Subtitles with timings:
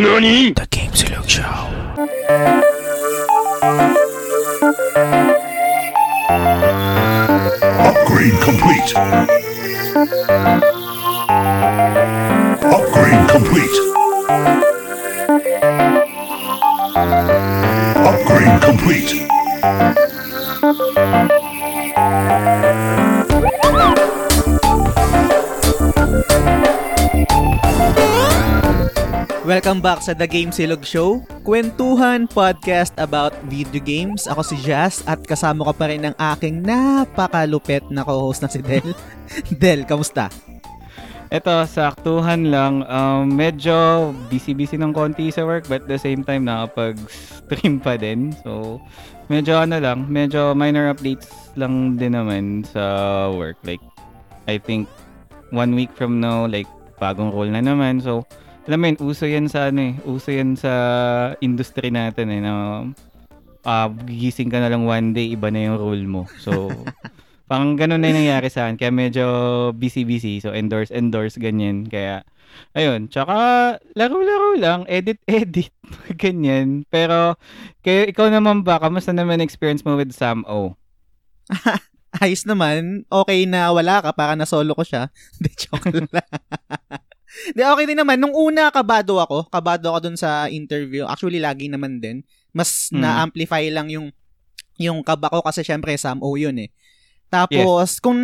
[0.00, 0.54] NANI?
[0.54, 1.42] The Game Silog Show.
[7.86, 8.96] Upgrade complete.
[12.64, 13.76] Upgrade complete.
[18.08, 19.10] Upgrade complete.
[29.50, 34.30] Welcome back sa The Game Silog Show, kwentuhan podcast about video games.
[34.30, 38.62] Ako si Jazz at kasama ko pa rin ang aking napakalupet na co-host na si
[38.62, 38.94] Del.
[39.58, 40.30] Del, kamusta?
[41.34, 42.86] Ito, saktuhan lang.
[42.86, 48.30] Um, medyo busy-busy ng konti sa work but the same time nakapag-stream pa din.
[48.46, 48.78] So,
[49.26, 51.26] medyo ano lang, medyo minor updates
[51.58, 53.58] lang din naman sa work.
[53.66, 53.82] Like,
[54.46, 54.86] I think
[55.50, 56.70] one week from now, like,
[57.02, 57.98] bagong role na naman.
[57.98, 58.30] So,
[58.66, 60.72] alam mo yun, uso yan sa ano eh, uso yan sa
[61.40, 62.52] industry natin eh, na
[63.64, 66.22] uh, gigising ka na lang one day, iba na yung role mo.
[66.40, 66.68] So,
[67.50, 68.78] Parang ganun na yung nangyari sa akin.
[68.78, 69.26] Kaya medyo
[69.74, 70.38] busy-busy.
[70.38, 71.82] So, endorse, endorse, ganyan.
[71.82, 72.22] Kaya,
[72.78, 73.10] ayun.
[73.10, 73.34] Tsaka,
[73.98, 74.86] laro-laro lang.
[74.86, 75.74] Edit-edit.
[76.22, 76.86] ganyan.
[76.86, 77.34] Pero,
[77.82, 78.78] kayo, ikaw naman ba?
[78.78, 80.78] Kamusta naman experience mo with Sam O?
[82.22, 83.02] Ayos naman.
[83.10, 85.10] Okay na wala ka para na solo ko siya.
[85.34, 86.30] Hindi, joke lang.
[87.56, 88.20] Di, okay din naman.
[88.20, 89.48] Nung una, kabado ako.
[89.48, 91.06] Kabado ako dun sa interview.
[91.06, 92.22] Actually, lagi naman din.
[92.50, 93.00] Mas Mm.
[93.00, 94.08] na-amplify lang yung
[94.80, 96.72] yung kaba ko kasi syempre Sam O yun eh.
[97.30, 98.16] Tapos, kung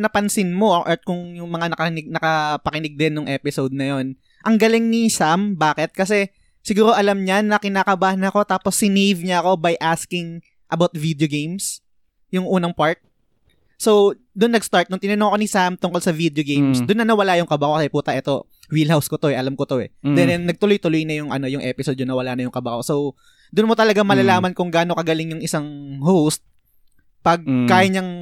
[0.00, 4.88] napansin mo at kung yung mga nakanig, nakapakinig din nung episode na yon ang galing
[4.88, 5.58] ni Sam.
[5.58, 5.92] Bakit?
[5.92, 6.30] Kasi
[6.62, 11.84] siguro alam niya na kinakabahan ako tapos sinave niya ako by asking about video games.
[12.30, 13.02] Yung unang part.
[13.76, 14.86] So, doon nag-start.
[14.86, 16.86] Nung tinanong ko ni Sam tungkol sa video games, Mm.
[16.86, 17.74] doon na nawala yung kaba ko.
[17.74, 19.36] Kasi puta, ito, wheelhouse ko to eh.
[19.36, 19.90] Alam ko to eh.
[20.06, 20.14] Mm.
[20.14, 22.82] Then, nagtuloy-tuloy na yung, ano, yung episode yun, nawala na yung kaba ko.
[22.86, 22.94] So,
[23.50, 24.08] doon mo talaga Mm.
[24.14, 25.66] malalaman kung gaano kagaling yung isang
[25.98, 26.46] host
[27.18, 27.66] pag Mm.
[27.66, 28.12] kaya niyang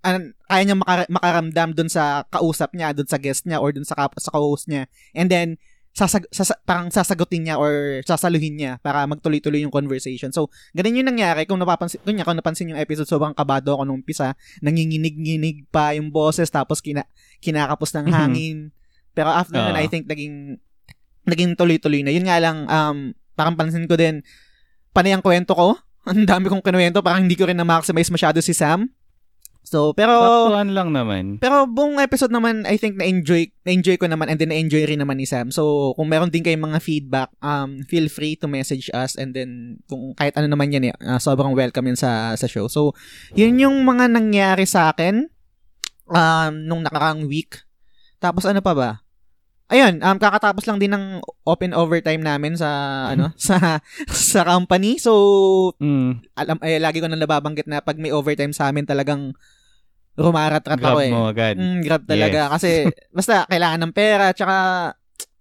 [0.00, 3.84] an, kaya niyang makara- makaramdam doon sa kausap niya, doon sa guest niya, or doon
[3.84, 4.86] sa, kap- sa co-host niya.
[5.12, 5.58] And then,
[5.90, 10.30] sasag- sasa- parang sasagutin niya or sasaluhin niya para magtuloy-tuloy yung conversation.
[10.30, 11.44] So, ganun yung nangyari.
[11.44, 14.38] Kung napapansin, kung, kung napansin yung episode, sobrang kabado ako nung umpisa.
[14.62, 17.04] Nanginginig-nginig pa yung boses, tapos kina,
[17.42, 18.14] kinakapos ng Mhm.
[18.14, 18.58] hangin.
[19.12, 19.82] Pero after nun, Oo.
[19.82, 20.62] I think naging,
[21.26, 22.14] naging tuloy-tuloy na.
[22.14, 22.98] Yun nga lang, um,
[23.34, 24.22] parang pansin ko din,
[24.94, 25.74] panay ang kwento ko.
[26.08, 28.88] Ang dami kong kinuwento, parang hindi ko rin na-maximize masyado si Sam.
[29.70, 30.18] So, pero...
[30.18, 31.38] Saktuhan lang naman.
[31.38, 35.22] Pero buong episode naman, I think na-enjoy, na-enjoy ko naman and then na-enjoy rin naman
[35.22, 35.54] ni Sam.
[35.54, 39.78] So, kung meron din kayong mga feedback, um, feel free to message us and then
[39.86, 42.66] kung kahit ano naman yan, eh, ah, sobrang welcome yan sa, sa show.
[42.66, 42.98] So,
[43.38, 45.30] yun yung mga nangyari sa akin
[46.10, 47.62] um, nung nakaraang week.
[48.18, 48.90] Tapos ano pa ba?
[49.70, 52.66] Ayun, um, kakatapos lang din ng open overtime namin sa,
[53.14, 53.78] ano, sa,
[54.10, 54.98] sa company.
[54.98, 55.14] So,
[55.78, 56.26] Mm.
[56.34, 59.30] alam, eh, lagi ko nang nababanggit na pag may overtime sa amin talagang
[60.18, 61.10] rumarat-rat Grab ako eh.
[61.10, 61.54] mo agad.
[61.56, 62.40] Mm, grab talaga.
[62.54, 64.34] Kasi, basta, kailangan ng pera.
[64.34, 64.56] Tsaka,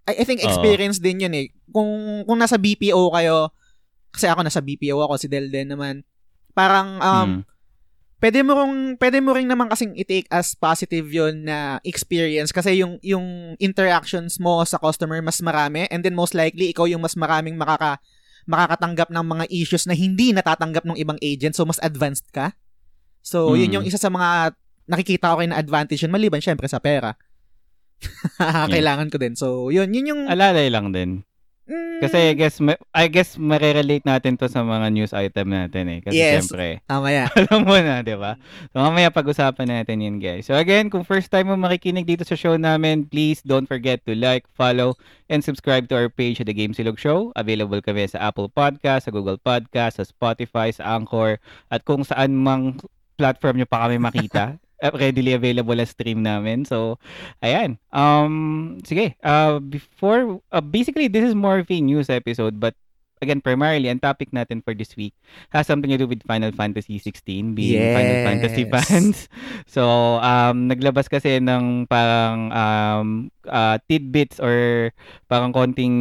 [0.07, 0.47] I, I think Oo.
[0.47, 1.49] experience din yun eh.
[1.69, 1.89] Kung,
[2.25, 3.49] kung nasa BPO kayo,
[4.09, 6.01] kasi ako nasa BPO ako, si Del din naman,
[6.53, 7.41] parang, um, Mm.
[8.19, 12.75] pwede mo ring, pwede mo ring naman kasing i-take as positive yon na experience kasi
[12.75, 17.15] yung, yung interactions mo sa customer mas marami and then most likely, ikaw yung mas
[17.15, 17.95] maraming makaka,
[18.43, 22.51] makakatanggap ng mga issues na hindi natatanggap ng ibang agent so mas advanced ka.
[23.21, 23.75] So, yun Mm.
[23.79, 24.51] yung isa sa mga
[24.89, 27.13] nakikita ko kayo na advantage yun, maliban syempre sa pera.
[28.73, 29.37] Kailangan ko din.
[29.37, 30.21] So, yun, yun yung...
[30.25, 31.21] Alalay lang din.
[31.69, 32.57] Mm, Kasi I guess,
[32.97, 35.99] I guess marirelate natin to sa mga news item natin eh.
[36.01, 36.49] Kasi Yes.
[36.49, 37.29] syempre, tama yan.
[37.45, 38.41] alam mo na, di ba?
[38.73, 40.49] So mamaya pag-usapan natin yun guys.
[40.49, 44.17] So again, kung first time mo makikinig dito sa show namin, please don't forget to
[44.17, 44.97] like, follow,
[45.29, 47.29] and subscribe to our page at The Game Silog Show.
[47.37, 51.37] Available kami sa Apple Podcast, sa Google Podcast, sa Spotify, sa Anchor,
[51.69, 52.81] at kung saan mang
[53.13, 54.57] platform nyo pa kami makita.
[54.83, 56.65] uh, readily available na stream namin.
[56.65, 56.99] So,
[57.41, 57.77] ayan.
[57.91, 59.15] Um, sige.
[59.23, 62.75] Uh, before, uh, basically, this is more of a news episode, but
[63.19, 65.11] again, primarily, ang topic natin for this week
[65.51, 68.71] has something to do with Final Fantasy 16, being Final Fantasy Yes.
[68.71, 69.17] fans.
[69.67, 69.83] So,
[70.23, 73.07] um, naglabas kasi ng parang um,
[73.49, 74.89] uh, tidbits or
[75.27, 75.95] parang konting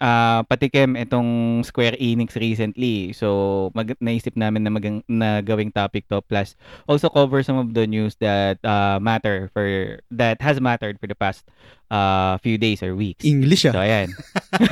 [0.00, 3.12] uh, patikim itong Square Enix recently.
[3.12, 6.20] So, mag- naisip namin na, magang- na gawing topic to.
[6.24, 6.56] Plus,
[6.88, 11.16] also cover some of the news that uh, matter for, that has mattered for the
[11.16, 11.44] past
[11.90, 13.24] uh, few days or weeks.
[13.24, 13.82] English So, ah.
[13.86, 14.10] ayan.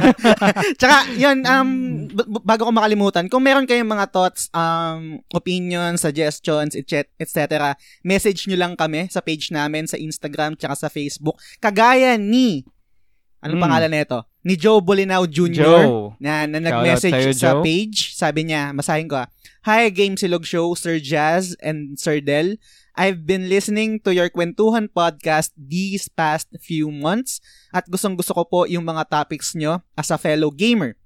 [0.80, 1.70] Tsaka, yun, um,
[2.10, 7.74] b- b- bago ko makalimutan, kung meron kayong mga thoughts, um, opinions, suggestions, etc., etc.,
[8.02, 11.38] message nyo lang kami sa page namin sa Instagram tsaka sa Facebook.
[11.58, 12.64] Kagaya ni
[13.44, 13.64] Anong Mm.
[13.68, 14.18] pangalan nito?
[14.40, 15.68] Ni Joe Bolinao Jr.
[15.68, 16.16] Joe.
[16.16, 17.60] na, na nag-message sa'yo, sa Joe.
[17.60, 18.16] page.
[18.16, 19.28] Sabi niya, masahin ko ah,
[19.68, 22.56] Hi, Game Silog Show, Sir Jazz and Sir Del.
[22.96, 27.36] I've been listening to your Kwentuhan podcast these past few months
[27.68, 30.96] at gustong gusto ko po yung mga topics nyo as a fellow gamer.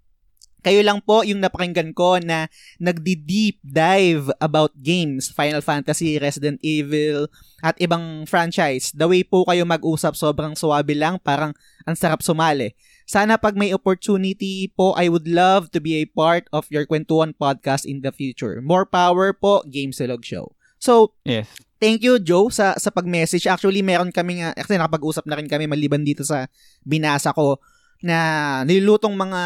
[0.59, 2.51] Kayo lang po yung napakinggan ko na
[2.83, 7.31] nagdi-deep dive about games, Final Fantasy, Resident Evil,
[7.63, 8.91] at ibang franchise.
[8.91, 11.55] The way po kayo mag-usap sobrang suwabe lang, parang
[11.87, 12.75] ang sarap sumali.
[13.09, 17.33] Sana pag may opportunity po, I would love to be a part of your Kwentuhan
[17.33, 18.61] podcast in the future.
[18.61, 20.53] More power po, Game Silog Show.
[20.79, 21.49] So, Yes.
[21.81, 23.47] thank you Joe sa sa pag-message.
[23.47, 26.47] Actually, meron kami nga, actually nakapag-usap na rin kami maliban dito sa
[26.85, 27.59] binasa ko
[27.99, 28.19] na
[28.63, 29.43] nilulutong mga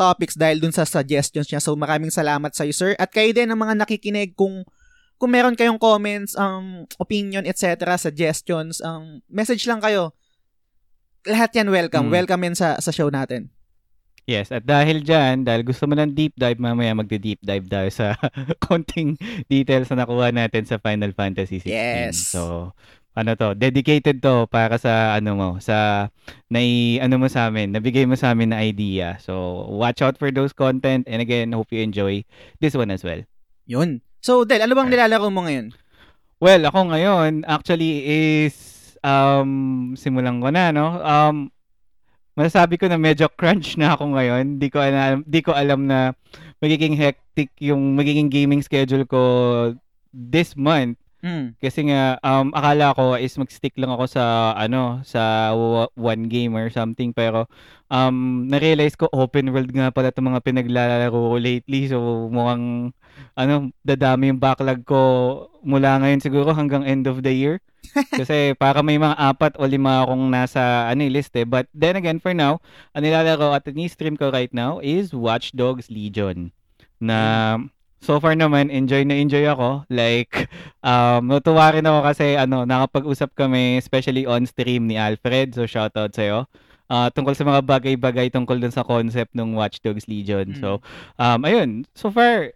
[0.00, 1.60] topics dahil dun sa suggestions niya.
[1.60, 2.92] So, maraming salamat sa iyo, sir.
[2.96, 4.64] At kayo din ang mga nakikinig kung
[5.22, 10.10] kung meron kayong comments, um, opinion, etc., suggestions, um, message lang kayo.
[11.22, 12.10] Lahat yan welcome.
[12.10, 12.12] Mm.
[12.18, 13.46] Welcome yan sa, sa show natin.
[14.22, 18.14] Yes, at dahil dyan, dahil gusto mo ng deep dive, mamaya magde-deep dive tayo sa
[18.64, 19.18] konting
[19.50, 21.66] details na nakuha natin sa Final Fantasy 16.
[21.66, 22.30] Yes.
[22.30, 22.70] So,
[23.18, 26.08] ano to, dedicated to para sa ano mo, sa
[26.48, 29.18] nai ano mo sa amin, nabigay mo sa amin na idea.
[29.18, 32.22] So, watch out for those content and again, hope you enjoy
[32.62, 33.26] this one as well.
[33.66, 34.06] Yun.
[34.22, 35.74] So, Del, ano bang nilalaro mo ngayon?
[36.38, 38.54] Well, ako ngayon actually is
[39.02, 40.98] um simulan ko na no.
[41.02, 41.50] Um
[42.38, 44.56] masasabi ko na medyo crunch na ako ngayon.
[44.58, 46.12] Di ko alam, di ko alam na
[46.62, 49.20] magiging hectic yung magiging gaming schedule ko
[50.12, 51.54] this month Mm.
[51.62, 55.54] kasi nga um akala ko is mag-stick lang ako sa ano sa
[55.94, 57.46] one game or something pero
[57.94, 62.90] um na-realize ko open world nga pala itong mga pinaglalaro ko lately so mukhang
[63.32, 65.00] ano dadami yung backlog ko
[65.64, 67.56] mula ngayon siguro hanggang end of the year.
[68.20, 71.46] Kasi para may mga apat o lima akong nasa ano eh, list eh.
[71.46, 72.60] But then again for now
[72.92, 76.52] ang nilalaro at ni-stream ko right now is Watch Dogs Legion.
[77.02, 77.58] Na
[78.02, 79.86] so far naman enjoy na enjoy ako.
[79.90, 80.50] Like
[80.84, 85.56] um natuwa rin ako kasi ano nakapag-usap kami especially on stream ni Alfred.
[85.56, 86.40] So shoutout sa iyo
[86.92, 90.52] tungkol sa mga bagay-bagay tungkol dun sa concept ng Watch Dogs Legion.
[90.52, 90.60] Mm.
[90.60, 90.84] so
[91.16, 91.88] um ayun.
[91.96, 92.52] So far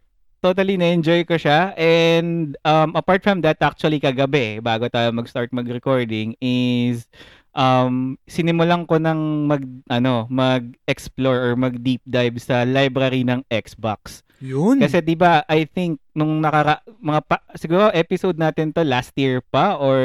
[0.46, 6.38] totally na-enjoy ko siya and um apart from that actually kagabi bago tayo mag-start mag-recording
[6.38, 7.10] is
[7.50, 14.78] um sinimulan ko ng mag ano mag-explore or mag-deep dive sa library ng Xbox Yun.
[14.78, 19.42] kasi 'di ba I think nung nakara mga pa, siguro episode natin to last year
[19.42, 19.98] pa or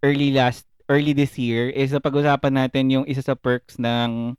[0.00, 4.34] early last early this year is napag-usapan natin yung isa sa perks ng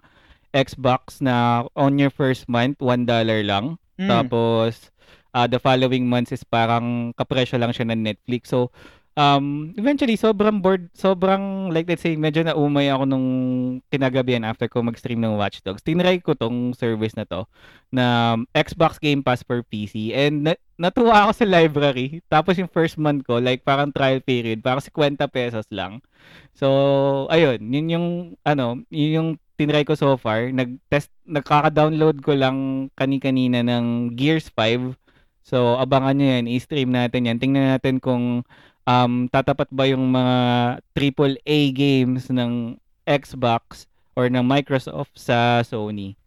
[0.51, 3.07] Xbox na on your first month $1
[3.47, 4.09] lang Mm.
[4.09, 4.89] tapos
[5.33, 8.51] uh, the following months is parang kapresyo lang siya ng Netflix.
[8.51, 8.71] So
[9.19, 13.27] um eventually sobrang bored sobrang like let's say medyo naumay ako nung
[13.91, 15.83] kinagabihan after ko mag-stream ng Watch Dogs.
[15.83, 17.43] Tinry ko tong service na to
[17.91, 22.23] na um, Xbox Game Pass for PC and na- natuwa ako sa library.
[22.31, 25.99] Tapos yung first month ko like parang trial period parang 50 pesos lang.
[26.55, 28.07] So ayun yun yung
[28.47, 29.29] ano yun yung
[29.59, 30.55] tinry ko so far.
[30.55, 34.95] Nag-test nagkaka-download ko lang kani-kanina ng Gears 5
[35.41, 38.45] so abangan nyo yan i-stream natin yan tingnan natin kung
[38.85, 40.35] um, tatapat ba yung mga
[40.93, 46.17] triple A games ng Xbox or ng Microsoft sa Sony.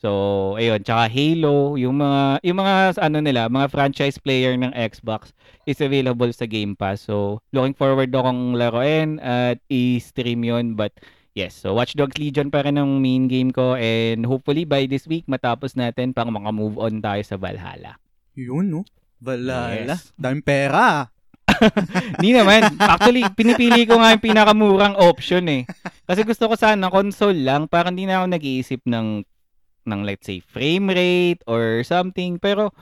[0.00, 5.36] So, ayun, tsaka Halo, yung mga yung mga ano nila, mga franchise player ng Xbox
[5.68, 7.04] is available sa Game Pass.
[7.04, 10.96] So, looking forward akong laruin at i-stream 'yon but
[11.36, 15.04] yes, so Watch Dogs Legion pa rin ang main game ko and hopefully by this
[15.04, 18.00] week matapos natin pang maka-move on tayo sa Valhalla.
[18.38, 18.82] Yun, no?
[19.20, 19.96] Valhalla.
[20.00, 20.12] Yes.
[20.16, 21.12] Daming pera.
[22.16, 22.72] Hindi naman.
[22.78, 25.62] Actually, pinipili ko nga yung pinakamurang option eh.
[26.08, 29.22] Kasi gusto ko sana console lang para hindi na ako nag-iisip ng
[29.86, 32.38] ng let's say frame rate or something.
[32.40, 32.72] Pero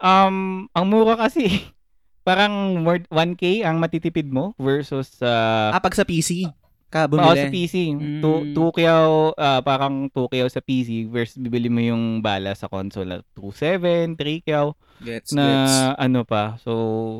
[0.00, 1.48] um ang mura kasi
[2.26, 6.46] parang more 1k ang matitipid mo versus sa Ah, pag sa PC
[6.90, 7.54] ka Oo, sa bumili.
[7.54, 7.74] PC.
[7.94, 8.20] Mm.
[8.52, 13.22] 2 kyaw, ah, parang 2 kyaw sa PC versus bibili mo yung bala sa console.
[13.32, 15.74] 2.7, 3 kyaw Gets, na gets.
[15.96, 16.58] ano pa.
[16.58, 16.70] So,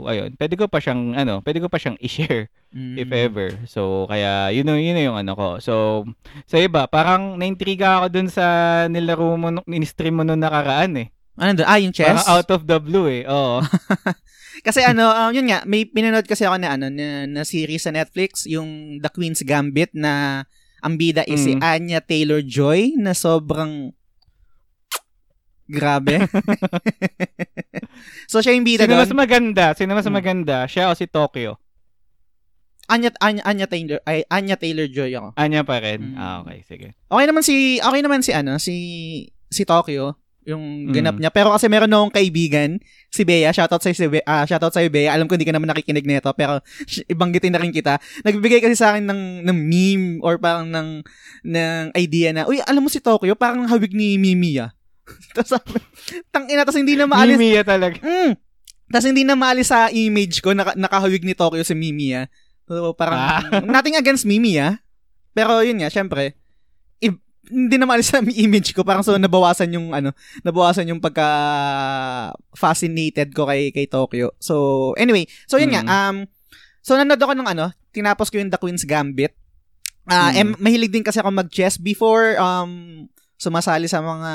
[0.05, 0.35] ayun.
[0.35, 2.95] Pwede ko pa siyang, ano, pwede ko pa siyang i-share Mm.
[2.97, 3.49] if ever.
[3.67, 5.49] So, kaya, yun, na- yun na yung ano ko.
[5.59, 6.07] So,
[6.47, 8.47] sa iba, parang naintriga ako dun sa
[8.87, 11.09] nilaro mo, in-stream mo nung nakaraan eh.
[11.41, 11.67] Ano doon?
[11.67, 12.21] Ah, yung chess?
[12.21, 13.25] Parang out of the blue eh.
[13.25, 13.65] Oo.
[14.67, 17.91] Kasi ano, um, yun nga, may pinanood kasi ako na ano na, na series sa
[17.91, 20.45] Netflix, yung The Queen's Gambit na
[20.85, 21.65] ang bida is si Mm.
[21.65, 23.97] Anya Taylor-Joy na sobrang
[25.65, 26.21] grabe.
[28.31, 29.19] so siya yung bida Sino mas doon.
[29.19, 29.65] maganda?
[29.73, 30.13] Sino mas Hmm.
[30.13, 30.57] maganda?
[30.67, 31.57] Siya o si Tokyo?
[32.91, 35.29] Anya, Anya, Anya Taylor, ay, Anya Taylor-Joy ako.
[35.39, 36.11] Anya pa rin.
[36.11, 36.15] Mm.
[36.19, 36.59] Ah, okay.
[36.67, 36.87] Sige.
[37.07, 38.75] Okay naman si, okay naman si, ano, si,
[39.47, 40.19] si Tokyo,
[40.51, 41.21] yung ganap Mm.
[41.21, 41.31] niya.
[41.31, 42.77] Pero kasi meron akong kaibigan,
[43.07, 45.09] si Bea, shoutout sa si Bea, ah, shoutout sa Bea.
[45.09, 47.97] Alam ko hindi ka naman nakikinig nito, pero sh- ibanggitin na rin kita.
[48.21, 51.07] Nagbibigay kasi sa akin ng, ng meme or parang ng,
[51.43, 54.75] ng idea na, uy, alam mo si Tokyo, parang hawig ni Mimi ah.
[55.35, 55.79] tapos sabi,
[56.29, 57.35] tang ina, tapos hindi na maalis.
[57.35, 57.99] Mimiya talaga.
[57.99, 58.35] Mm.
[58.87, 62.27] Tapos hindi na maalis sa image ko, naka, nakahawig ni Tokyo si Mimi ah.
[62.65, 63.43] So parang, Ah.
[63.61, 64.79] nothing against Mimi ah.
[65.31, 66.39] Pero yun nga, syempre,
[67.49, 68.85] hindi na maalis sa image ko.
[68.85, 71.29] Parang so nabawasan yung ano, nabawasan yung pagka
[72.53, 74.35] fascinated ko kay kay Tokyo.
[74.39, 74.55] So
[74.97, 75.91] anyway, so yun nga, Mm.
[75.91, 76.17] um
[76.81, 79.33] so nanood ako ng ano, tinapos ko yung The Queen's Gambit.
[80.05, 80.37] Ah, Mm.
[80.37, 83.05] em, mahilig din kasi ako mag-chess before um
[83.41, 84.33] sumasali sa mga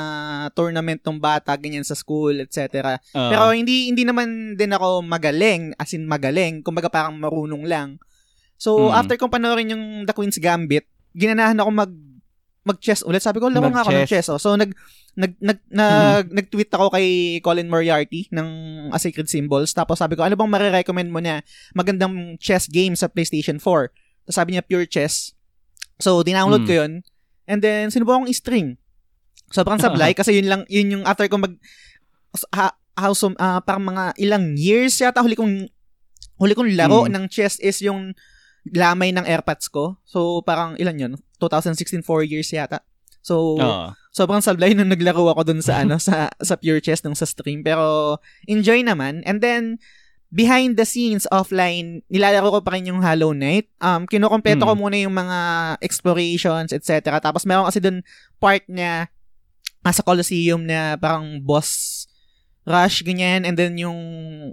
[0.50, 2.98] tournament ng bata ganyan sa school, etc.
[3.14, 3.30] Oo.
[3.30, 8.02] Pero hindi hindi naman din ako magaling, as in magaling, kumbaga parang marunong lang.
[8.58, 8.98] So, Mm.
[8.98, 11.92] after kong panoorin yung The Queen's Gambit, ginanahan ako mag
[12.66, 13.22] mag-chess ulit.
[13.22, 14.26] Sabi ko, laro nga ako ng chess.
[14.26, 14.42] Oh.
[14.42, 14.74] So, nag,
[15.14, 18.48] nag, nag, nag, nag-tweet ako kay Colin Moriarty ng
[18.90, 19.70] A Sacred Symbols.
[19.70, 23.94] Tapos sabi ko, ano bang marirecommend mo na magandang chess game sa PlayStation 4?
[24.26, 25.32] Tapos sabi niya, Pure Chess.
[26.02, 26.68] So, dinownload Mm.
[26.68, 26.92] ko yun.
[27.46, 28.76] And then, sinubukan kong i-stream.
[29.48, 31.54] Sobrang sablay kasi yun lang, yun yung after ko mag,
[32.50, 35.70] ha, how some, ah, parang mga ilang years yata huli kong,
[36.36, 37.14] huli kong laro Mm.
[37.14, 38.10] ng chess is yung
[38.66, 40.02] lamay ng airpads ko.
[40.02, 41.12] So, parang ilan yun?
[41.38, 42.80] 2016, 4 years yata.
[43.20, 43.90] So, Oo.
[44.10, 47.60] sobrang sablay nung naglaro ako dun sa ano sa sa Pure Chess nung sa stream
[47.60, 49.76] pero enjoy naman and then
[50.28, 54.68] behind the scenes offline nilalaro ko pa rin yung Hollow Knight um kinukumpleto Mm.
[54.68, 55.38] ko muna yung mga
[55.80, 58.00] explorations etc tapos meron kasi dun
[58.36, 59.10] part na
[59.82, 62.06] nasa Colosseum na parang boss
[62.62, 63.98] rush ganyan and then yung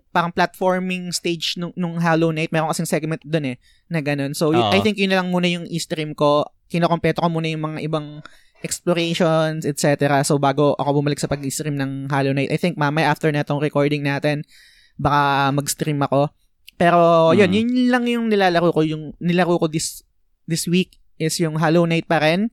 [0.09, 4.49] parang platforming stage nung, nung Hollow Knight meron kasing segment dun eh na ganun so
[4.49, 4.69] y- Oo.
[4.69, 8.25] I think yun na lang muna yung i-stream ko kinukumpleto ko muna yung mga ibang
[8.63, 10.24] explorations, etc.
[10.25, 13.60] So, bago ako bumalik sa pag-stream ng Hollow Knight, I think mamaya after na itong
[13.60, 14.48] recording natin,
[14.96, 16.32] baka mag-stream ako.
[16.80, 17.56] Pero, yun, Mm.
[17.60, 18.82] yun lang yung nilalaro ko.
[18.82, 20.01] Yung nilaro ko this
[20.50, 22.50] this week is yung Hollow Knight pa rin.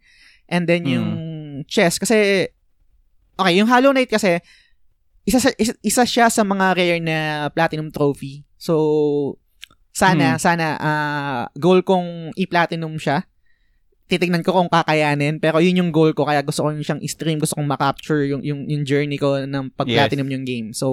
[0.51, 1.09] And then, yung
[1.71, 1.97] chess.
[1.97, 2.51] Kasi,
[3.39, 4.43] okay, yung Hollow Knight kasi,
[5.23, 7.17] isa, sa- isa, isa siya sa mga rare na
[7.55, 8.43] platinum trophy.
[8.59, 9.39] So,
[9.95, 10.41] sana, Mm.
[10.43, 13.30] sana, ah, goal kong i-platinum siya
[14.11, 17.39] titignan ko kung kakayanin pero yun yung goal ko kaya gusto ko yung siyang i-stream
[17.39, 20.91] gusto kong ma-capture yung, yung, yung journey ko ng pag-platinum yung game so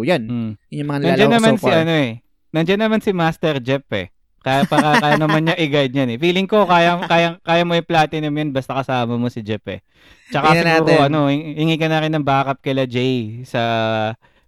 [0.00, 0.50] yun Mm.
[0.70, 2.12] yun yung mga nilalaro ko naman so si far ano eh.
[2.48, 4.14] Nandiyan naman si Master Jeff eh.
[4.38, 6.18] Kaya pa kaya naman niya i-guide yan eh.
[6.18, 9.82] Feeling ko kaya kaya kaya mo i-platinum yan basta kasama mo si Jeff eh.
[10.28, 11.08] Tsaka Tingnan siguro natin.
[11.08, 13.62] ano, hing- hingi ka na rin ng backup kila Jay sa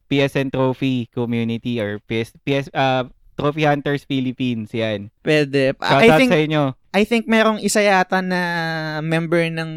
[0.06, 5.12] PSN Trophy community or PS PS uh, Trophy Hunters Philippines yan.
[5.22, 6.62] pwede Shout I think sa inyo.
[6.96, 8.40] I think merong isa yata na
[9.04, 9.70] member ng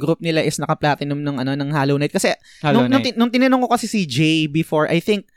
[0.00, 2.32] group nila is naka-platinum ng ano ng Hollow Knight kasi
[2.64, 5.28] Hello, nung, nung, tin- nung tinanong ko kasi si Jay before I think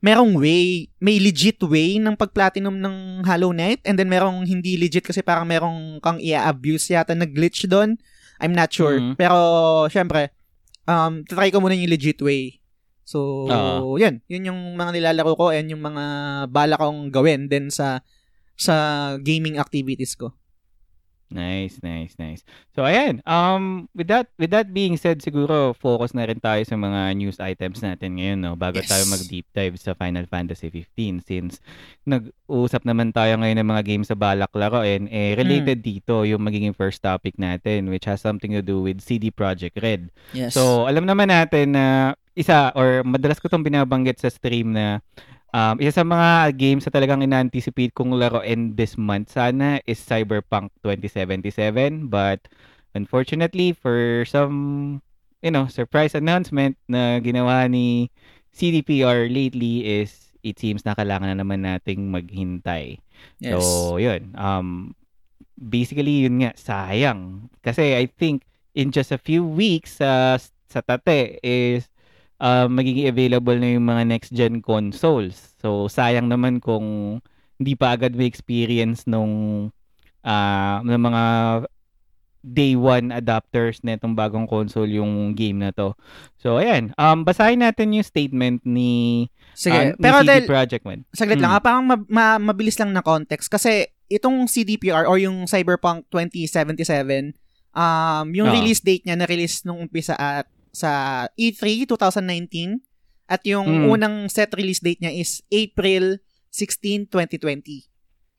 [0.00, 5.04] merong way, may legit way ng pag-platinum ng Hollow Knight and then merong hindi legit
[5.04, 7.96] kasi parang merong kang i-abuse yata na glitch doon.
[8.36, 9.00] I'm not sure.
[9.00, 9.16] Mhm.
[9.16, 9.36] Pero,
[9.88, 10.30] syempre,
[10.84, 12.60] um, try ko muna yung legit way.
[13.06, 13.94] So, Oo.
[13.96, 14.18] yun.
[14.26, 16.04] Yun yung mga nilalaro ko and yung mga
[16.50, 18.02] bala kong gawin din sa
[18.58, 18.74] sa
[19.22, 20.34] gaming activities ko.
[21.26, 22.46] Nice, nice, nice.
[22.70, 26.78] So ayan, um with that with that being said, siguro focus na rin tayo sa
[26.78, 28.86] mga news items natin ngayon, no, bago Yes.
[28.86, 31.58] tayo mag-deep dive sa Final Fantasy 15 since
[32.06, 36.70] nag-usap naman tayo ngayon ng mga games sa balak laruin, eh related dito yung magiging
[36.70, 40.14] first topic natin which has something to do with CD Projekt Red.
[40.30, 40.54] Yes.
[40.54, 45.00] So, alam naman natin na isa or madalas ko tong binabanggit sa stream na
[45.56, 50.68] um, isa sa mga games na talagang ina-anticipate kong laruin this month sana is Cyberpunk
[50.84, 52.44] 2077 but
[52.92, 55.00] unfortunately for some
[55.40, 58.12] you know surprise announcement na ginawa ni
[58.56, 63.02] CDPR lately is it seems na kailangan na naman nating maghintay.
[63.42, 63.58] yes.
[63.58, 64.30] So, yun.
[64.38, 64.94] Um,
[65.58, 67.50] basically, yun nga, sayang.
[67.66, 68.46] Kasi I think
[68.78, 70.38] in just a few weeks sa
[70.70, 71.90] sa tate is
[72.38, 75.56] uh, magiging available na yung mga next-gen consoles.
[75.58, 77.18] So, sayang naman kung
[77.56, 79.68] hindi pa agad may experience nung
[80.20, 81.22] uh, ng mga
[82.46, 85.98] day one adapters na itong bagong console yung game na to.
[86.38, 86.94] So, ayan.
[86.94, 89.74] Um, basahin natin yung statement ni, Sige.
[89.74, 91.02] uh, ni Pero CD dahil, Projekt Man.
[91.10, 91.58] saglit lang, Hmm.
[91.58, 93.50] ah, parang ma- ma- mabilis lang na context.
[93.50, 97.34] Kasi itong CDPR or yung Cyberpunk 2077,
[97.74, 98.54] um, yung Ah.
[98.54, 100.46] release date niya na-release nung umpisa at
[100.76, 102.84] sa E E3 2019
[103.26, 103.86] at yung Mm.
[103.96, 106.20] unang set release date niya is April
[106.52, 107.88] 16, 2020.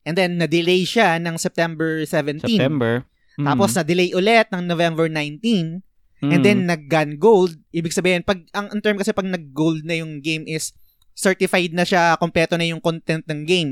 [0.07, 2.45] And then, na-delay siya ng September 17.
[2.47, 3.03] September.
[3.35, 3.45] Mm.
[3.45, 5.83] Tapos, na-delay ulit ng November 19.
[6.23, 6.31] Mm.
[6.31, 7.59] And then, nag-gun gold.
[7.75, 10.71] Ibig sabihin, pag, ang, ang term kasi pag nag-gold na yung game is
[11.11, 13.71] certified na siya, kompleto na yung content ng game.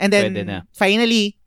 [0.00, 0.66] And then, na.
[0.74, 1.38] finally,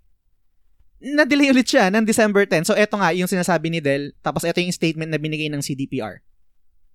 [1.04, 2.64] na-delay ulit siya ng December 10.
[2.64, 4.16] So, eto nga yung sinasabi ni Del.
[4.24, 6.24] Tapos, eto yung statement na binigay ng CDPR.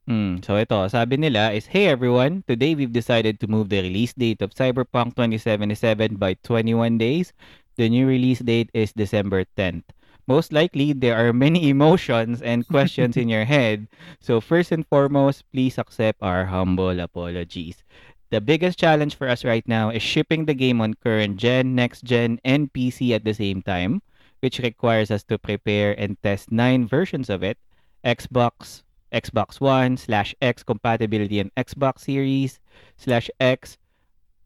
[0.09, 4.17] Mm, so ito, sabi nila is, Hey everyone, today we've decided to move the release
[4.17, 7.37] date of Cyberpunk 2077 by 21 days.
[7.77, 9.85] The new release date is December 10th.
[10.25, 13.85] Most likely, there are many emotions and questions in your head.
[14.17, 17.85] So first and foremost, please accept our humble apologies.
[18.33, 22.09] The biggest challenge for us right now is shipping the game on current gen, next
[22.09, 24.01] gen, and PC at the same time,
[24.41, 27.61] which requires us to prepare and test nine versions of it.
[28.01, 32.61] Xbox, Xbox One slash X compatibility and Xbox Series
[32.97, 33.79] slash X,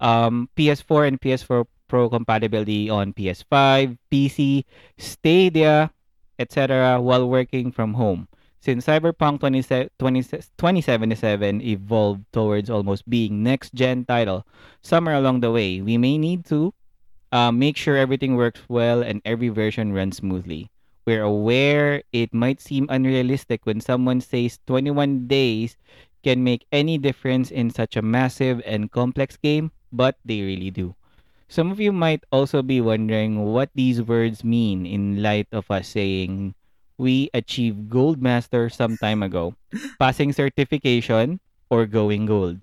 [0.01, 4.65] um, PS4 and PS4 Pro compatibility on PS5, PC,
[4.97, 5.93] Stadia,
[6.39, 6.99] etc.
[7.01, 8.29] while working from home.
[8.61, 10.23] Since Cyberpunk 20, 20,
[10.57, 14.47] 2077 evolved towards almost being next gen title,
[14.81, 16.73] somewhere along the way, we may need to
[17.31, 20.72] uh, make sure everything works well and every version runs smoothly.
[21.05, 25.77] We're aware it might seem unrealistic when someone says 21 days
[26.23, 30.95] can make any difference in such a massive and complex game, but they really do.
[31.49, 35.89] Some of you might also be wondering what these words mean in light of us
[35.89, 36.55] saying
[36.97, 39.55] we achieved Gold Master some time ago.
[39.99, 42.61] Passing certification or going gold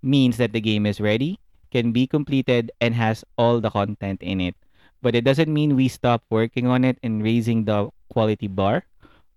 [0.00, 1.40] means that the game is ready,
[1.72, 4.54] can be completed, and has all the content in it
[5.02, 8.84] but it doesn't mean we stop working on it and raising the quality bar.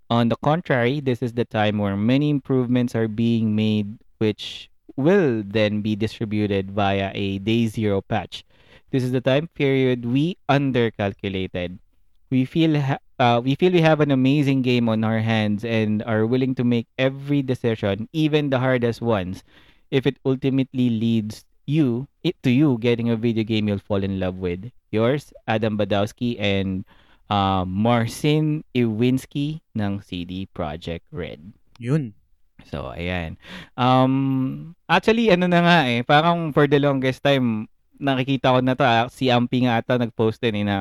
[0.09, 5.43] On the contrary, this is the time where many improvements are being made, which will
[5.45, 8.43] then be distributed via a day zero patch.
[8.91, 11.79] This is the time period we undercalculated.
[12.29, 16.01] We feel ha- uh, we feel we have an amazing game on our hands and
[16.03, 19.43] are willing to make every decision, even the hardest ones,
[19.91, 24.19] if it ultimately leads you it to you getting a video game you'll fall in
[24.19, 24.71] love with.
[24.91, 26.83] Yours, Adam Badowski and
[27.31, 31.55] uh, Marcin Iwinski ng CD Projekt Red.
[31.79, 32.11] Yun.
[32.67, 33.39] So, ayan.
[33.73, 37.65] Um, actually, ano na nga eh, parang for the longest time,
[37.97, 40.77] nakikita ko na to, ah, si Ampi nga ata nag-post din eh, na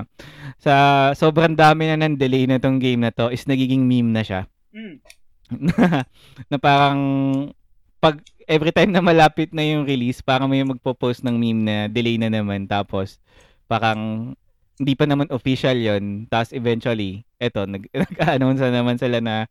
[0.60, 0.72] sa
[1.16, 4.44] sobrang dami na ng delay na tong game na to is nagiging meme na siya.
[4.74, 4.96] Mm.
[6.50, 7.00] na parang
[8.00, 12.16] pag every time na malapit na yung release, parang may magpo-post ng meme na delay
[12.16, 13.20] na naman tapos
[13.70, 14.34] parang
[14.80, 19.44] hindi pa naman official yon tapos eventually eto nag nag-announce na naman sila na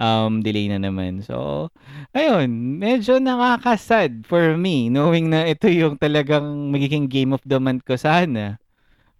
[0.00, 1.20] um delay na naman.
[1.20, 1.68] So
[2.16, 7.84] ayun medyo nakakasad for me knowing na ito yung talagang magiging game of the month
[7.84, 8.56] ko sana.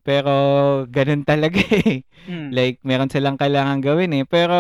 [0.01, 0.33] Pero
[0.89, 2.03] ganun talaga eh.
[2.29, 2.53] Mm.
[2.57, 4.25] like meron silang kailangan gawin eh.
[4.25, 4.57] Pero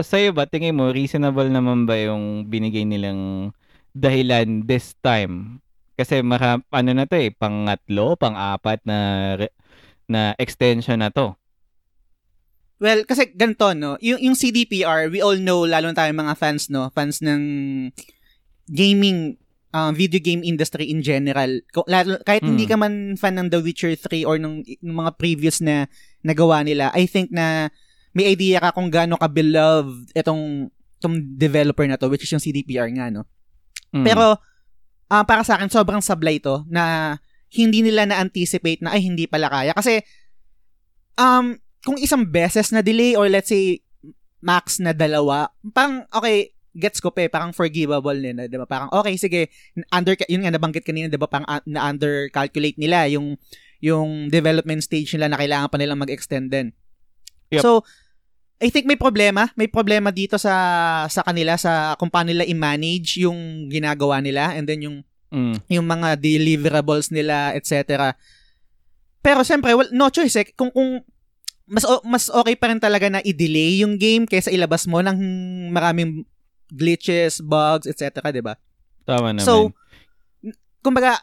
[0.00, 3.52] sa'yo ba tingin mo reasonable naman ba yung binigay nilang
[3.92, 5.60] dahilan this time
[5.98, 8.98] kasi mara, ano na to eh pangatlo pang-apat na
[10.06, 11.34] na extension na to
[12.78, 13.98] Well, kasi ganito, no?
[13.98, 16.86] Yung, yung CDPR, we all know, lalo na tayo mga fans, no?
[16.94, 17.42] Fans ng
[18.70, 19.34] gaming,
[19.74, 21.58] uh, video game industry in general.
[21.90, 22.54] Lalo, kahit Hmm.
[22.54, 25.90] hindi ka man fan ng The Witcher 3 or ng, ng mga previous na
[26.22, 27.66] nagawa nila, I think na
[28.14, 30.70] may idea ka kung gaano ka-beloved itong,
[31.02, 33.26] itong developer na to, which is yung CDPR nga, no?
[33.90, 34.06] Mm.
[34.06, 34.38] Pero,
[35.08, 37.16] ah, para sa akin, sobrang sablay to na
[37.48, 39.72] hindi nila na-anticipate na, ay, hindi pala kaya.
[39.72, 40.04] Kasi,
[41.16, 43.80] um, kung isang beses na delay or let's say,
[44.38, 48.66] max na dalawa, parang, okay, gets ko pa eh, parang forgivable nila, 'di ba?
[48.70, 49.50] Parang okay, sige,
[49.90, 51.26] under yun nga nabanggit kanina, 'di ba?
[51.26, 53.34] Parang uh, na under calculate nila yung
[53.82, 56.70] yung development stage nila na kailangan pa nilang mag-extend din.
[57.50, 57.62] Yep.
[57.62, 57.86] So,
[58.58, 60.54] I think may problema, may problema dito sa
[61.06, 65.60] sa kanila sa kung paano nila i-manage yung ginagawa nila and then yung Mm.
[65.68, 68.16] yung mga deliverables nila, etc.
[69.20, 70.48] Pero siyempre, well, no choice eh.
[70.56, 71.04] Kung, kung
[71.68, 75.18] mas mas okay pa rin talaga na i-delay yung game kaysa ilabas mo ng
[75.68, 76.24] maraming
[76.72, 78.24] glitches, bugs, etc.
[78.32, 78.56] 'di ba?
[79.04, 79.44] Tama naman.
[79.44, 79.76] So,
[80.80, 81.20] kumbaga,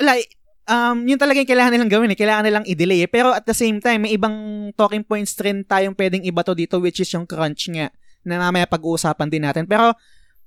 [0.00, 0.39] like,
[0.70, 2.18] um, yun talaga yung kailangan nilang gawin eh.
[2.18, 3.10] Kailangan nilang i-delay eh.
[3.10, 4.32] Pero at the same time, may ibang
[4.78, 7.90] talking points rin tayong pwedeng ibato dito which is yung crunch nga
[8.22, 9.66] na mamaya pag-uusapan din natin.
[9.66, 9.92] Pero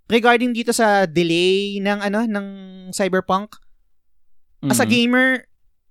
[0.07, 2.47] regarding dito sa delay ng ano ng
[2.95, 3.59] Cyberpunk,
[4.71, 4.91] as a Mhm.
[4.91, 5.27] gamer,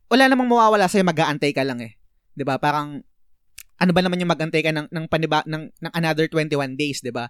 [0.09, 2.01] wala namang mawawala sa'yo, mag-aantay ka lang eh.
[2.33, 3.05] 'Di ba Parang,
[3.77, 7.13] ano ba naman yung mag-antay ka ng, ng, paniba, ng, ng another 21 days, 'di
[7.13, 7.29] ba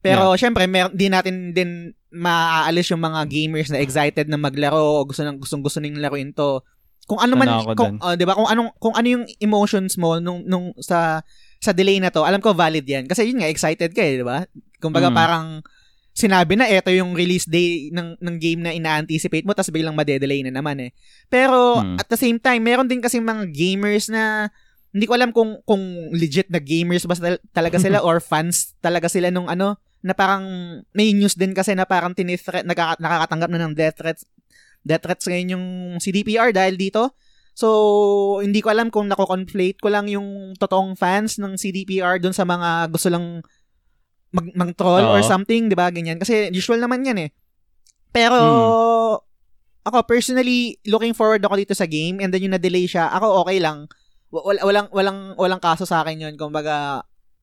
[0.00, 5.06] Pero, syempre, mer- di natin din maaalis yung mga gamers na excited na maglaro o
[5.06, 6.60] gusto nang gustong gusto ning laruin to
[7.06, 8.38] Kung ano man ako kung oh, 'di ba?
[8.38, 11.26] Kung anong kung ano yung emotions mo nung nung sa
[11.58, 13.10] sa delay na to, alam ko valid 'yan.
[13.10, 14.46] Kasi yun nga excited ka eh, 'di ba?
[14.78, 15.16] Kumbaga Mm.
[15.18, 15.46] parang
[16.14, 20.46] sinabi na eto yung release day ng ng game na ina-anticipate mo tapos biglang madedelay
[20.46, 20.90] na naman eh.
[21.26, 21.98] Pero Mm.
[21.98, 24.46] at the same time, meron din kasi mga gamers na
[24.94, 25.82] hindi ko alam kung kung
[26.14, 30.44] legit na gamers ba tal- talaga sila or fans talaga sila nung ano na parang
[30.92, 34.22] may news din kasi na parang tinithreat nakaka- nakakatanggap na ng death threats
[34.80, 35.66] death threats ngayon yung
[36.00, 37.12] CDPR dahil dito.
[37.52, 37.68] So,
[38.40, 42.88] hindi ko alam kung nako-conflate ko lang yung totoong fans ng CDPR doon sa mga
[42.88, 43.44] gusto lang
[44.30, 45.26] mag mang-troll or Oo.
[45.26, 45.90] something, 'di ba?
[45.92, 47.30] Ganyan kasi usual naman 'yan eh.
[48.08, 48.40] Pero
[49.80, 53.58] ako personally looking forward ako dito sa game and then yung na-delay siya, ako okay
[53.60, 53.84] lang.
[54.30, 56.34] Wa- Wala, walang walang walang kaso sa akin 'yun.
[56.38, 57.02] Kumbaga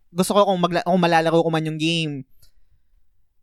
[0.09, 2.23] gusto ko kung magla- kung malalaro ko man yung game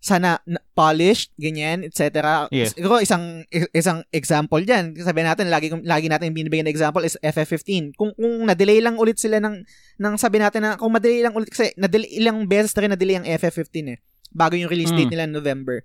[0.04, 2.44] sana na- polished, ganyan, etc.
[2.52, 2.76] Yes.
[2.76, 3.40] Siguro isang
[3.72, 4.92] isang example diyan.
[5.00, 7.96] Sabi natin lagi lagi natin binibigyan ng example is FF15.
[7.96, 9.64] Kung kung na-delay lang ulit sila ng
[9.96, 13.16] ng sabi natin na kung ma-delay lang ulit kasi na-delay ilang beses na rin na-delay
[13.16, 15.14] ang FF15 eh bago yung release date Mm.
[15.14, 15.80] nila November.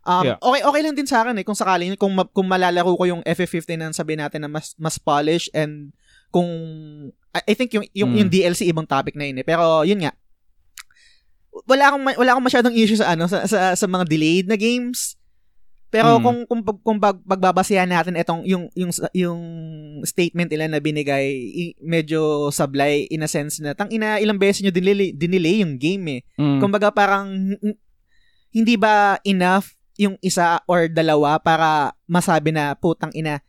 [0.00, 0.36] Um, Yeah.
[0.40, 3.22] okay okay lang din sa akin eh kung sakaling kung ma- kung malalaro ko yung
[3.22, 5.94] FF15 na sabi natin na mas mas polished and
[6.28, 6.48] kung
[7.30, 8.18] I, I think yung yung, Mm.
[8.18, 9.44] yung DLC ibang topic na yun eh.
[9.44, 10.10] Pero yun nga.
[11.66, 15.18] Wala akong wala akong masyadong issue sa ano sa sa, sa mga delayed na games.
[15.90, 16.22] Pero Mm.
[16.22, 19.40] kung kung pag- kung bag, pagbabasihan natin itong yung yung yung
[20.04, 24.62] statement nila na binigay i- medyo sablay in a sense na tang ina ilang beses
[24.62, 26.20] nyo dinelay, dinelay yung game eh.
[26.36, 26.62] Mm.
[26.62, 27.58] Kumbaga parang
[28.50, 33.42] hindi ba enough yung isa or dalawa para masabi na putang ina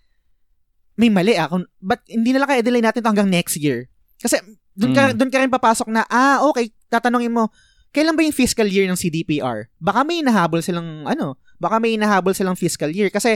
[0.95, 1.45] may mali ah.
[1.45, 3.85] Kung, but hindi na lang kaya delay natin to hanggang next year.
[4.17, 4.37] Kasi
[4.73, 5.15] doon ka, Mm.
[5.15, 7.49] doon ka rin papasok na, ah, okay, tatanungin mo,
[7.91, 9.67] kailan ba yung fiscal year ng CDPR?
[9.77, 13.11] Baka may nahabol silang, ano, baka may nahabol silang fiscal year.
[13.11, 13.35] Kasi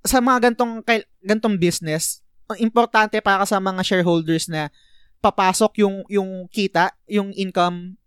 [0.00, 0.80] sa mga gantong,
[1.20, 2.24] gantong business,
[2.56, 4.72] importante para sa mga shareholders na
[5.20, 7.98] papasok yung yung kita, yung income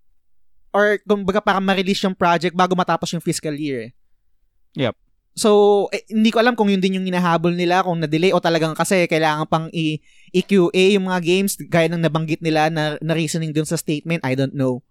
[0.73, 3.91] or kumbaga para ma-release yung project bago matapos yung fiscal year.
[3.91, 4.87] eh.
[4.87, 4.95] Yep.
[5.31, 8.75] So, eh, hindi ko alam kung yun din yung hinahabol nila, kung na-delay o talagang
[8.75, 9.99] kasi kailangan pang i-
[10.35, 14.35] i-QA yung mga games gaya ng nabanggit nila na, na reasoning dun sa statement, I
[14.35, 14.83] don't know.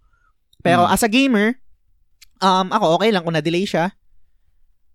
[0.61, 0.93] Pero Hmm.
[0.93, 1.59] as a gamer,
[2.39, 3.93] um, ako okay lang kung na-delay siya.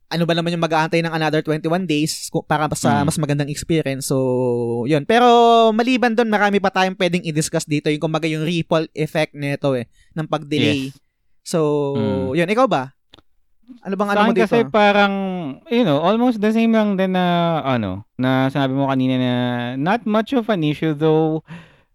[0.05, 3.09] Ano ba naman yung mag-aantay ng another 21 days para sa Hmm.
[3.09, 4.05] mas magandang experience.
[4.05, 4.17] So,
[4.85, 5.03] yun.
[5.03, 5.25] Pero
[5.73, 9.89] maliban doon, marami pa tayong pwedeng i-discuss dito yung kumbaga yung ripple effect nito eh,
[10.13, 10.93] ng pag-delay.
[10.93, 10.97] Yes.
[11.41, 11.59] So,
[11.93, 12.37] Hmm.
[12.37, 12.49] yun.
[12.49, 12.93] Ikaw ba?
[13.81, 14.45] Ano bang ano mo dito?
[14.45, 15.13] kasi parang,
[15.73, 19.33] you know, almost the same lang din na, ano, na sinabi mo kanina na
[19.73, 21.41] not much of an issue though.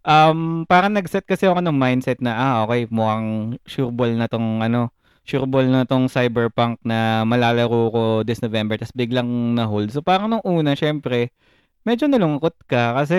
[0.00, 4.64] Um, parang nag-set kasi ako ng mindset na, ah, okay, mukhang sure ball na tong,
[4.64, 4.88] ano,
[5.28, 9.92] sure ball na tong cyberpunk na malalaro ko this November, tapos biglang na-hold.
[9.92, 11.36] So parang nung una, syempre,
[11.84, 13.18] medyo nalungkot ka kasi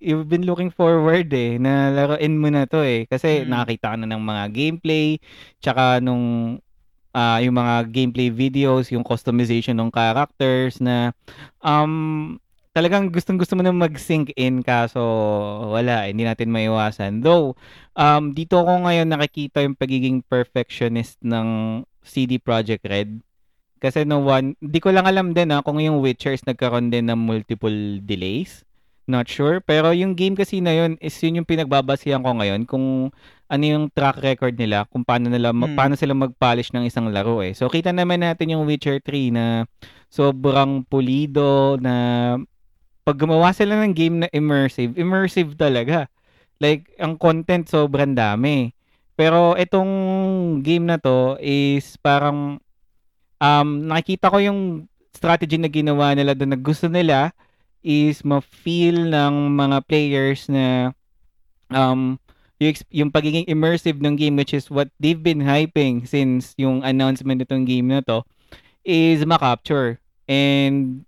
[0.00, 3.04] you've been looking forward eh, na laruin mo na to eh.
[3.08, 3.48] Kasi Mm.
[3.52, 5.06] nakakita ka na ng mga gameplay,
[5.60, 6.56] tsaka nung
[7.16, 11.12] ah, yung mga gameplay videos, yung customization ng characters na
[11.64, 12.36] um,
[12.78, 15.02] talagang gustong-gusto mo na mag-sync in kaso
[15.68, 17.18] wala, eh, hindi natin maiwasan.
[17.18, 17.58] Though,
[17.92, 23.18] um, dito ko ngayon nakikita yung pagiging perfectionist ng CD Projekt Red.
[23.78, 27.10] Kasi no one, di ko lang alam din ah, kung yung Witcher is nagkaroon din
[27.10, 28.62] ng multiple delays.
[29.08, 29.64] Not sure.
[29.64, 33.08] Pero yung game kasi na yun is yun yung pinagbabasihan ko ngayon kung
[33.48, 35.78] ano yung track record nila, kung paano nila ma- Mm.
[35.80, 37.56] paano sila mag-polish ng isang laro eh.
[37.56, 39.64] So kita naman natin yung Witcher 3 na
[40.12, 42.36] sobrang pulido na
[43.08, 46.12] pag gumawa sila ng game na immersive, immersive talaga.
[46.60, 48.76] Like ang content sobrang dami.
[49.16, 49.88] Pero itong
[50.60, 52.60] game na to is parang
[53.40, 54.60] um nakikita ko yung
[55.16, 57.32] strategy na ginawa nila doon na gusto nila
[57.80, 60.92] is ma-feel ng mga players na
[61.72, 62.20] um
[62.60, 67.40] yung, yung pagiging immersive ng game which is what they've been hyping since yung announcement
[67.40, 68.20] nitong game na to
[68.84, 69.96] is ma-capture.
[70.28, 71.07] And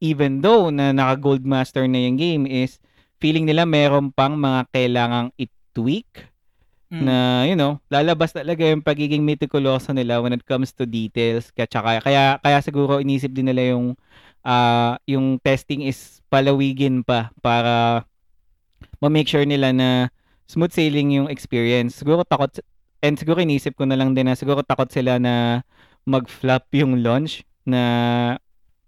[0.00, 2.80] even though na naka-gold master na yung game is
[3.16, 6.26] feeling nila meron pang mga kailangang i-tweak
[6.90, 7.06] Mm.
[7.06, 11.70] na you know lalabas talaga yung pagiging meticuloso nila when it comes to details kaya
[11.70, 13.94] tsaka- kaya kaya siguro inisip din nila yung
[14.42, 18.02] ah yung testing is palawigin pa para
[18.98, 20.10] ma-make sure nila na
[20.50, 22.58] smooth sailing yung experience siguro takot
[23.00, 25.62] and siguro inisip ko na lang din na siguro takot sila na
[26.02, 28.34] mag-flop yung launch na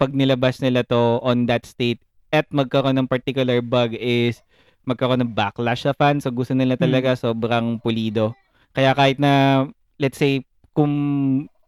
[0.03, 2.03] pag nilabas nila to on that state
[2.35, 4.43] at magkaroon ng particular bug is
[4.83, 6.27] magkaroon ng backlash sa fans.
[6.27, 8.35] So gusto nila talaga sobrang pulido.
[8.75, 9.65] Kaya kahit na,
[10.03, 10.43] let's say,
[10.75, 10.91] kung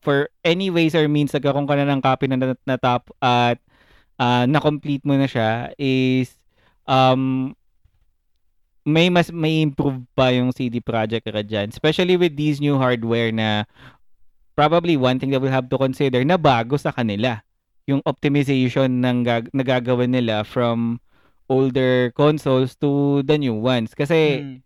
[0.02, 3.62] for any ways or means nagkaroon ka na ng copy na, na top at
[4.18, 6.34] ah, na-complete mo na siya is
[6.90, 7.54] um
[8.84, 11.72] may mas may improve pa yung CD Projekt Red dyan.
[11.72, 13.64] Especially with these new hardware na
[14.58, 17.40] probably one thing that we'll have to consider na bago sa kanila.
[17.84, 21.00] Yung optimization ng gag- nagagawa nila from
[21.46, 23.92] older consoles to the new ones.
[23.92, 24.56] Kasi Mm.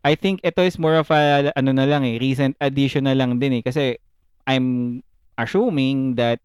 [0.00, 3.42] I think ito is more of a ano na lang eh, recent addition na lang
[3.42, 3.98] din eh kasi
[4.46, 5.00] I'm
[5.34, 6.38] assuming that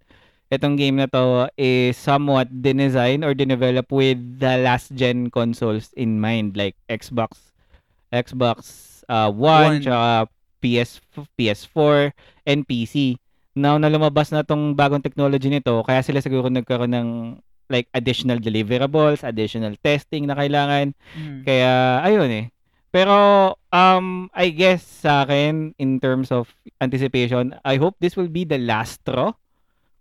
[0.49, 6.17] itong game na to is somewhat dinesign or dinevelop with the last gen consoles in
[6.17, 7.53] mind like Xbox
[8.09, 8.57] Xbox
[9.07, 9.81] uh, One, One.
[9.81, 10.27] tsaka
[10.59, 11.01] PS
[11.37, 12.13] PS4
[12.45, 13.17] and PC.
[13.53, 17.09] Now na lumabas na tong bagong technology nito, kaya sila siguro nagkaroon ng
[17.71, 20.93] like additional deliverables, additional testing na kailangan.
[21.15, 21.41] Mm.
[21.47, 22.45] Kaya, ayun eh.
[22.93, 23.17] Pero,
[23.73, 28.61] um, I guess sa akin, in terms of anticipation, I hope this will be the
[28.61, 29.33] last straw.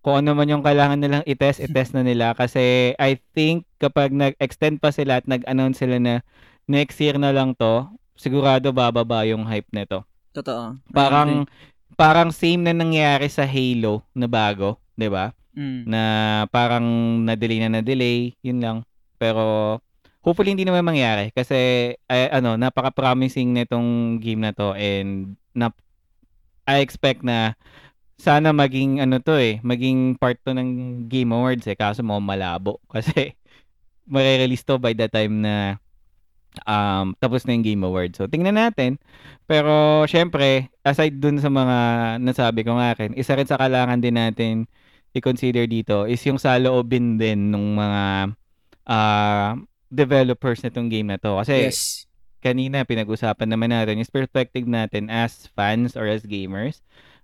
[0.04, 2.36] Kung ano man yung kailangan nilang itest, itest na nila.
[2.36, 6.20] Kasi I think kapag nag-extend pa sila at nag-announce sila na
[6.68, 10.04] next year na lang to, sigurado bababa yung hype nito.
[10.36, 10.76] Totoo.
[10.92, 11.48] Parang,
[11.94, 15.32] parang same na nangyari sa Halo na bago, 'di ba?
[15.52, 15.84] Mm.
[15.84, 16.02] na
[16.48, 16.84] parang
[17.28, 18.78] na-delay na na-delay, yun lang.
[19.20, 19.76] Pero
[20.24, 25.68] hopefully hindi naman mangyari kasi ay, ano, napaka-promising nitong game na to and na
[26.64, 27.58] I expect na
[28.16, 32.80] sana maging ano to eh, maging part to ng Game Awards eh, kaso mo malabo
[32.94, 33.36] kasi
[34.08, 35.81] mare-release to by the time na
[36.64, 38.16] um, tapos na yung Game Awards.
[38.20, 39.00] So, tingnan natin.
[39.46, 41.76] Pero, syempre, aside dun sa mga
[42.20, 44.54] nasabi ko nga akin, isa rin sa kailangan din natin
[45.12, 48.02] i-consider dito is yung saloobin din ng mga
[48.88, 49.54] ah,
[49.92, 51.36] developers nitong game na to.
[51.36, 52.08] Kasi, Yes.
[52.42, 56.80] kanina pinag-usapan naman natin is perspective natin as fans or as gamers.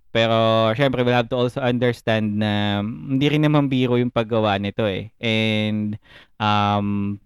[0.09, 0.33] Pero
[0.73, 5.13] syempre we'll have to also understand na hindi rin naman biro yung paggawa nito eh.
[5.21, 6.01] And
[6.41, 7.19] um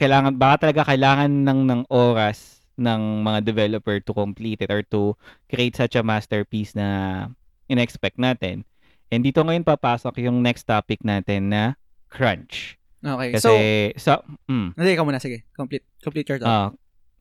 [0.00, 5.12] kailangan baka talaga kailangan ng ng oras ng mga developer to complete it or to
[5.52, 7.28] create such a masterpiece na
[7.68, 8.64] in-expect natin.
[9.12, 11.76] And dito ngayon papasok yung next topic natin na
[12.08, 12.80] crunch.
[13.04, 13.36] Okay.
[13.36, 13.52] Kasi
[14.00, 15.20] so, so mm, hindi ka muna.
[15.20, 15.44] Sige.
[15.52, 16.48] Complete, complete your thought.
[16.48, 16.68] Ah,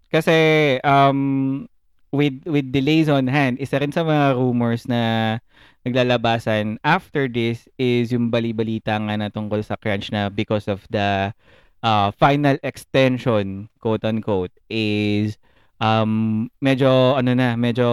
[0.07, 0.37] kasi
[0.87, 1.67] um
[2.15, 5.37] with with delays on hand, isa rin sa mga rumors na
[5.87, 11.31] naglalabasan after this is yung bali-balita nga na tungkol sa crunch na because of the
[11.83, 15.39] uh, final extension, quote unquote, is
[15.79, 17.87] um medyo ano na, medyo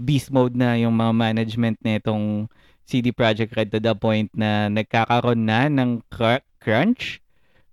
[0.00, 2.48] beast mode na yung mga management nitong
[2.84, 7.24] CD Projekt Red to the point na nagkakaroon na ng cr- crunch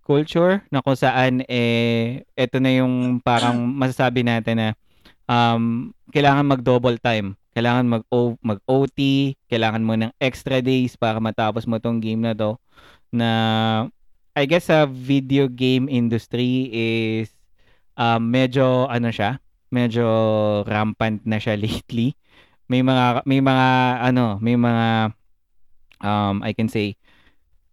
[0.09, 4.69] culture na kung saan eh ito na yung parang masasabi natin na
[5.29, 7.37] um kailangan mag-double time.
[7.53, 8.03] Kailangan mag
[8.39, 12.55] mag OT, kailangan mo ng extra days para matapos mo tong game na to
[13.11, 13.29] na
[14.39, 17.27] I guess sa video game industry is
[17.99, 20.07] um, medyo ano siya, medyo
[20.63, 22.15] rampant na siya lately.
[22.71, 23.67] May mga may mga
[23.99, 25.11] ano, may mga
[25.99, 26.95] um I can say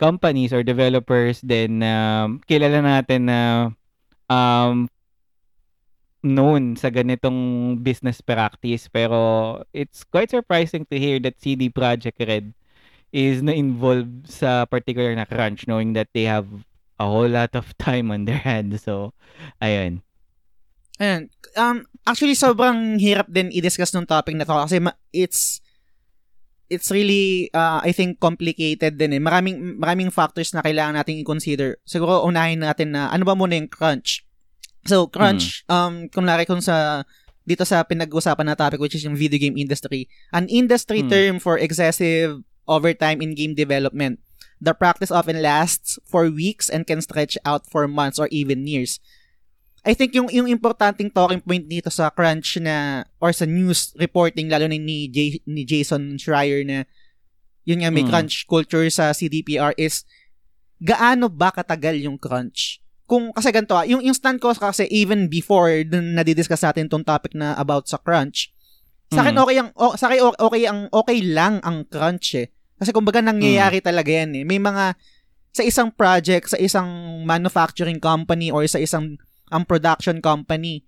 [0.03, 3.41] companies or developers din na kilala natin na
[4.27, 4.91] um
[6.27, 12.51] known sa ganitong business practice pero it's quite surprising to hear that CD Projekt Red
[13.11, 16.47] is na involved sa particular na crunch knowing that they have
[16.99, 19.13] a whole lot of time on their hands so
[19.61, 20.03] ayun
[20.97, 21.29] Ayan.
[21.61, 25.61] Um, actually, sobrang hirap din i-discuss nung topic na to kasi ma- it's
[26.73, 29.21] it's really, uh, I think, complicated din eh.
[29.21, 31.77] Maraming, maraming factors na kailangan nating i-consider.
[31.85, 34.25] Siguro, unahin natin na ano ba muna yung crunch.
[34.89, 37.05] So, crunch, um, kung lari kung sa,
[37.45, 41.11] dito sa pinag-usapan na topic which is yung video game industry, an industry Hmm.
[41.13, 44.21] term for excessive overtime in game development.
[44.57, 49.01] The practice often lasts for weeks and can stretch out for months or even years.
[49.87, 54.51] I think yung yung importanting talking point dito sa crunch na or sa news reporting
[54.51, 56.83] lalo na ni J, ni Jason Schreier na
[57.63, 58.11] yun nga may Mm.
[58.11, 60.03] crunch culture sa CDPR is
[60.83, 62.83] gaano ba katagal yung crunch?
[63.07, 67.07] Kung kasi ganito ah, yung yung stand ko kasi even before dun nadidiscuss natin tong
[67.07, 68.51] topic na about sa crunch.
[69.15, 69.43] Sa akin Mm.
[69.47, 72.51] okay ang o, sa akin okay ang okay lang ang crunch eh.
[72.77, 74.45] Kasi kumbaga nangyayari talaga yan eh.
[74.45, 74.95] May mga
[75.57, 76.89] sa isang project, sa isang
[77.25, 79.17] manufacturing company or sa isang
[79.49, 80.85] ang production company,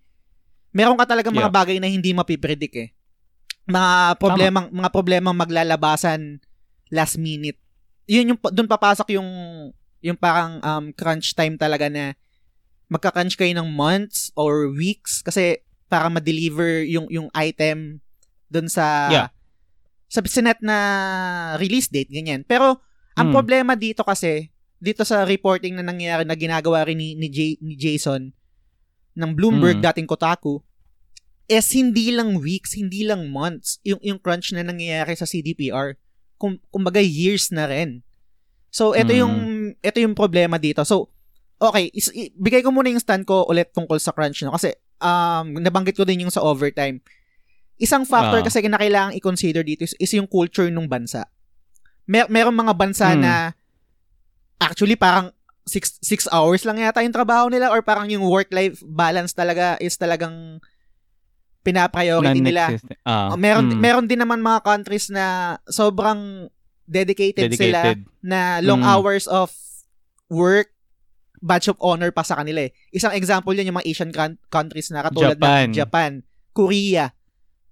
[0.77, 1.57] meron ka talaga mga Yeah.
[1.57, 2.88] bagay na hindi mapipredict eh.
[3.64, 6.40] Mga problemang mga problemang maglalabasan
[6.92, 7.57] last minute.
[8.09, 9.29] Yun yung doon papasok yung
[10.05, 12.12] yung parang um, crunch time talaga na
[12.88, 18.01] magka-crunch kayo ng months or weeks kasi para ma-deliver yung yung item
[18.48, 19.29] doon sa Yeah.
[20.09, 20.77] Sa sinet na
[21.61, 22.42] release date ganyan.
[22.42, 22.81] Pero
[23.14, 23.35] ang Mm.
[23.35, 27.75] problema dito kasi dito sa reporting na nangyayari na ginagawa rin ni, ni, J- ni
[27.75, 28.31] Jason
[29.14, 29.85] ng Bloomberg, Mm.
[29.85, 30.62] dating Kotaku,
[31.44, 35.99] is hindi lang weeks, hindi lang months yung, yung crunch na nangyayari sa CDPR.
[36.38, 38.01] Kum, kumbaga years na rin.
[38.71, 39.18] So, ito Mm.
[39.18, 39.35] yung
[39.81, 40.85] ito yung problema dito.
[40.85, 41.11] So,
[41.59, 45.59] okay, is, bigay ko muna yung stand ko ulit tungkol sa crunch no kasi um
[45.59, 47.03] nabanggit ko din yung sa overtime.
[47.79, 48.45] Isang factor Ah.
[48.45, 51.25] kasi na kailangang i-consider dito is, is yung culture ng bansa.
[52.05, 53.21] Mer merong mga bansa Mm.
[53.23, 53.33] na
[54.59, 55.31] actually parang
[55.62, 59.95] six, six hours lang yata yung trabaho nila or parang yung work-life balance talaga is
[59.95, 60.59] talagang
[61.62, 62.75] pinapriority nila.
[63.05, 63.79] Uh, meron mm.
[63.79, 66.49] meron din naman mga countries na sobrang
[66.88, 68.09] dedicated, sila dedicated.
[68.25, 68.88] na long Mm.
[68.88, 69.53] hours of
[70.27, 70.73] work
[71.38, 72.73] badge of honor pa sa kanila eh.
[72.91, 74.11] Isang example yan yung mga Asian
[74.49, 75.71] countries na katulad Japan.
[75.71, 76.11] ng Japan,
[76.51, 77.12] Korea.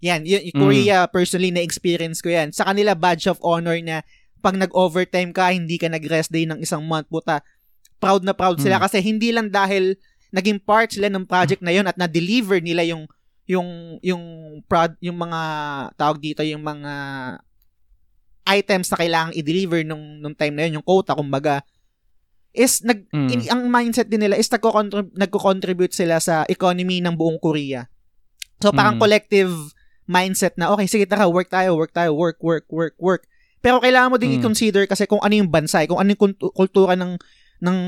[0.07, 0.61] Yan, y- y- Mm.
[0.61, 2.55] Korea personally na experience ko yan.
[2.55, 4.07] Sa kanila badge of honor na
[4.39, 7.43] pag nag-overtime ka, hindi ka nag-rest day ng isang month, puta.
[7.99, 8.83] Proud na proud sila Mm.
[8.83, 9.99] kasi hindi lang dahil
[10.31, 13.09] naging part sila ng project na yon at na-deliver nila yung
[13.47, 13.67] yung
[14.03, 14.23] yung
[14.67, 15.41] prod yung mga
[15.95, 16.93] tawag dito yung mga
[18.47, 21.63] items na kailangang i-deliver nung nung time na yun, yung quota kumbaga
[22.51, 23.29] is nag Mm.
[23.29, 27.85] in- ang mindset din nila is nagko-contrib- nagko-contribute sila sa economy ng buong Korea.
[28.59, 29.03] So parang Mm.
[29.03, 29.53] collective
[30.07, 33.23] mindset na okay sige tara work tayo, work tayo, work work work work.
[33.61, 34.39] Pero kailangan mo din Mm.
[34.41, 37.19] i-consider kasi kung ano yung bansa, eh, kung ano yung kultu- kultura ng
[37.57, 37.79] ng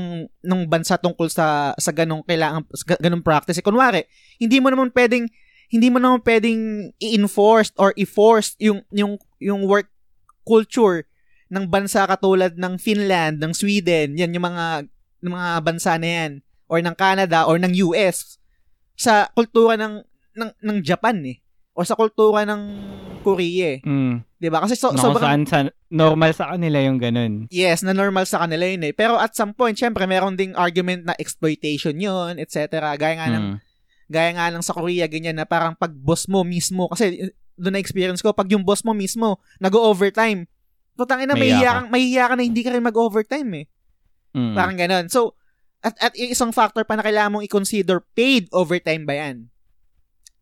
[0.43, 3.61] ng bansa tungkol sa sa ganong kailangan sa ganong practice.
[3.61, 4.03] Eh, kunwari,
[4.41, 5.29] hindi mo naman pwedeng
[5.69, 9.87] hindi mo naman pwedeng i-enforce or i-force yung yung yung work
[10.43, 11.05] culture
[11.53, 14.89] ng bansa katulad ng Finland, ng Sweden, yan yung mga
[15.21, 16.31] ng mga bansa na yan
[16.65, 18.41] or ng Canada or ng US
[18.97, 20.01] sa kultura ng
[20.33, 21.37] ng ng Japan eh
[21.79, 22.61] o sa kultura ng
[23.23, 23.87] Korea eh.
[23.87, 24.19] Mm.
[24.35, 24.59] 'Di ba?
[24.59, 27.47] Kasi so, No, sobrang saan, saan, normal sa kanila yung ganun.
[27.47, 28.91] Yes, na normal sa kanila yun eh.
[28.91, 32.67] Pero at some point, syempre, meron ding argument na exploitation yun, etc.
[32.99, 33.57] Gaya nga ng, Mm.
[34.11, 37.75] gaya nga lang sa Korea, ganyan na parang pag boss mo mismo, kasi eh, doon
[37.75, 40.47] na experience ko, pag yung boss mo mismo, nag-overtime,
[40.95, 42.29] putang ina, Mahiya mahiya ka.
[42.31, 43.65] ka, na hindi ka rin mag-overtime eh.
[44.35, 44.55] Mm.
[44.55, 45.05] Parang ganun.
[45.11, 45.35] So,
[45.79, 49.47] at, at isang factor pa na kailangan mong i-consider, paid overtime ba yan?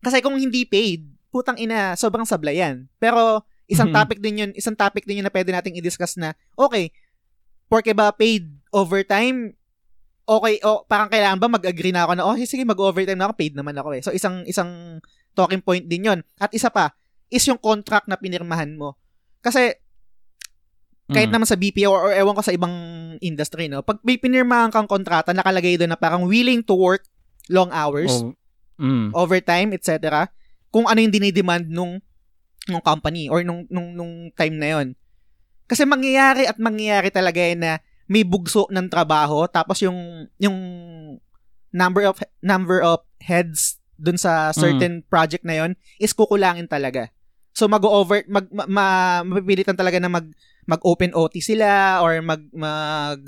[0.02, 2.88] Kasi kung hindi paid, putang ina, sobrang sablay yan.
[2.96, 3.96] Pero, isang Mhm.
[3.96, 6.88] topic din yun, isang topic din yun na pwede nating i-discuss na, okay,
[7.68, 9.52] porke ba paid overtime,
[10.24, 13.54] okay, o parang kailangan ba mag-agree na ako na, oh, sige, mag-overtime na ako, paid
[13.56, 14.00] naman ako eh.
[14.00, 15.00] So, isang, isang
[15.32, 16.20] talking point din yun.
[16.36, 16.96] At isa pa,
[17.28, 18.96] is yung contract na pinirmahan mo.
[19.40, 19.76] Kasi,
[21.08, 21.34] kahit Mm.
[21.40, 22.72] naman sa BPO or, or ewan ko sa ibang
[23.20, 23.80] industry, no?
[23.80, 27.04] Pag may pinirmahan kang kontrata, nakalagay doon na parang willing to work
[27.48, 28.36] long hours, Oh,
[28.76, 29.12] mm.
[29.16, 30.28] overtime, etc.
[30.68, 32.00] Kung ano yung dinidemand nung
[32.68, 34.86] nung company or nung nung nung time na yon.
[35.68, 40.56] Kasi mangyayari at mangyayari talaga eh na may bugso ng trabaho tapos yung yung
[41.72, 47.12] number of number of heads dun sa certain project na yon is kukulangin talaga.
[47.52, 50.30] So mag-over mag ma, ma- mapipilitan talaga na mag
[50.68, 53.18] mag-open OT sila or mag mag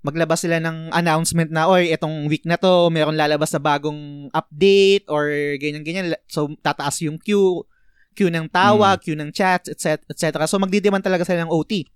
[0.00, 5.04] maglabas sila ng announcement na oy etong week na to meron lalabas na bagong update
[5.12, 5.28] or
[5.60, 7.64] ganyan ganyan so tataas yung queue
[8.10, 10.02] queue ng tawag, queue ng chats, etc.
[10.10, 10.44] etc.
[10.50, 11.86] So magdidiman talaga sila ng OT.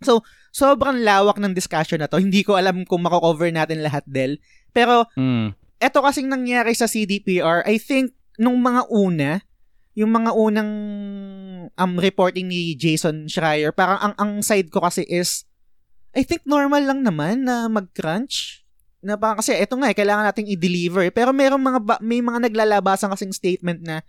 [0.00, 2.18] So sobrang lawak ng discussion na to.
[2.18, 4.40] Hindi ko alam kung mako-cover natin lahat del.
[4.72, 5.54] Pero Mm.
[5.78, 9.30] eto kasing nangyari sa CDPR, I think nung mga una,
[9.92, 10.70] yung mga unang
[11.68, 15.44] um, reporting ni Jason Schreier, parang ang ang side ko kasi is
[16.12, 18.60] I think normal lang naman na mag-crunch.
[19.02, 21.08] Na parang kasi eto nga eh, kailangan nating i-deliver.
[21.10, 24.04] Pero merong mga ba- may mga naglalabasan kasing statement na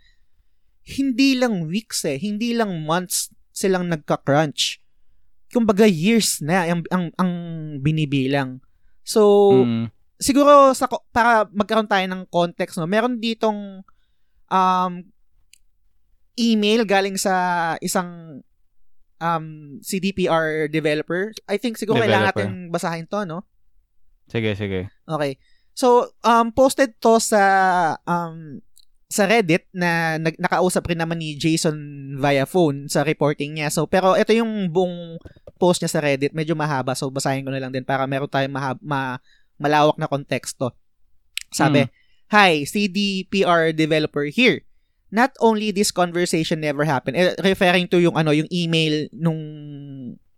[0.84, 4.78] hindi lang weeks eh, hindi lang months silang nagka-crunch.
[5.48, 7.32] Kumbaga years na ang ang, ang
[7.80, 8.60] binibilang.
[9.02, 9.88] So, Mm.
[10.20, 13.82] siguro sa para magkaroon tayo ng context no meron ditong
[14.48, 14.92] um
[16.34, 17.34] email galing sa
[17.78, 18.40] isang
[19.18, 19.44] um
[19.80, 22.46] CDPR developer I think siguro kailangan Developer.
[22.46, 23.46] natin basahin to no
[24.24, 24.88] Sige, sige.
[25.04, 25.36] okay
[25.70, 25.86] so
[26.20, 27.42] um posted to sa
[28.04, 28.58] um
[29.04, 31.76] sa Reddit na nag, nakausap rin naman ni Jason
[32.18, 33.70] via phone sa reporting niya.
[33.70, 35.22] So, pero ito yung buong
[35.54, 36.34] post niya sa Reddit.
[36.34, 36.98] Medyo mahaba.
[36.98, 39.22] So, basahin ko na lang din para meron tayong mahab- ma-
[39.54, 40.74] malawak na konteksto.
[41.54, 41.86] Sabi,
[42.26, 44.66] Hi, CDPR developer here.
[45.14, 49.38] Not only this conversation never happened, eh, referring to yung ano, yung email nung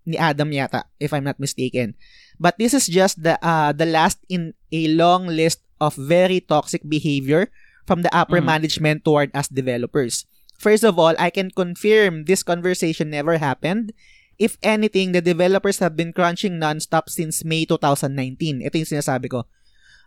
[0.04, 1.96] ni Adam yata, if I'm not mistaken.
[2.36, 6.84] But this is just the uh, the last in a long list of very toxic
[6.84, 7.48] behavior
[7.88, 8.52] from the upper Mm.
[8.52, 10.28] management toward us developers.
[10.60, 13.96] First of all, I can confirm this conversation never happened
[14.36, 18.60] If anything, the developers have been crunching non-stop since May 2019.
[18.68, 19.48] Ito yung sinasabi ko.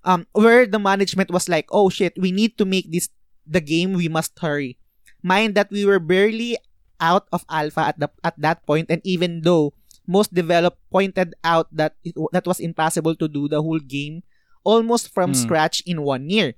[0.05, 3.09] Um, where the management was like, oh shit, we need to make this
[3.49, 4.77] the game, we must hurry.
[5.23, 6.57] Mind that we were barely
[7.01, 9.73] out of alpha at the at that point, and even though
[10.07, 14.23] most develop pointed out that it, that was impossible to do the whole game
[14.63, 15.39] almost from Hmm.
[15.39, 16.55] scratch in one year.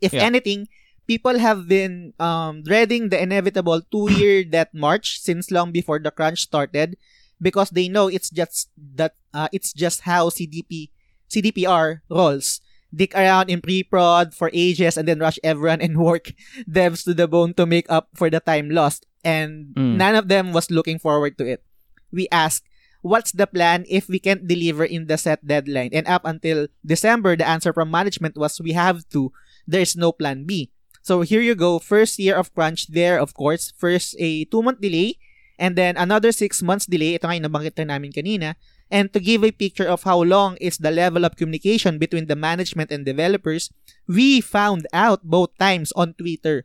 [0.00, 0.24] If Yeah.
[0.26, 0.68] anything,
[1.06, 6.42] people have been um, dreading the inevitable two-year death march since long before the crunch
[6.42, 6.96] started
[7.40, 10.90] because they know it's just that uh, it's just how CDP
[11.30, 12.60] CDPR rolls.
[12.94, 16.30] Dick around in pre-prod for ages and then rush everyone and work
[16.70, 19.04] devs to the bone to make up for the time lost.
[19.24, 19.96] And Mm.
[19.98, 21.64] none of them was looking forward to it.
[22.12, 22.62] We asked,
[23.02, 25.90] what's the plan if we can't deliver in the set deadline?
[25.92, 29.32] And up until December, the answer from management was we have to.
[29.66, 30.70] There's no plan B.
[31.02, 31.80] So here you go.
[31.80, 33.72] First year of crunch there, of course.
[33.76, 35.18] First a two-month delay
[35.58, 37.16] and then another six months delay.
[37.16, 38.56] Ito nga yung nabanggit na namin kanina.
[38.94, 42.38] And to give a picture of how long is the level of communication between the
[42.38, 43.74] management and developers,
[44.06, 46.62] we found out both times on Twitter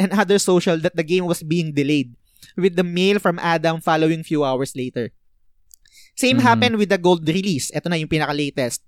[0.00, 2.16] and other social that the game was being delayed
[2.56, 5.12] with the mail from Adam following few hours later.
[6.16, 6.48] Same Mhm.
[6.48, 7.68] happened with the gold release.
[7.76, 8.80] Ito na yung pinaka-latest.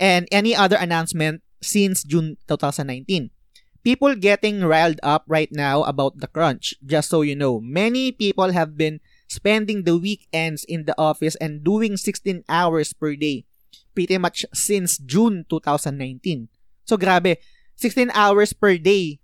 [0.00, 3.28] And any other announcement since June 2019.
[3.84, 6.74] People getting riled up right now about the crunch.
[6.80, 11.64] Just so you know, many people have been spending the weekends in the office and
[11.64, 13.44] doing 16 hours per day
[13.94, 16.48] pretty much since June 2019.
[16.84, 17.36] So grabe,
[17.76, 19.20] 16 hours per day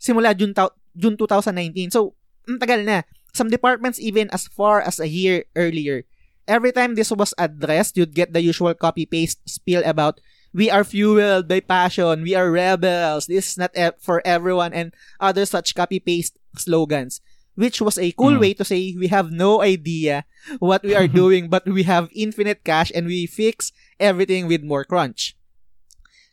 [0.00, 1.90] simula June, tau- June 2019.
[1.90, 2.14] So,
[2.48, 3.02] ang tagal na.
[3.36, 6.08] Some departments even as far as a year earlier.
[6.48, 10.22] Every time this was addressed, you'd get the usual copy-paste spiel about
[10.54, 14.94] we are fueled by passion, we are rebels, this is not e- for everyone, and
[15.20, 17.20] other such copy-paste slogans.
[17.56, 18.40] Which was a cool Mm.
[18.40, 20.28] way to say we have no idea
[20.60, 24.84] what we are doing, but we have infinite cash and we fix everything with more
[24.84, 25.34] crunch.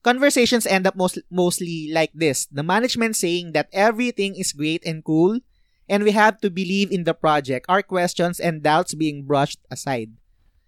[0.04, 2.46] Conversations end up most, mostly like this.
[2.52, 5.40] The management saying that everything is great and cool
[5.88, 7.66] and we have to believe in the project.
[7.70, 10.12] Our questions and doubts being brushed aside.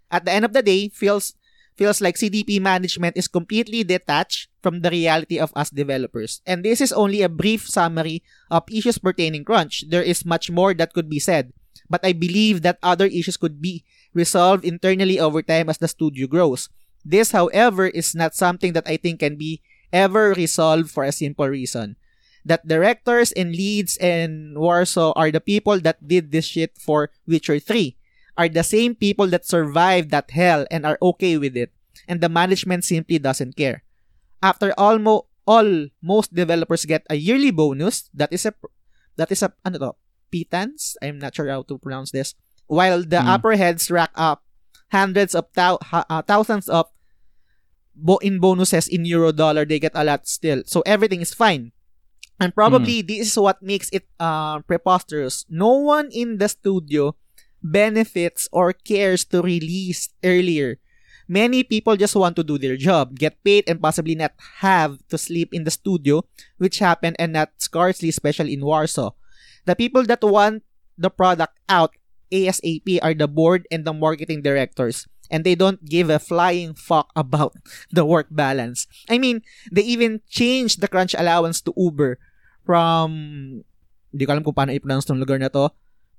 [0.10, 1.36] At the end of the day, feels
[1.76, 6.42] feels like CDP management is completely detached from the reality of us developers.
[6.46, 9.86] And this is only a brief summary of issues pertaining crunch.
[9.88, 11.54] There is much more that could be said,
[11.90, 16.28] but I believe that other issues could be resolved internally over time as the studio
[16.28, 16.70] grows.
[17.04, 19.62] This, however, is not something that I think can be
[19.94, 21.98] ever resolved for a simple reason.
[22.46, 27.60] That directors and leads in Warsaw are the people that did this shit for Witcher
[27.60, 27.98] 3,
[28.38, 31.72] are the same people that survived that hell and are okay with it,
[32.08, 33.84] and the management simply doesn't care.
[34.44, 38.54] After almo all most developers get a yearly bonus that is a
[39.16, 39.92] that is a ano to
[40.34, 42.34] pittance I'm not sure how to pronounce this.
[42.68, 43.30] While the Hmm.
[43.38, 44.42] upper heads rack up
[44.92, 46.90] hundreds of thou- uh, thousands of
[47.96, 50.64] bo- in bonuses in euro dollar they get a lot still.
[50.66, 51.72] So everything is fine.
[52.40, 55.46] And probably this is what makes it uh, preposterous.
[55.48, 57.16] No one in the studio
[57.66, 60.78] benefits or cares to release earlier
[61.26, 65.18] many people just want to do their job get paid and possibly not have to
[65.18, 66.22] sleep in the studio
[66.61, 69.09] which happened and not scarcely special in warsaw
[69.66, 70.61] the people that want
[70.97, 71.97] the product out
[72.30, 77.09] ASAP are the board and the marketing directors and they don't give a flying fuck
[77.16, 77.55] about
[77.91, 78.88] the work balance.
[79.09, 79.41] I mean,
[79.72, 82.20] they even changed the crunch allowance to Uber
[82.66, 83.63] from
[84.13, 85.70] hindi ko alam kung paano i-pronounce tong lugar na to.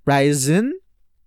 [0.06, 0.78] Ryzen,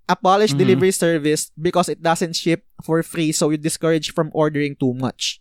[0.10, 0.62] a polished Mhm.
[0.66, 5.38] delivery service because it doesn't ship for free so you discourage from ordering too much.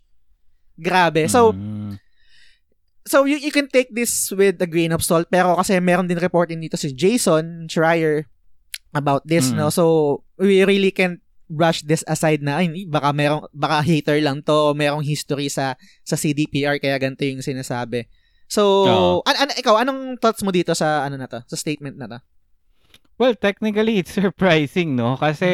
[0.77, 1.25] Grabe.
[1.27, 1.97] So, Mm.
[3.03, 6.21] so you, you can take this with a grain of salt pero kasi meron din
[6.21, 8.29] reporting dito si Jason Schreier
[8.93, 9.57] about this Mm.
[9.57, 9.85] no so
[10.37, 15.01] we really can't brush this aside na ay baka merong baka hater lang to merong
[15.01, 15.73] history sa
[16.05, 18.05] sa CDPR kaya ganito yung sinasabi
[18.45, 19.13] so Oo.
[19.25, 22.19] an, an, ikaw anong thoughts mo dito sa ano na to sa statement na to
[23.19, 25.19] Well, technically, it's surprising, no?
[25.19, 25.51] Kasi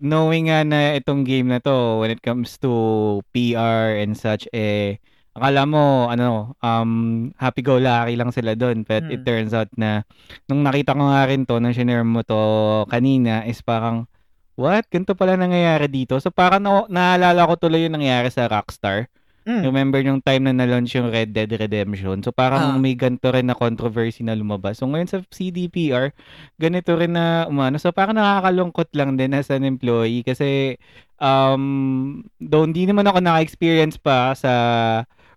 [0.00, 4.96] knowing nga na itong game na to, when it comes to PR and such, eh,
[5.36, 8.88] akala mo, ano, um, happy-go-lucky lang sila doon.
[8.88, 9.12] But Hmm.
[9.12, 10.08] it turns out na,
[10.48, 12.40] nung nakita ko nga rin to, nung shinare mo to
[12.88, 14.08] kanina, is parang,
[14.56, 14.88] what?
[14.88, 16.16] Ganito pala nangyayari dito?
[16.16, 19.12] So, parang na- naalala ko tuloy yung nangyari sa Rockstar.
[19.42, 19.62] Mm.
[19.66, 22.22] Remember yung time na na-launch yung Red Dead Redemption.
[22.22, 24.78] So parang may ganito rin na controversy na lumabas.
[24.78, 26.14] So ngayon sa CDPR,
[26.62, 27.74] ganito rin na umano.
[27.82, 30.78] So parang nakakalungkot lang din as an employee kasi
[31.18, 34.52] um, though hindi naman ako naka-experience pa sa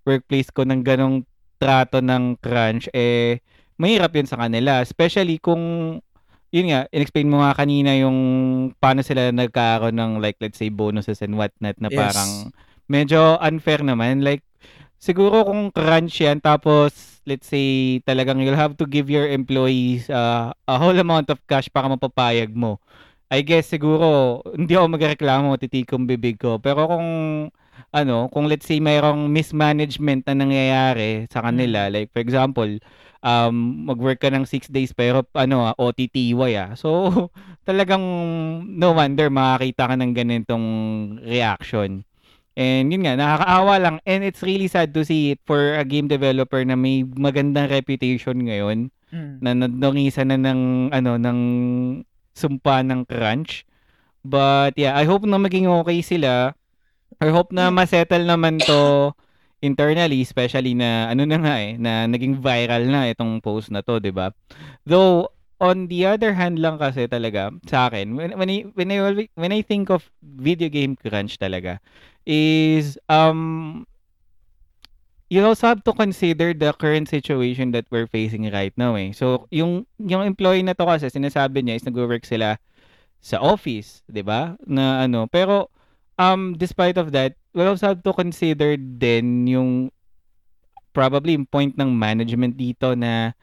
[0.05, 1.25] workplace ko ng ganong
[1.57, 3.41] trato ng crunch, eh
[3.81, 4.85] mahirap yun sa kanila.
[4.85, 5.97] Especially kung
[6.53, 8.17] yun nga, inexplain mo nga kanina yung
[8.79, 11.97] paano sila nagkaroon ng like let's say bonuses and whatnot na Yes.
[11.99, 12.31] parang
[12.87, 14.21] medyo unfair naman.
[14.21, 14.43] Like
[14.97, 20.53] siguro kung crunch yan tapos let's say talagang you'll have to give your employees uh,
[20.69, 22.77] a whole amount of cash para mapapayag mo.
[23.33, 26.61] I guess siguro hindi ako magreklamo titikong bibig ko.
[26.61, 27.07] Pero kung
[27.91, 32.69] ano, kung let's say mayroong mismanagement na nangyayari sa kanila, like for example,
[33.25, 36.77] um, mag-work ka ng 6 days pero ano, ah, OTTY ah.
[36.77, 37.09] So,
[37.67, 38.03] talagang
[38.77, 40.67] no wonder makakita ka ng ganitong
[41.25, 42.05] reaction.
[42.55, 43.95] And yun nga, nakakaawa lang.
[44.07, 48.39] And it's really sad to see it for a game developer na may magandang reputation
[48.47, 49.37] ngayon Mm.
[49.39, 51.39] na nadungisan na ng ano ng
[52.33, 53.63] sumpa ng crunch.
[54.25, 56.57] But yeah, I hope na maging okay sila.
[57.21, 59.13] I hope na masettle naman to
[59.61, 64.01] internally, especially na ano na nga eh, na naging viral na itong post na to,
[64.01, 64.33] 'di ba?
[64.83, 65.31] Though
[65.61, 69.51] on the other hand lang kasi talaga sa akin, when when I, when I when
[69.55, 71.79] I think of video game crunch talaga
[72.25, 73.85] is um
[75.29, 79.09] you also have to consider the current situation that we're facing right now eh.
[79.11, 82.61] So, yung yung employee na to kasi sinasabi niya is nagwo-work sila
[83.25, 84.53] sa office, 'di ba?
[84.69, 85.73] Na ano, pero
[86.21, 89.71] um despite of that, we also have to consider din yung
[90.95, 93.35] probably yung point ng management dito na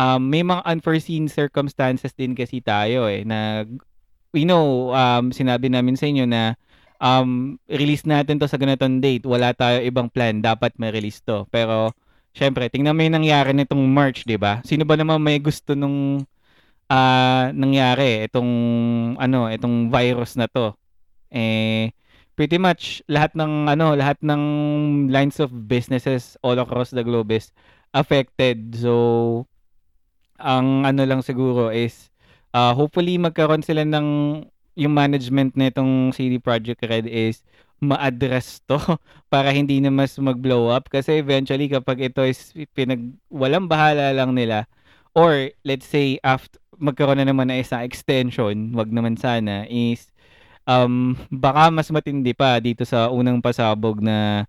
[0.00, 3.68] um, may mga unforeseen circumstances din kasi tayo eh na
[4.32, 6.56] we know um sinabi namin sa inyo na
[7.02, 9.24] um release natin to sa ganitong date.
[9.28, 10.40] Wala tayo ibang plan.
[10.40, 11.44] Dapat may release to.
[11.52, 11.92] Pero
[12.32, 14.64] syempre tingnan mo yung nangyari nitong March 'di ba?
[14.64, 16.24] Sino ba naman may gusto nung
[16.88, 18.24] ah nangyari?
[18.28, 18.50] Itong
[19.20, 20.72] ano itong virus na to.
[21.32, 21.92] Eh
[22.38, 24.42] pretty much lahat ng ano lahat ng
[25.12, 27.52] lines of businesses all across the globe is
[27.92, 28.72] affected.
[28.78, 29.49] So
[30.40, 32.08] ang ano lang siguro is
[32.56, 34.06] uh, hopefully magkaroon sila ng
[34.78, 37.44] yung management nitong CD Projekt Red is
[37.80, 38.76] ma-address to
[39.32, 40.88] para hindi na mas mag-blow up.
[40.88, 44.68] Kasi eventually kapag ito is pinag walang bahala lang nila
[45.16, 50.08] or let's say after magkaroon na naman na isang extension wag naman sana is
[50.64, 54.48] um baka mas matindi pa dito sa unang pasabog na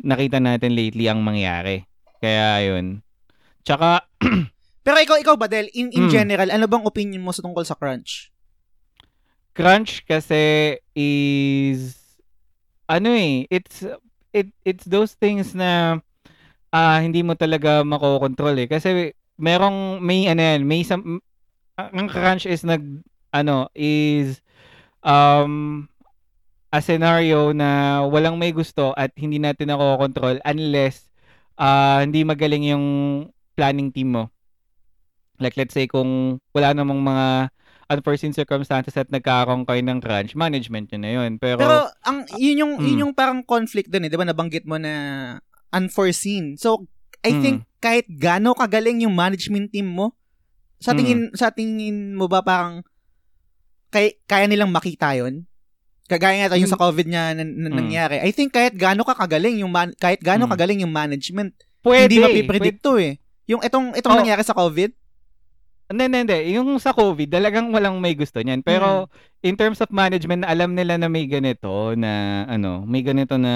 [0.00, 1.84] nakita natin lately ang mangyari.
[2.20, 3.00] Kaya ayun.
[3.64, 4.04] Tsaka
[4.80, 6.12] Pero ikaw, ikaw ba, Del, in, in Mm.
[6.12, 8.32] general, ano bang opinion mo sa tungkol sa crunch?
[9.50, 11.98] crunch kasi is
[12.86, 13.82] ano eh it's
[14.30, 15.98] it it's those things na
[16.70, 21.18] ah hindi mo talaga makokontrol eh kasi merong may ano yan may some,
[21.74, 23.02] ang crunch is nag
[23.34, 24.38] ano is
[25.02, 25.84] um
[26.70, 31.10] a scenario na walang may gusto at hindi natin nakokontrol unless
[31.58, 32.86] ah hindi magaling yung
[33.58, 34.30] planning team mo
[35.40, 37.48] like let's say kung wala namang mga
[37.90, 41.42] unforeseen circumstances at nagkakaroon kayo ng crunch, management yun na yun.
[41.42, 41.76] Pero, Pero,
[42.06, 43.02] ang, yun yung, yun Mm.
[43.02, 44.22] yung parang conflict dun eh, di ba?
[44.22, 44.92] Nabanggit mo na
[45.74, 46.54] unforeseen.
[46.54, 46.86] So,
[47.20, 47.42] I Mm.
[47.42, 50.14] think kahit gaano kagaling yung management team mo,
[50.78, 50.98] sa Mm.
[51.02, 52.86] tingin, sa tingin mo ba parang
[53.90, 55.44] kay, kaya nilang makita yon
[56.06, 57.76] Kagaya nga yung sa COVID nga na, na- Mm.
[57.76, 58.16] nangyari.
[58.18, 60.52] I think kahit gaano ka kagaling yung man, kahit gaano Mm.
[60.54, 62.10] kagaling yung management, pwede.
[62.10, 63.18] hindi mapipredict to eh.
[63.46, 64.18] Yung itong itong Oh.
[64.18, 64.90] nangyari sa COVID,
[65.90, 66.38] Hindi, hindi, hindi.
[66.54, 68.62] Yung sa COVID, talagang walang may gusto niyan.
[68.62, 69.10] Pero,
[69.42, 73.54] in terms of management, alam nila na may ganito na, ano, may ganito na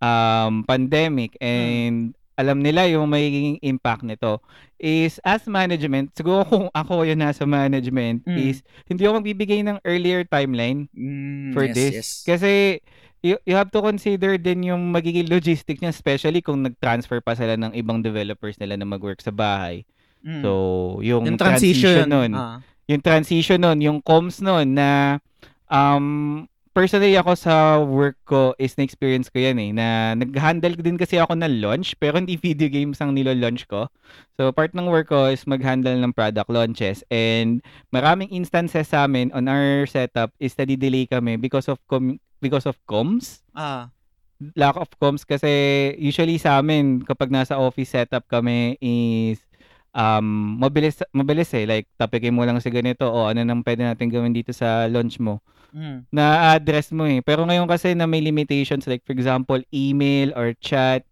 [0.00, 4.38] um, pandemic and alam nila yung magiging impact nito
[4.78, 8.38] is as management, siguro kung ako yung nasa management Mm.
[8.38, 11.92] is hindi ako magbibigay ng earlier timeline mm, for yes, this.
[11.98, 12.08] yes.
[12.22, 12.78] Kasi
[13.26, 17.58] you, you have to consider din yung magiging logistics niya, especially kung nag-transfer pa sila
[17.58, 19.82] ng ibang developers nila na mag-work sa bahay.
[20.24, 20.42] Mm.
[20.42, 20.50] So,
[21.00, 22.58] yung, yung transition, transition, nun, ah.
[22.90, 25.18] yung transition nun, yung comms nun na
[25.70, 26.46] um,
[26.78, 31.34] personally ako sa work ko is na-experience ko yan eh, na nag-handle din kasi ako
[31.34, 33.90] ng launch pero hindi video games ang nilo-launch ko.
[34.38, 39.34] So, part ng work ko is mag-handle ng product launches and maraming instances sa amin
[39.34, 43.90] on our setup is na-delay kami because of com- because of comms Ah.
[44.54, 45.50] lack of comms kasi
[45.98, 49.42] usually sa amin kapag nasa office setup kami is
[49.98, 51.66] um mabilis mabilis eh.
[51.66, 55.18] Like topikin mo lang si ganito o ano nang pwede natin gawin dito sa launch
[55.18, 55.42] mo.
[55.68, 56.08] Mm.
[56.08, 57.20] na-address mo eh.
[57.20, 61.04] Pero ngayon kasi na may limitations like for example email or chat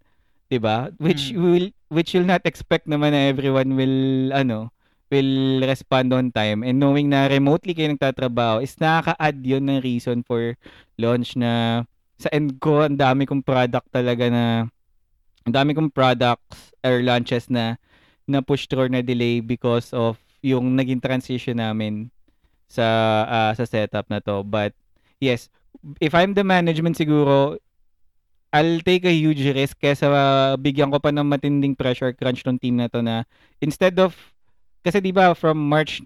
[0.48, 0.88] 'di ba?
[0.96, 1.36] Which Mm.
[1.36, 4.72] will which you'll not expect naman na everyone will ano
[5.12, 6.64] will respond on time.
[6.64, 10.56] And knowing na remotely kayo nagtatrabaho is nakaka-add yun ng reason for
[10.96, 11.84] launch na
[12.16, 14.44] sa end ko ang dami kong product talaga na
[15.44, 17.76] ang dami kong products or launches na
[18.26, 22.10] na push through na delay because of yung naging transition namin
[22.66, 22.86] sa
[23.26, 24.42] ah, sa setup na to.
[24.42, 24.74] But
[25.22, 25.48] yes,
[26.02, 27.58] if I'm the management siguro,
[28.54, 32.56] I'll take a huge risk kesa uh, bigyan ko pa ng matinding pressure crunch ng
[32.56, 33.26] team na to na
[33.60, 34.16] instead of
[34.86, 36.00] kasi 'di ba from March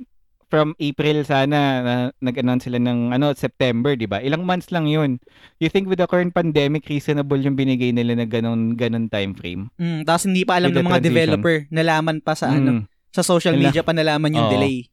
[0.50, 4.18] from April sana na, nag-announce sila ng ano September, 'di ba?
[4.18, 5.22] Ilang months lang 'yun.
[5.62, 9.70] You think with the current pandemic reasonable yung binigay nila na ganun ganun time frame?
[9.78, 11.14] Mm, tapos hindi pa alam With ng mga transition.
[11.14, 14.52] developer, nalaman pa sa ano, Mm, sa social Nala- media pa nalaman yung Oo.
[14.52, 14.90] delay.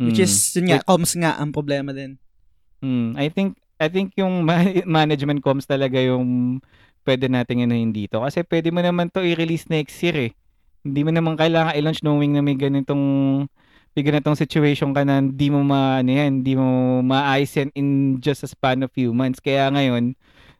[0.00, 0.26] Which mm.
[0.26, 2.18] is, yun nga, comms nga ang problema din.
[2.82, 6.58] Mm, I think I think yung ma- management comms talaga yung
[7.06, 10.32] pwede nating inuhin dito kasi pwede mo naman to i-release next year eh.
[10.82, 13.04] Hindi mo naman kailangan i-launch knowing na may ganitong
[13.90, 17.88] may ganitong situation ka na hindi mo ma ano yan, hindi mo maayos yan in
[18.18, 19.42] just a span of few months.
[19.42, 20.14] Kaya ngayon,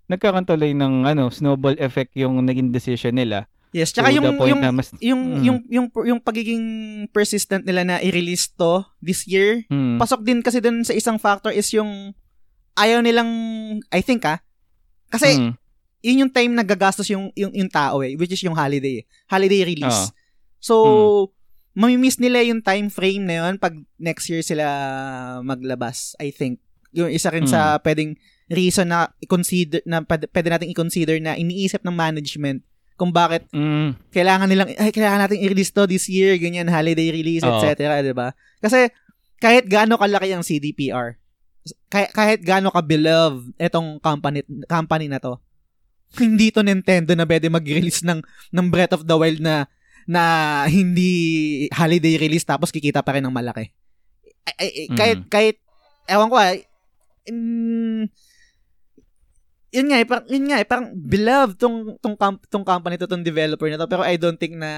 [0.06, 3.46] nagkaroon tuloy ng ano, snowball effect yung naging decision nila.
[3.70, 5.42] Yes, tsaka yung, yung, mas, yung, Mm.
[5.46, 6.64] yung, yung, yung pagiging
[7.14, 11.54] persistent nila na i-release to this year, mm, pasok din kasi dun sa isang factor
[11.54, 12.10] is yung
[12.74, 13.30] ayaw nilang,
[13.94, 14.42] I think ah,
[15.06, 15.54] kasi mm,
[16.02, 19.00] yun yung time na gagastos yung, yung, yung tao eh, which is yung holiday.
[19.00, 19.04] eh.
[19.30, 20.10] Holiday release.
[20.10, 20.18] Oo.
[20.58, 20.74] So,
[21.74, 24.64] mamimiss nila yung time frame na yun pag next year sila
[25.46, 26.58] maglabas, I think.
[26.90, 28.18] Yung isa rin sa pwedeng
[28.50, 32.66] reason na i-consider, na pwede, pwede natin i-consider na iniisip ng management
[32.98, 37.40] kung bakit mm, kailangan nilang, ay, kailangan natin i-release to this year, ganyan, holiday release,
[37.40, 38.04] etc.
[38.04, 38.36] di ba?
[38.60, 38.92] Kasi,
[39.40, 41.16] kahit gaano kalaki ang CDPR,
[41.88, 45.40] kahit, kahit gaano ka beloved etong company, company na to,
[46.20, 48.20] hindi to Nintendo na pwede mag-release ng,
[48.52, 49.64] ng Breath of the Wild na
[50.10, 50.24] na
[50.66, 51.12] hindi
[51.70, 53.70] holiday release tapos kikita pa rin ng malaki.
[54.42, 55.28] Ay, ay, ay, kahit, Mm.
[55.30, 55.56] kahit,
[56.10, 56.50] ewan ko ah,
[57.30, 58.02] mm,
[59.70, 63.06] yun nga, eh, parang, yun nga, eh, parang beloved tong, tong, comp- tong company to,
[63.06, 64.72] tong developer na to, pero I don't think na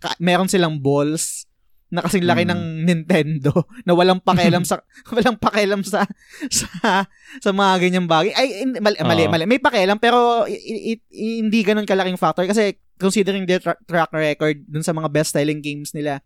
[0.00, 1.44] ka, meron silang balls
[1.90, 2.50] na kasing laki Mm.
[2.50, 3.52] ng Nintendo
[3.86, 4.78] na walang pakialam sa
[5.10, 6.06] walang pakialam sa
[6.48, 7.04] sa
[7.36, 8.30] sa mga ganyang bagay.
[8.32, 9.30] Ay in- mali, mali, Oo.
[9.30, 9.44] mali.
[9.44, 10.54] May pakialam pero i-
[10.94, 15.08] i- i- hindi ganun kalaking factor kasi considering their tra- track record dun sa mga
[15.08, 16.22] best selling games nila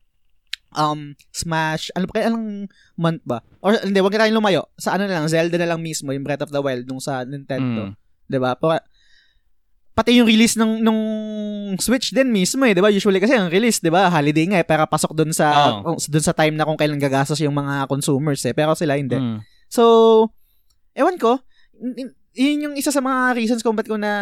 [0.75, 4.93] um Smash ano pa kaya anong month ba or hindi wag na tayong lumayo sa
[4.93, 7.89] ano na lang Zelda na lang mismo yung Breath of the Wild nung sa Nintendo
[7.89, 8.83] mm, 'di ba Pa-
[9.95, 11.01] pati yung release ng nung
[11.79, 14.67] Switch din mismo eh 'di ba usually kasi ang release 'di ba holiday nga eh
[14.67, 15.95] para pasok doon sa Oo.
[15.97, 19.39] doon sa time na kung kailan gagastos yung mga consumers eh pero sila hindi mm.
[19.71, 20.27] so
[20.99, 21.39] ewan ko
[22.35, 24.13] yun yung isa sa mga reasons kung ba't ko na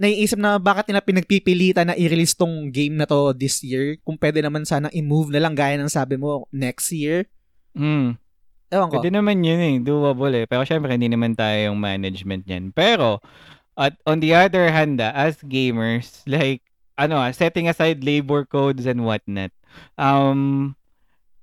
[0.00, 4.40] naiisip na bakit nila pinagpipilitan na i-release tong game na to this year kung pwede
[4.40, 7.28] naman sana i-move na lang gaya ng sabi mo next year
[7.72, 8.20] Mm.
[8.68, 10.46] ewan ko Pwede naman yun eh, doable eh.
[10.48, 12.72] Pero syempre, hindi naman tayo yung management niyan.
[12.72, 13.20] Pero,
[13.76, 16.62] at on the other hand, ah, as gamers, like,
[16.96, 19.50] ano ah, setting aside labor codes and whatnot,
[19.96, 20.74] um,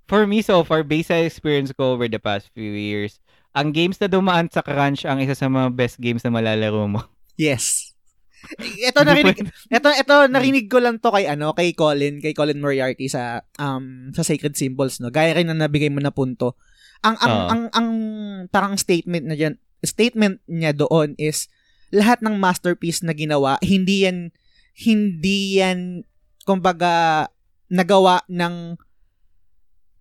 [0.09, 3.21] for me so far, based sa experience ko over the past few years,
[3.53, 7.01] ang games na dumaan sa crunch ang isa sa mga best games na malalaro mo.
[7.37, 7.93] yes.
[8.57, 9.35] Ito narinig
[9.67, 14.15] ito ito narinig ko lang to kay ano kay Colin kay Colin Moriarty sa um
[14.15, 15.11] sa Sacred Symbols no?
[15.11, 16.55] Gaya rin na nabigay mo na punto.
[17.03, 17.47] Ang ang Oo.
[17.51, 17.87] ang ang
[18.47, 21.51] parang statement na diyan statement niya doon is
[21.89, 24.29] lahat ng masterpiece na ginawa hindi yan
[24.73, 26.05] hindi yan
[26.43, 27.25] kumbaga
[27.67, 28.77] nagawa ng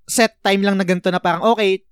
[0.09, 1.85] set time lang na ganito na parang okay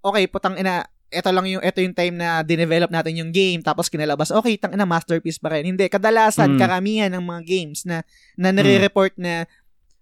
[0.00, 3.86] okay putang ina ito lang yung ito yung time na dinevelop natin yung game tapos
[3.86, 6.58] kinalabas okay tang ina masterpiece pa rin hindi kadalasan Mm.
[6.58, 8.02] karamihan ng mga games na
[8.34, 9.44] na nare-report na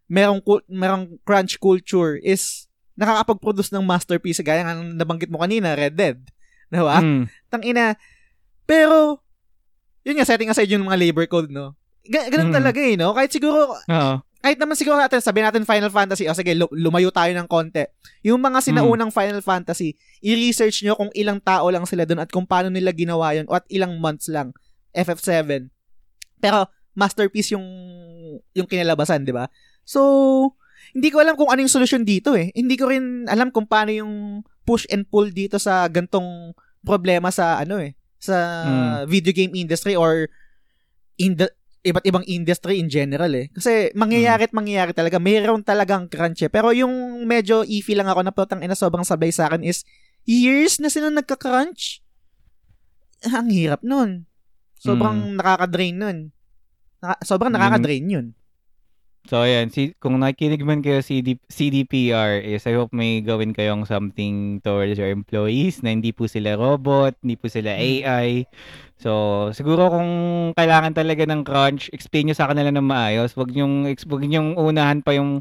[0.06, 6.16] merong merong crunch culture is nakakapag-produce ng masterpiece gaya ng nabanggit mo kanina Red Dead
[6.70, 7.24] diba Mm.
[7.50, 7.98] tang ina
[8.64, 9.20] pero
[10.02, 11.72] yun nga setting aside yung mga labor code no
[12.04, 12.56] Ga- ganun Mm.
[12.56, 14.14] talaga eh no kahit siguro Oo.
[14.38, 17.80] kahit naman siguro natin, sabi natin Final Fantasy, o sige, lu- lumayo tayo ng konti.
[18.22, 22.44] Yung mga sinaunang Final Fantasy, i-research nyo kung ilang tao lang sila doon at kung
[22.44, 24.52] paano nila ginawa yun o at ilang months lang.
[24.92, 25.72] FF7.
[26.38, 27.64] Pero, masterpiece yung
[28.52, 29.48] yung kinalabasan, di ba?
[29.80, 30.52] So,
[30.92, 32.52] hindi ko alam kung anong solusyon dito eh.
[32.52, 36.52] Hindi ko rin alam kung paano yung push and pull dito sa gantong
[36.84, 38.94] problema sa ano eh, sa Mm.
[39.06, 40.32] video game industry or
[41.16, 41.52] in the
[41.82, 43.52] iba't ibang industry in general eh.
[43.52, 45.20] Kasi mangyayari at mangyayari talaga.
[45.20, 46.48] Mayroon talagang crunch eh.
[46.48, 46.90] Pero yung
[47.22, 49.84] medyo iffy lang ako na putang ina sobrang sablay sa akin is
[50.24, 52.00] years na sila nagka-crunch.
[53.26, 54.24] Ang hirap nun.
[54.74, 56.18] Sobrang nakaka-drain nun.
[56.98, 58.26] Naka- sobrang Yun- nakaka-drain yun.
[59.24, 59.72] So, ayan.
[59.72, 65.00] Si, kung nakikinig man kayo CD, CDPR is I hope may gawin kayong something towards
[65.00, 68.44] your employees na hindi po sila robot, hindi po sila AI.
[69.00, 70.10] So, siguro kung
[70.52, 73.32] kailangan talaga ng crunch, explain nyo sa kanila ng maayos.
[73.32, 75.40] Wag nyong, ex- wag nyong unahan pa yung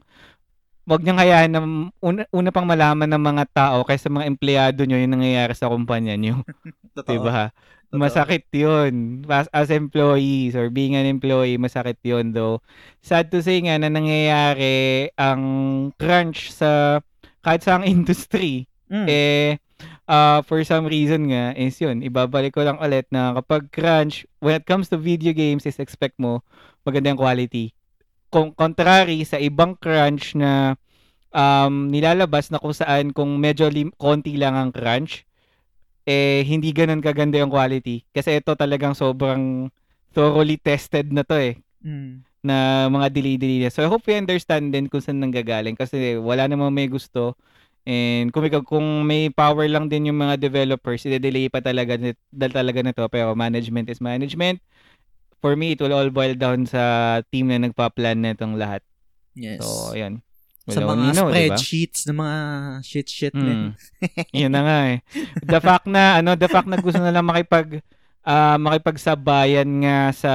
[0.88, 1.61] wag niyang hayaan na
[2.03, 6.15] una, una pang malaman ng mga tao kaysa mga empleyado niyo yung nangyayari sa kumpanya
[6.19, 6.43] niyo.
[7.07, 7.51] 'Di ba?
[7.94, 8.02] Totoo.
[8.02, 9.22] Masakit 'yun.
[9.30, 12.58] As, as employees or being an employee, masakit 'yun though.
[13.06, 15.41] Sad to say nga na nangyayari ang
[15.96, 17.00] crunch sa
[17.46, 19.08] kahit sa ang industry Mm.
[19.10, 19.58] eh
[20.06, 24.54] uh, for some reason nga is yun ibabalik ko lang ulit na kapag crunch when
[24.54, 26.46] it comes to video games is expect mo
[26.86, 27.74] maganda yung quality
[28.30, 30.78] kung contrary sa ibang crunch na
[31.34, 35.26] um, nilalabas na kung saan kung medyo lim- konti lang ang crunch
[36.04, 39.72] eh hindi ganun kaganda yung quality kasi ito talagang sobrang
[40.12, 42.24] thoroughly tested na to eh Mm.
[42.43, 43.72] na mga delay-delay niya.
[43.72, 47.36] So, I hope you understand din kung saan nanggagaling kasi wala namang may gusto.
[47.84, 51.99] And kung, ikaw- kung may power lang din yung mga developers, i-delay pa talaga,
[52.32, 53.04] dahil talaga na to.
[53.12, 54.64] Pero management is management.
[55.43, 58.80] For me, it will all boil down sa team na nagpa-plan na itong lahat.
[59.36, 59.60] Yes.
[59.60, 60.24] So, ayun.
[60.70, 61.59] Sa We'll mga only know, diba?
[61.59, 62.38] spreadsheets ng mga
[62.88, 63.76] shit shit Mm.
[64.32, 64.97] Yun na nga eh.
[65.43, 67.84] The fact na, ano, the fact na gusto na lang makipag,
[68.24, 70.34] ah makipagsabayan nga sa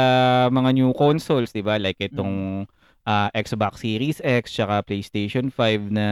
[0.53, 1.81] mga new consoles, di ba?
[1.81, 2.68] Like itong
[3.09, 6.09] ah, Xbox Series X, tsaka PlayStation 5 na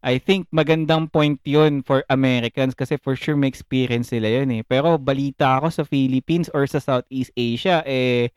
[0.00, 4.62] I think magandang point yun for Americans kasi for sure may experience sila yun eh.
[4.64, 8.32] Pero balita ako sa Philippines or sa Southeast Asia, eh,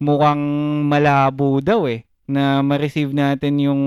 [0.00, 0.40] mukhang
[0.88, 3.82] malabo daw eh na ma-receive natin yung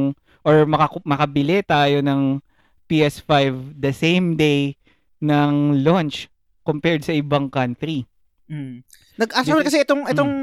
[0.46, 2.40] or makaku- makabili tayo ng
[2.86, 3.34] PS5
[3.74, 4.78] the same day
[5.18, 6.30] ng launch
[6.62, 8.06] compared sa ibang country.
[8.46, 8.86] Mm.
[9.18, 10.34] Nag actually This kasi itong itong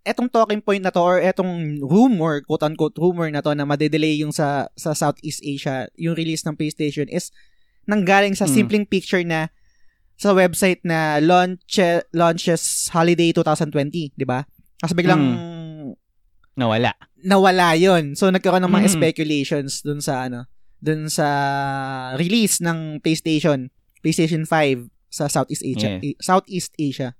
[0.00, 4.16] etong talking point na to or etong rumor, quote unquote rumor na to na madedelay
[4.16, 7.28] yung sa sa Southeast Asia, yung release ng PlayStation is
[7.84, 8.52] nanggaling sa Mm.
[8.56, 9.52] simpleng picture na
[10.16, 11.76] sa website na launch
[12.16, 14.48] launches holiday 2020, 'di ba?
[14.80, 15.20] Kasi biglang
[16.58, 16.92] Nawala.
[17.18, 18.14] nawala 'yon.
[18.14, 18.94] So nagkaroon ng mga Mm.
[18.94, 20.46] speculations dun sa ano,
[20.78, 21.26] dun sa
[22.14, 26.14] release ng PlayStation, PlayStation 5 sa Southeast Asia, Yeah.
[26.18, 27.14] Southeast Asia.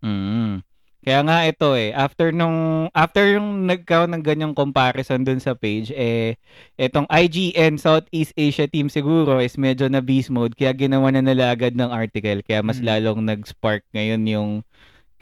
[0.00, 0.62] Mm.
[1.04, 5.92] Kaya nga ito eh, after nung after yung nagkaroon ng ganyang comparison dun sa page
[5.92, 6.40] eh
[6.74, 11.52] itong IGN Southeast Asia team siguro is medyo na beast mode kaya ginawa na nila
[11.52, 12.88] agad ng article kaya mas Mm.
[12.88, 14.50] lalong nag-spark ngayon yung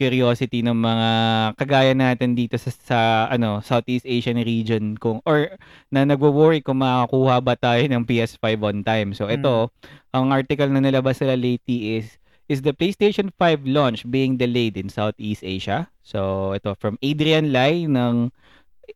[0.03, 1.11] curiosity ng mga
[1.55, 2.98] kagaya natin dito sa, sa
[3.30, 5.55] ano Southeast Asian region kung or
[5.94, 9.14] na nagwo-worry kung makakuha ba tayo ng PS5 on time.
[9.14, 9.70] So ito,
[10.11, 12.18] ang article na nilabas sila lately is
[12.50, 15.86] is the PlayStation 5 launch being delayed in Southeast Asia.
[16.03, 18.34] So ito from Adrian Lai ng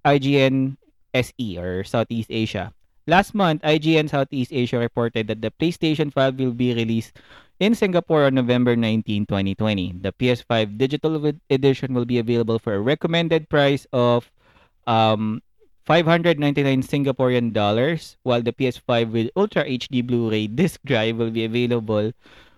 [0.03, 0.75] IGN
[1.15, 2.75] SE or Southeast Asia.
[3.07, 7.15] Last month, IGN Southeast Asia reported that the PlayStation 5 will be released
[7.59, 10.01] in Singapore on November 19, 2020.
[10.01, 14.31] The PS5 digital ed- edition will be available for a recommended price of
[14.87, 15.43] um
[15.87, 22.11] 599 Singaporean dollars, while the PS5 with Ultra HD Blu-ray disc drive will be available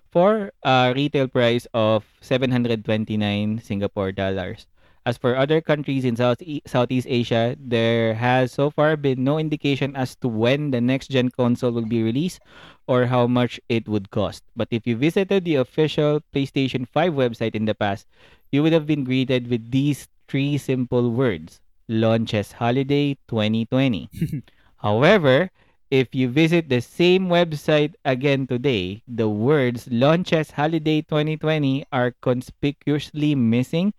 [0.09, 4.65] for a retail price of 729 Singapore dollars.
[5.09, 6.37] As for other countries in South
[6.69, 11.33] Southeast Asia, there has so far been no indication as to when the next gen
[11.33, 12.45] console will be released
[12.85, 14.45] or how much it would cost.
[14.53, 18.05] But if you visited the official PlayStation 5 website in the past,
[18.53, 21.57] you would have been greeted with these three simple words
[21.89, 24.13] Launches Holiday 2020.
[24.85, 25.49] However,
[25.89, 33.33] if you visit the same website again today, the words Launches Holiday 2020 are conspicuously
[33.33, 33.97] missing,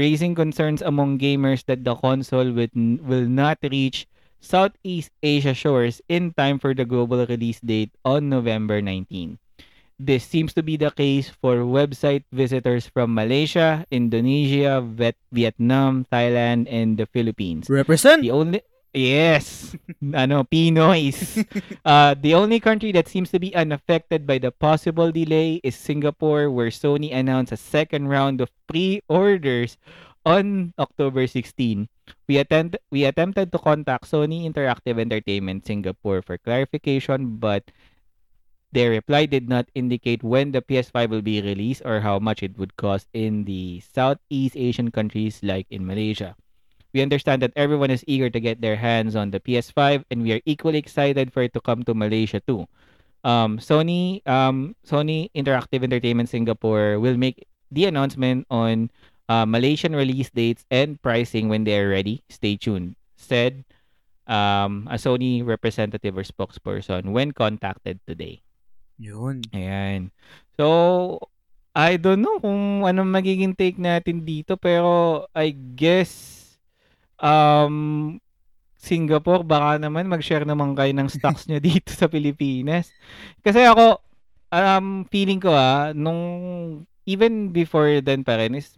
[0.00, 2.72] raising concerns among gamers that the console will,
[3.04, 4.08] will not reach
[4.40, 9.36] Southeast Asia shores in time for the global release date on November 19.
[10.00, 16.64] This seems to be the case for website visitors from Malaysia, Indonesia, Viet- Vietnam, Thailand,
[16.72, 17.68] and the Philippines.
[17.68, 18.24] Represent.
[18.24, 19.76] The only Yes.
[20.14, 21.46] ano, Pinoys.
[21.84, 26.50] uh, the only country that seems to be unaffected by the possible delay is Singapore,
[26.50, 29.78] where Sony announced a second round of pre-orders
[30.26, 31.88] on October 16.
[32.26, 37.70] We attempt we attempted to contact Sony Interactive Entertainment Singapore for clarification, but
[38.72, 42.58] their reply did not indicate when the PS5 will be released or how much it
[42.58, 46.34] would cost in the Southeast Asian countries like in Malaysia.
[46.92, 50.32] We understand that everyone is eager to get their hands on the PS5 and we
[50.32, 52.66] are equally excited for it to come to Malaysia too.
[53.22, 58.90] Um, Sony um, Sony Interactive Entertainment Singapore will make the announcement on
[59.28, 62.24] uh, Malaysian release dates and pricing when they are ready.
[62.28, 63.62] Stay tuned, said
[64.26, 68.42] um, a Sony representative or spokesperson when contacted today.
[68.98, 69.42] Yun.
[69.54, 70.10] Ayan.
[70.58, 71.18] So,
[71.74, 76.39] I don't know kung ano magiging take natin dito pero I guess
[77.20, 78.16] um
[78.80, 82.88] Singapore, baka naman mag-share naman kayo ng stocks nyo dito sa Pilipinas.
[83.44, 84.00] Kasi ako,
[84.48, 86.20] um, feeling ko ah, nung
[87.04, 88.72] even before then pa rin, is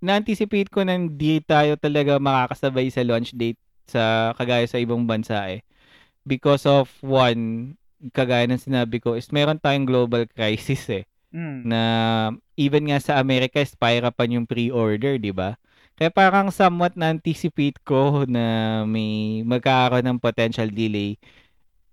[0.00, 5.44] na-anticipate ko na hindi tayo talaga makakasabay sa launch date sa kagaya sa ibang bansa
[5.52, 5.60] eh.
[6.24, 7.76] Because of one,
[8.16, 11.04] kagaya ng sinabi ko, is meron tayong global crisis eh.
[11.36, 11.68] Mm.
[11.68, 11.80] Na
[12.56, 15.60] even nga sa Amerika, is pahirapan yung pre-order, di ba?
[15.94, 21.14] Kaya parang somewhat na-anticipate ko na may magkakaroon ng potential delay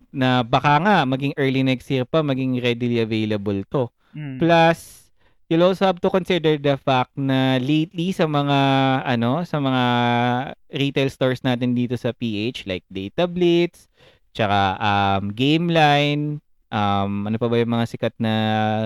[0.09, 3.87] na baka nga maging early next year pa maging readily available to.
[4.17, 4.41] Mm.
[4.41, 5.07] Plus,
[5.47, 8.59] you'll also have to consider the fact na lately sa mga
[9.07, 9.83] ano, sa mga
[10.73, 13.87] retail stores natin dito sa PH like Data Blitz,
[14.35, 18.33] tsaka um, Gameline, um, ano pa ba yung mga sikat na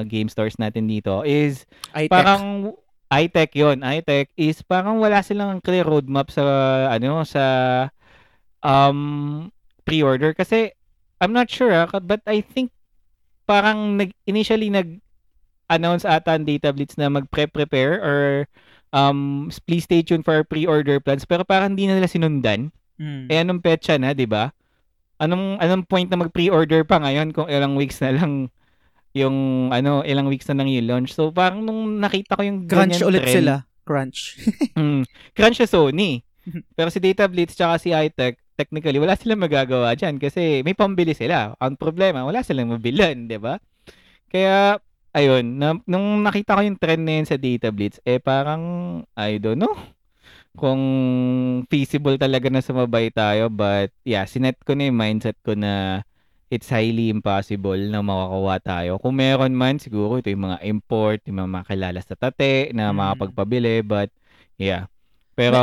[0.05, 1.63] game stores natin dito is
[1.93, 2.11] iTech.
[2.11, 2.75] parang
[3.13, 6.43] iTech yon iTech is parang wala silang clear roadmap sa
[6.89, 7.45] ano sa
[8.65, 8.99] um
[9.85, 10.33] pre-order.
[10.33, 10.73] Kasi
[11.21, 12.73] I'm not sure ah, but I think
[13.45, 14.99] parang nag initially nag
[15.69, 18.19] announce ata ang Data Blitz na mag-prepare or
[18.93, 21.25] um please stay tuned for our pre-order plans.
[21.25, 22.73] Pero parang hindi na nila sinundan.
[22.95, 23.27] Mm.
[23.27, 24.55] eh anong petsa na 'di ba?
[25.19, 28.47] Anong anong point na mag-pre-order pa ngayon kung ilang weeks na lang
[29.15, 33.23] yung ano ilang weeks na yung launch so parang nung nakita ko yung Crunch ulit
[33.23, 33.53] trend, sila.
[33.85, 34.35] Crunch.
[34.75, 35.07] Mm.
[35.31, 36.25] Crunch sa Sony.
[36.77, 41.13] Pero si Data Blitz tsaka si iTech, technically, wala silang magagawa dyan kasi may pambili
[41.13, 41.53] sila.
[41.59, 43.59] Ang problema, wala silang mabilan, di ba?
[44.31, 44.79] Kaya,
[45.11, 48.63] ayun, na, nung nakita ko yung trend na yun sa Data Blitz, eh parang,
[49.15, 49.75] I don't know,
[50.55, 50.81] kung
[51.67, 53.51] feasible talaga na sumabay tayo.
[53.51, 56.03] But, yeah, sinet ko na yung mindset ko na
[56.47, 58.91] it's highly impossible na makakuha tayo.
[59.01, 62.95] Kung meron man, siguro ito yung mga import, yung mga makilala sa tate na Mm.
[62.95, 63.81] makapagpabili.
[63.81, 64.13] But,
[64.55, 64.85] yeah.
[65.33, 65.59] Pero,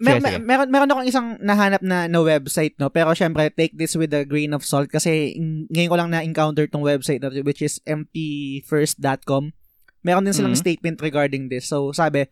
[0.00, 0.40] Mer- sige.
[0.40, 4.08] mer- meron meron akong isang nahanap na na website no pero syempre take this with
[4.16, 7.60] a grain of salt kasi ng- ngayon ko lang na encounter tong website na which
[7.60, 9.52] is mpfirst.com.
[10.00, 10.62] Meron din silang Mhm.
[10.64, 11.68] statement regarding this.
[11.68, 12.24] So sabi,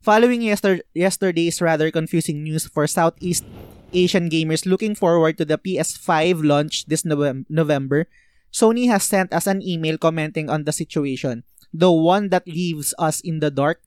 [0.00, 3.44] following yester- yesterday's rather confusing news for Southeast
[3.92, 8.06] Asian gamers looking forward to the PS5 launch this Novem- November,
[8.52, 13.20] Sony has sent us an email commenting on the situation, the one that leaves us
[13.20, 13.82] in the dark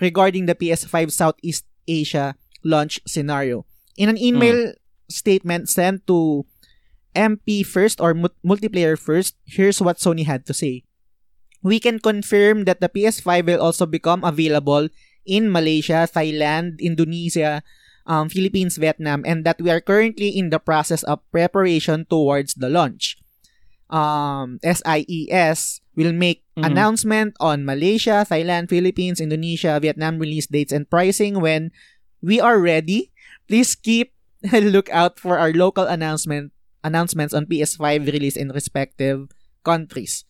[0.00, 3.64] regarding the PS5 Southeast Asia launch scenario.
[3.96, 4.78] In an email hmm.
[5.08, 6.44] statement sent to
[7.14, 10.84] MP First or Mul- Multiplayer First, here's what Sony had to say.
[11.62, 14.88] We can confirm that the PS5 will also become available
[15.24, 17.62] in Malaysia, Thailand, Indonesia,
[18.06, 22.68] um, Philippines, Vietnam, and that we are currently in the process of preparation towards the
[22.68, 23.18] launch.
[23.92, 26.64] Um, SIES will make Mhm.
[26.72, 31.70] announcement on Malaysia, Thailand, Philippines, Indonesia, Vietnam release dates and pricing when
[32.24, 33.12] we are ready.
[33.48, 34.16] Please keep
[34.52, 36.50] a lookout for our local announcement
[36.82, 39.30] announcements on PS5 release in respective
[39.62, 40.24] countries.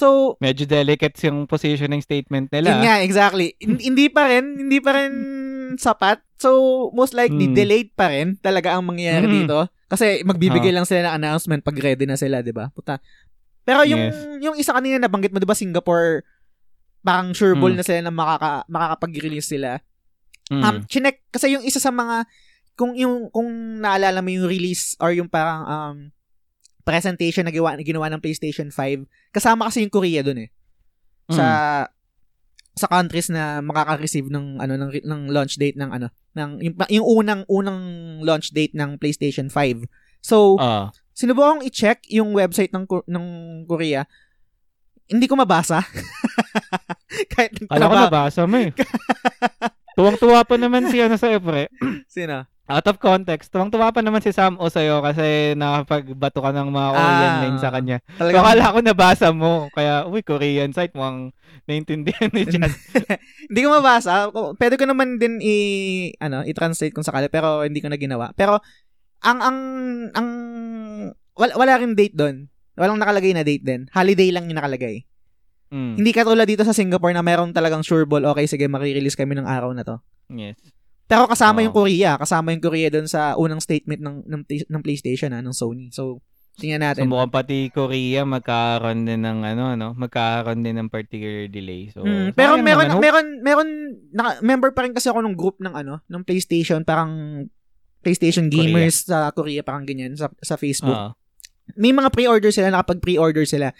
[0.00, 2.72] So, medyo delicate yung positioning statement nila.
[2.72, 3.52] yun nga, exactly.
[3.60, 5.12] Hin- hindi pa rin, hindi pa rin
[5.76, 6.24] sapat.
[6.40, 6.48] So,
[6.90, 7.54] most likely, Hmm.
[7.54, 9.34] delayed pa rin talaga ang mangyayari Mm.
[9.44, 9.58] dito.
[9.86, 10.76] Kasi magbibigay Ah.
[10.80, 12.72] lang sila ng announcement pag ready na sila, di ba?
[12.72, 12.96] Puta.
[13.60, 14.16] Pero yung, Yes.
[14.40, 16.24] yung isa kanina nabanggit mo, di ba, Singapore,
[17.00, 17.80] parang sureball Hmm.
[17.80, 19.84] na sila na makaka, makakapag-release sila.
[20.48, 20.62] Mm.
[20.64, 22.24] Um, chinek, kasi yung isa sa mga,
[22.72, 23.46] kung yung, kung
[23.78, 25.96] naalala mo yung release or yung parang, um,
[26.90, 30.50] presentation na ginawa, ginawa ng PlayStation 5, kasama kasi yung Korea dun eh.
[31.28, 31.46] Sa,
[31.86, 31.88] Mm.
[32.72, 37.06] sa countries na makaka-receive ng, ano, ng, ng launch date ng, ano, ng, yung, yung
[37.06, 37.80] unang, unang
[38.20, 39.86] launch date ng PlayStation 5.
[40.18, 40.90] So, Ah.
[41.12, 43.26] sinubukang i-check yung website ng, Ko- ng
[43.64, 44.02] Korea.
[45.06, 45.82] Hindi ko mabasa.
[47.32, 48.70] Kahit Kala ko nagtraba- nabasa mo eh.
[49.92, 51.66] Tuwang-tuwa pa naman si ano sa Epre.
[52.08, 52.46] Sino?
[52.70, 56.88] Out of context, tuwang-tuwa pa naman si Sam O sa'yo kasi nakapagbato ka ng mga
[56.88, 56.94] Ah.
[56.94, 57.98] Korean line sa kanya.
[58.14, 59.66] So, Talagang, akala ko nabasa mo.
[59.74, 61.34] Kaya, uy, Korean site, mukhang
[61.66, 62.70] naintindihan ni Jan.
[63.50, 64.30] hindi ko mabasa.
[64.54, 65.54] Pwede ko naman din i
[66.22, 68.30] ano, i-translate kung sakali pero hindi ko na ginawa.
[68.38, 68.62] Pero
[69.26, 69.58] ang ang
[70.14, 70.28] ang
[71.34, 72.46] wala, wala rin date doon.
[72.78, 73.90] Walang nakalagay na date din.
[73.90, 75.02] Holiday lang yung nakalagay.
[75.70, 75.98] Mm.
[75.98, 79.46] Hindi katulad dito sa Singapore na meron talagang sure ball, okay, sige, makirelease kami ng
[79.46, 79.98] araw na to.
[80.30, 80.58] Yes.
[81.10, 81.64] Pero kasama Oo.
[81.66, 82.14] yung Korea.
[82.14, 85.90] Kasama yung Korea doon sa unang statement ng, ng, ng PlayStation, ah, ng Sony.
[85.90, 86.22] So,
[86.54, 87.10] tingnan So, natin.
[87.10, 89.90] mukhang pati Korea magkakaroon din ng ano, no?
[89.98, 91.90] Magkakaroon din ng particular delay.
[91.90, 93.68] So, Mm, pero sayang meron naman, meron meron
[94.14, 97.42] naka, member pa rin kasi ako ng group ng ano, ng PlayStation, parang
[98.00, 100.94] PlayStation gamers sa Korea parang ganyan sa sa Facebook.
[100.94, 101.10] Oo.
[101.74, 103.74] May mga pre-order sila, nakapag pre-order sila.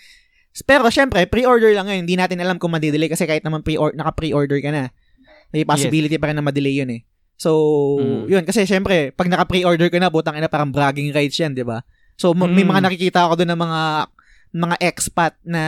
[0.67, 2.05] Pero syempre, pre-order lang ngayon.
[2.07, 4.91] Hindi natin alam kung ma-delay kasi kahit naman pre naka-pre-order ka na.
[5.51, 7.03] May possibility pa rin na ma-delay yun eh.
[7.41, 7.51] So,
[7.97, 8.23] Mm.
[8.29, 8.43] yun.
[8.45, 11.81] Kasi syempre, pag naka-pre-order ka na, butang ina, parang bragging rights yan, di ba?
[12.21, 12.71] So, ma- may Mm.
[12.77, 13.81] mga nakikita ako doon ng mga
[14.51, 15.63] mga expat na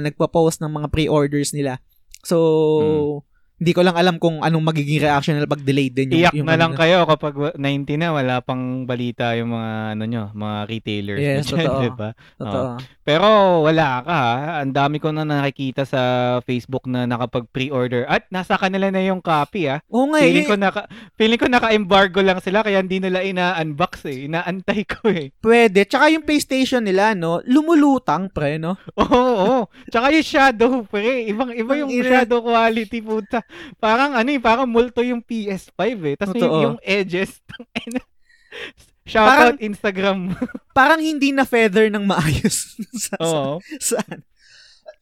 [0.00, 1.78] nagpo-post ng mga pre-orders nila.
[2.24, 3.22] So,
[3.62, 6.50] hindi ko lang alam kung anong magiging reaction nila pag delayed din yung Iyak yung
[6.50, 6.82] na lang kanila.
[6.82, 11.22] kayo kapag wa- 90 na, wala pang balita yung mga, ano nyo, mga retailers.
[11.22, 11.80] Yes, dyan, totoo.
[11.80, 12.08] diba?
[12.34, 12.68] Totoo.
[13.02, 13.26] Pero
[13.62, 14.20] wala ka.
[14.60, 16.00] Ang dami ko na nakikita sa
[16.40, 18.02] Facebook na nakapag-pre-order.
[18.04, 19.78] At nasa kanila na yung copy ha.
[19.86, 20.82] Oo nga, Feeling eh, ko naka
[21.14, 24.26] feeling ko naka-embargo lang sila kaya hindi nila ina-unbox eh.
[24.26, 25.30] Inaantay ko eh.
[25.38, 25.86] pwede.
[25.86, 28.74] Tsaka yung PlayStation nila, no, lumulutang, pre, no?
[28.94, 29.58] Oo, oo.
[29.86, 33.42] Tsaka yung shadow pre, ibang iba yung shadow quality puta.
[33.76, 35.80] Parang ano eh, parang multo yung PS5
[36.12, 36.14] eh.
[36.16, 37.38] Tapos yung, yung edges.
[39.02, 40.18] Shout Parang- out Instagram.
[40.78, 42.78] Parang hindi na feather ng maayos.
[43.04, 43.54] sa, sa, Oo.
[43.82, 44.22] saan?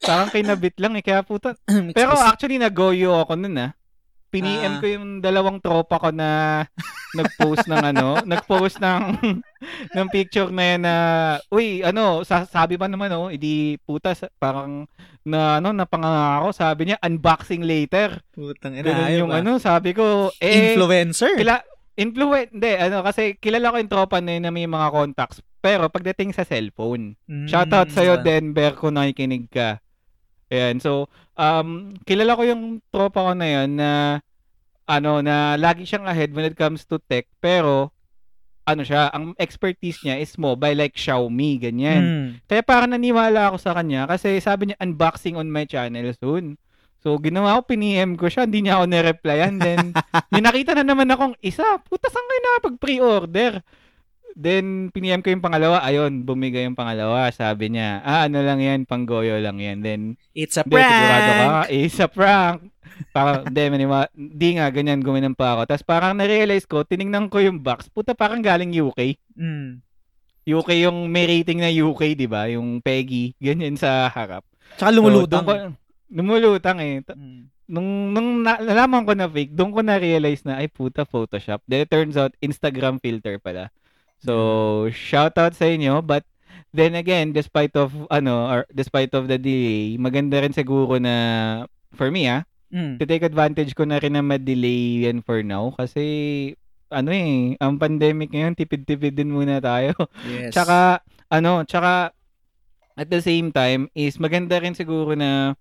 [0.01, 1.03] Parang kinabit lang eh.
[1.05, 1.53] Kaya puta.
[1.97, 3.71] Pero actually nag-goyo ako nun ah.
[4.31, 4.79] Piniem Ah.
[4.79, 6.63] ko yung dalawang tropa ko na
[7.11, 9.03] nag-post ng ano, nag-post ng
[9.91, 10.95] ng picture na yan na
[11.47, 14.87] uy, ano, sa, sabi pa naman oh, hindi puta parang
[15.21, 18.23] na ano, napangako, sabi niya unboxing later.
[18.31, 21.35] Putang Ganun ina, yung ano, sabi ko eh Influencer.
[21.35, 21.59] kila
[21.93, 25.43] influent, hindi, ano, kasi kilala ko yung tropa na yun na may mga contacts.
[25.59, 28.25] Pero pagdating sa cellphone, Mm, Shoutout sa'yo, diba?
[28.25, 29.77] Denver, kung nakikinig ka.
[30.51, 31.07] Ayan, so,
[31.39, 34.19] um, kilala ko yung tropa ko na yun na,
[34.83, 37.95] ano, na lagi siyang ahead when it comes to tech, pero,
[38.67, 42.03] ano siya, ang expertise niya is mobile, like Xiaomi, ganyan.
[42.03, 42.27] Mm.
[42.45, 46.59] Kaya parang naniwala ako sa kanya, kasi sabi niya, unboxing on my channel soon.
[47.01, 49.53] So, ginawa ko, piniem ko siya, hindi niya ako nireplyan.
[49.57, 49.95] Then,
[50.35, 53.53] may nakita na naman akong isa, puta, saan kayo nakapag-pre-order?
[54.33, 57.27] Then, piniem ko yung pangalawa, ayun, bumigay yung pangalawa.
[57.29, 59.79] Sabi niya, ah, ano lang yan, panggoyo lang yan.
[59.79, 60.01] Then,
[60.31, 60.83] It's a sigurado
[61.27, 61.67] ka, prank.
[61.69, 62.59] eh, sa prank.
[63.09, 65.61] Parang, hindi, maniwa, hindi nga, ganyan, guminan pa ako.
[65.65, 69.17] Tapos parang na-realize ko, tiningnan ko yung box, puta, parang galing UK.
[69.33, 69.81] Mm.
[70.43, 72.47] UK yung may rating na UK, di ba?
[72.47, 74.41] Yung Peggy, ganyan sa harap.
[74.73, 75.43] Tsaka So, lumulutang.
[75.43, 75.75] ko-
[76.09, 77.01] lumulutang eh.
[77.01, 77.49] Ta- Mm.
[77.67, 81.63] Nung, nung na, nalaman ko na fake, doon ko na-realize na, ay puta, Photoshop.
[81.63, 83.71] Then it turns out, Instagram filter pala.
[84.21, 86.05] So, shout out sa inyo.
[86.05, 86.23] But,
[86.71, 91.15] then again, despite of, ano, or despite of the delay, maganda rin siguro na,
[91.97, 92.95] for me ah, Mm.
[92.95, 95.75] to take advantage ko na rin na ma-delay yan for now.
[95.75, 96.55] Kasi,
[96.87, 99.91] ano eh, ang pandemic ngayon, tipid-tipid din muna tayo.
[100.23, 100.55] Yes.
[100.55, 102.15] Tsaka, ano, tsaka,
[102.95, 105.51] at the same time, is maganda rin siguro na,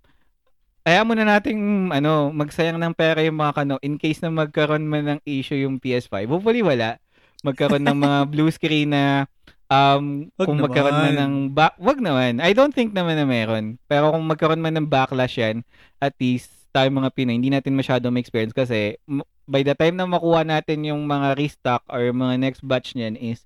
[0.86, 5.18] kaya muna nating, ano, magsayang ng pera yung mga kano, in case na magkaroon man
[5.18, 6.30] ng issue yung PS5.
[6.30, 7.02] Hopefully, wala.
[7.42, 9.24] Magkaroon ng mga blue screen na,
[9.66, 11.20] um, Wag kung magkaroon man naman.
[11.20, 12.38] ng, ba- wag naman.
[12.38, 13.78] I don't think naman na meron.
[13.84, 15.64] Pero kung magkaroon man ng backlash yan,
[15.96, 20.06] at least, tayo mga Pinoy, hindi natin masyado ma-experience kasi m- by the time na
[20.06, 23.42] makuha natin yung mga restock or yung mga next batch niyan is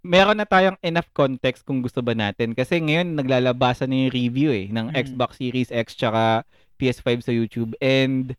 [0.00, 2.54] meron na tayong enough context kung gusto ba natin.
[2.54, 4.96] Kasi ngayon, naglalabasan na yung review eh, ng Mm.
[4.96, 6.46] Xbox Series X tsaka
[6.76, 7.74] PS5 sa YouTube.
[7.76, 8.32] And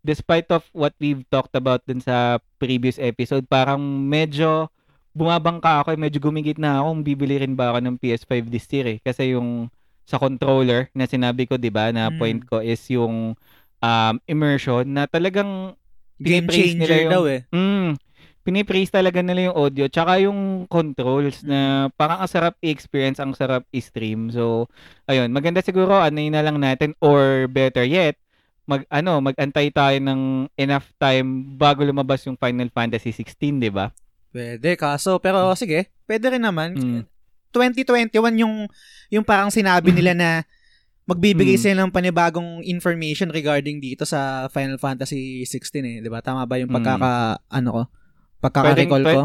[0.00, 4.68] despite of what we've talked about dun sa previous episode, parang medyo
[5.10, 8.66] bumabangka ako, eh, medyo gumigit na ako kung bibili rin ba ako ng PS5 this
[8.70, 8.98] year eh.
[9.00, 9.68] Kasi yung
[10.06, 12.18] sa controller na sinabi ko, di ba, na Mm.
[12.18, 13.34] point ko is yung
[13.80, 15.72] um, immersion na talagang
[16.16, 17.40] Game nila changer yung- daw eh.
[17.48, 17.96] Mm,
[18.40, 23.64] pinipraise talaga nila yung audio tsaka yung controls na parang ang sarap i-experience, ang sarap
[23.70, 24.28] i-stream.
[24.28, 24.68] So,
[25.06, 28.16] ayun, maganda siguro ano na lang natin or better yet,
[28.70, 31.26] mag ano, magantay tayo ng enough time
[31.58, 33.90] bago lumabas yung Final Fantasy 16, 'di ba?
[34.30, 36.78] Pwede, kaso, pero sige, pwede rin naman.
[36.78, 37.02] Mm.
[37.50, 38.70] 2021 yung
[39.10, 40.30] yung parang sinabi nila na
[41.10, 41.62] magbibigay Mm.
[41.66, 46.22] sila ng panibagong information regarding dito sa Final Fantasy 16 eh, 'di ba?
[46.22, 46.76] Tama ba yung Mm.
[46.78, 47.10] pagkaka
[47.50, 47.82] ano ko?
[48.38, 49.22] Pagkaka-recall ko?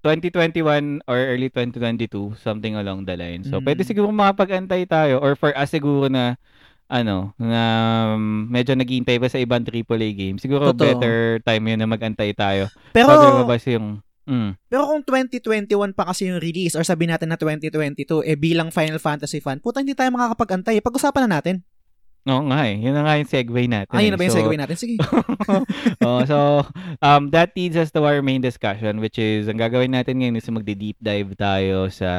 [0.00, 3.42] 2021 or early 2022, something along the line.
[3.42, 3.66] So, Mm.
[3.66, 6.34] pwede siguro makapag-antay tayo or for us siguro na
[6.88, 7.62] ano, na
[8.14, 10.36] um, medyo naghihintay pa sa ibang AAA game.
[10.36, 10.82] Siguro Totoo.
[10.82, 12.68] better time yun na mag-antay tayo.
[12.92, 17.32] Pero bago lumabas yung mm, pero kung 2021 pa kasi yung release or sabi natin
[17.32, 20.84] na 2022 eh bilang Final Fantasy fan, puta hindi tayo makakapag-antay.
[20.84, 21.64] Pag-usapan na natin.
[22.22, 22.78] Oo nga eh.
[22.78, 23.98] Yun na nga yung segue natin.
[23.98, 24.12] Ayun eh.
[24.14, 24.76] na ba yung So, segue natin?
[24.78, 24.96] Sige.
[26.06, 26.38] oh, so,
[27.02, 30.46] um, that leads us to our main discussion, which is, ang gagawin natin ngayon is
[30.46, 32.10] magde-deep dive tayo sa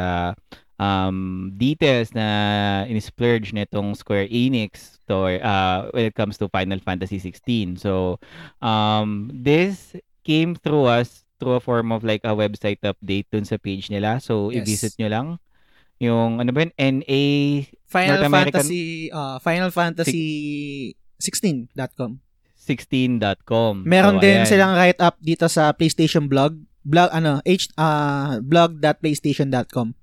[0.84, 1.18] um,
[1.56, 2.28] details na
[2.84, 7.80] in-splurge nitong Square Enix to, uh, when it comes to Final Fantasy 16.
[7.80, 8.20] So,
[8.60, 13.56] um, this came through us through a form of like a website update dun sa
[13.56, 14.20] page nila.
[14.20, 14.64] So, Yes.
[14.64, 15.28] i-visit nyo lang
[16.00, 17.24] yung, ano ba yun, NA
[17.88, 20.26] Final North American- Fantasy uh, Final Fantasy
[21.20, 22.20] 16.com.
[22.60, 23.84] 16.com.
[23.84, 24.48] Meron So, din ayan.
[24.48, 26.56] silang write-up dito sa PlayStation blog.
[26.84, 29.96] Blog, ano, h, uh, blog.playstation.com.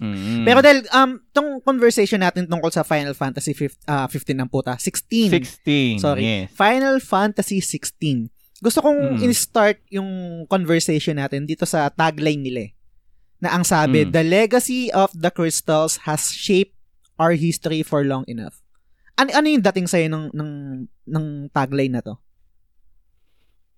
[0.00, 0.48] Mm.
[0.48, 4.80] Pero dahil, um, tong conversation natin tungkol sa Final Fantasy 15, ah, 15 ng puta,
[4.80, 5.28] 16.
[5.28, 6.00] 16.
[6.00, 6.24] Sorry.
[6.24, 6.56] Yes.
[6.56, 8.32] Final Fantasy 16.
[8.60, 9.28] Gusto kong Mm.
[9.28, 10.08] in-start yung
[10.48, 12.72] conversation natin dito sa tagline nila eh.
[13.40, 14.12] Na ang sabi, Mm.
[14.12, 16.76] The legacy of the crystals has shaped
[17.20, 18.60] our history for long enough.
[19.20, 20.50] Ano, ano yung dating sa'yo ng, ng,
[21.08, 22.16] ng tagline na to?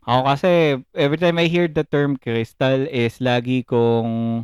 [0.02, 0.50] Ako kasi,
[0.94, 4.42] every time I hear the term crystal is lagi kong,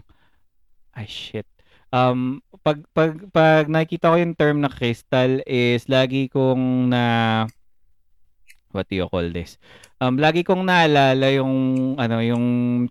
[0.95, 1.47] ay shit.
[1.89, 7.05] Um, pag, pag, pag nakikita ko yung term na crystal is lagi kong na,
[8.77, 9.57] what do you call this?
[9.99, 12.47] Um, lagi kong naalala yung, ano, yung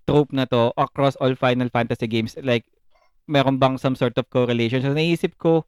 [0.09, 2.33] trope na to across all Final Fantasy games.
[2.41, 2.65] Like,
[3.29, 4.81] meron bang some sort of correlation?
[4.81, 5.63] So, naisip ko,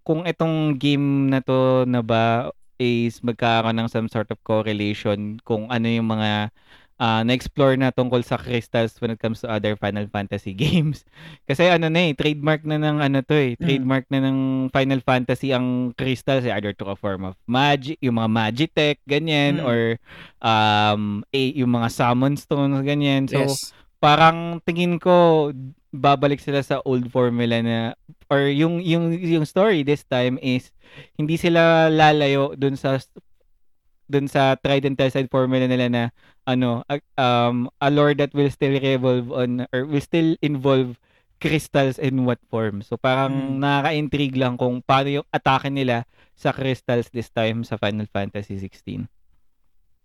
[0.00, 2.48] kung itong game na to na ba
[2.80, 6.48] is magkakaroon ng some sort of correlation kung ano yung mga
[7.00, 11.08] ah, na-explore na tungkol sa crystals when it comes to other Final Fantasy games.
[11.48, 15.56] Kasi ano na eh, trademark na ng ano to eh, trademark na ng Final Fantasy
[15.56, 19.64] ang crystals eh, either to a form of magic, yung mga magitech, ganyan, Mm.
[19.64, 19.80] or
[20.44, 23.24] um, eh, yung mga summon stones, ganyan.
[23.26, 23.72] So, yes.
[23.98, 25.48] parang tingin ko
[25.90, 27.98] babalik sila sa old formula na
[28.30, 30.70] or yung yung yung story this time is
[31.18, 33.02] hindi sila lalayo dun sa
[34.10, 36.02] dun sa tried and tested formula nila na
[36.44, 40.98] ano a- um a lore that will still revolve on or will still involve
[41.38, 42.82] crystals in what form.
[42.82, 43.64] So parang Mm.
[43.64, 46.04] nakaka-intrigue lang kung paano yung atake nila
[46.36, 49.08] sa crystals this time sa Final Fantasy 16.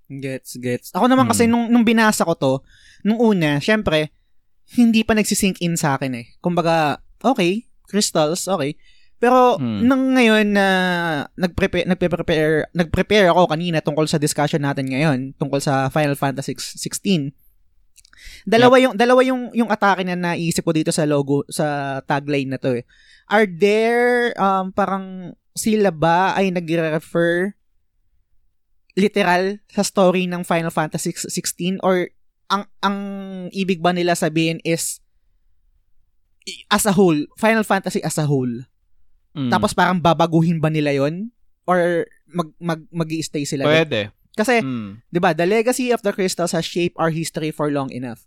[0.05, 0.87] Gets, gets.
[0.93, 1.51] Ako naman kasi Mm.
[1.51, 2.53] nung, nung binasa ko to,
[3.01, 4.13] nung una, syempre,
[4.77, 6.25] hindi pa nagsisink in sa akin eh.
[6.39, 8.77] Kumbaga, okay, crystals, okay.
[9.15, 9.79] Pero Mm.
[9.87, 10.67] nang ngayon na
[11.39, 17.31] nagprepare nagpe-prepare nagprepare ako kanina tungkol sa discussion natin ngayon tungkol sa Final Fantasy 16.
[18.43, 22.59] Dalawa yung dalawa yung yung atake na naisip ko dito sa logo sa tagline na
[22.59, 22.83] to eh.
[23.31, 27.55] Are there um parang sila ba ay nagre-refer
[28.95, 32.11] literal sa story ng Final Fantasy 16 or
[32.47, 32.97] ang ang
[33.51, 34.99] ibig ba nila sabihin is
[36.69, 38.69] as a whole, Final Fantasy as a whole.
[39.35, 39.51] Mm.
[39.51, 41.29] Tapos parang babaguhin ba nila 'yon
[41.67, 43.75] or mag mag magi-stay sila doon?
[43.75, 43.99] pwede.
[44.33, 45.03] Kasi Mm.
[45.11, 48.23] 'di ba, the legacy of the crystals has shaped our history for long enough.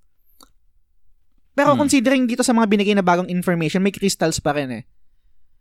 [1.52, 1.80] Pero Hmm.
[1.82, 4.84] considering dito sa mga binigay na bagong information, may crystals pa rin eh.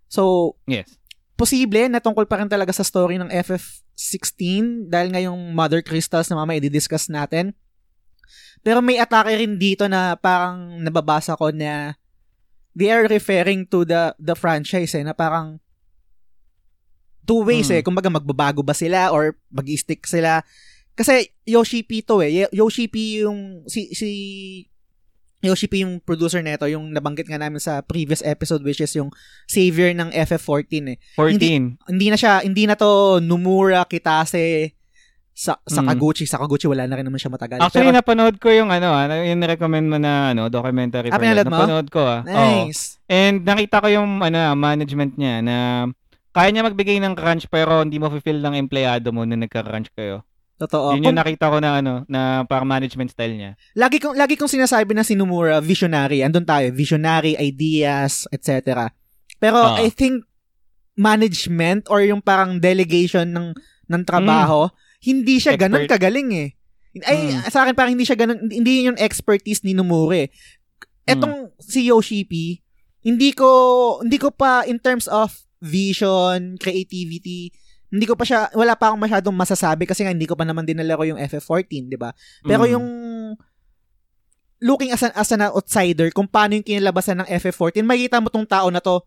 [0.05, 0.93] So, Yes.
[1.33, 6.29] posible na tungkol pa rin talaga sa story ng FF16 dahil nga yung mother crystals
[6.29, 7.57] na mamaya i-discuss natin.
[8.61, 11.97] Pero may atake rin dito na parang nababasa ko na
[12.77, 15.57] they are referring to the the franchise eh, na parang
[17.25, 17.75] two ways Hmm.
[17.75, 17.83] eh.
[17.83, 20.45] Kumbaga magbabago ba sila or mag-stick sila.
[20.93, 22.45] Kasi Yoshi P to eh.
[22.53, 24.09] Yoshi P yung si si
[25.37, 29.13] Yoshi P yung producer nito, yung nabanggit nga namin sa previous episode which is yung
[29.45, 31.77] savior ng FF14 eh 14.
[31.93, 34.73] hindi na siya, hindi na to Numura, Kitase,
[35.37, 35.69] sa Mm.
[35.69, 36.25] Sakaguchi.
[36.25, 37.61] Sakaguchi, wala na rin naman siya matagal.
[37.61, 41.45] Actually, Pero, napanood ko yung ano, ah, yung recommend mo na ano, documentary Ah, pinanood
[41.45, 41.53] mo?
[41.53, 42.25] Napanood ko ah.
[42.25, 42.65] Oo.
[42.65, 42.97] nice.
[43.05, 45.55] And nakita ko yung ano, ah, management niya na
[46.33, 50.25] kaya niya magbigay ng crunch pero hindi mo fulfill ng empleyado mo na nagka-crunch kayo.
[50.57, 50.97] Totoo.
[50.97, 53.51] Yun yung Kung- nakita ko na ano, na parang management style niya.
[53.73, 56.25] lagi kong lagi kong sinasabi na si Numura visionary.
[56.25, 58.89] Andun tayo, visionary ideas, etc.
[59.37, 59.77] Pero Ah.
[59.77, 60.25] I think
[60.95, 63.53] management or yung parang delegation ng
[63.87, 64.65] ng trabaho,
[64.99, 65.99] hindi siya ganun Expert.
[65.99, 66.49] kagaling eh.
[67.05, 67.45] Ay, Mm.
[67.47, 70.29] sa akin parang hindi siya ganun, hindi yun yung expertise ni Numura eh.
[71.05, 72.59] Etong si Yoshi P,
[73.01, 73.47] hindi ko
[74.01, 75.29] hindi ko pa in terms of
[75.59, 77.53] vision, creativity,
[77.87, 80.65] hindi ko pa siya wala pa akong masyadong masasabi kasi nga hindi ko pa naman
[80.65, 82.11] dinala ko yung FF14, 'di ba?
[82.41, 82.71] Pero Mm.
[82.73, 82.87] yung
[84.59, 88.47] looking as an, as an outsider kung paano yung kinalabasan ng FF14, makikita mo tong
[88.47, 89.05] tao na to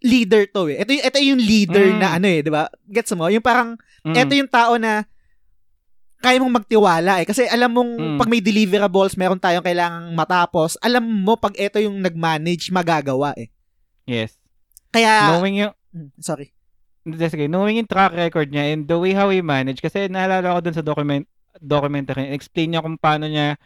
[0.00, 0.80] leader to eh.
[0.80, 1.98] Ito ito yung leader Mm.
[1.98, 2.70] na ano eh, 'di ba?
[2.88, 3.28] Gets mo?
[3.28, 4.16] Yung parang Mm.
[4.16, 5.04] ito yung tao na
[6.18, 7.26] kaya mong magtiwala eh.
[7.26, 8.18] Kasi alam mong Mm.
[8.18, 13.48] pag may deliverables, meron tayong kailangang matapos, alam mo pag ito yung nag-manage, magagawa eh.
[14.04, 14.34] Yes.
[14.90, 16.52] Kaya, Knowing yung Mm, sorry.
[17.00, 20.52] Hindi, sige, knowing yung track record niya and the way how he manage kasi naalala
[20.52, 21.24] ko dun sa document
[21.58, 23.56] documentary explain niya kung paano niya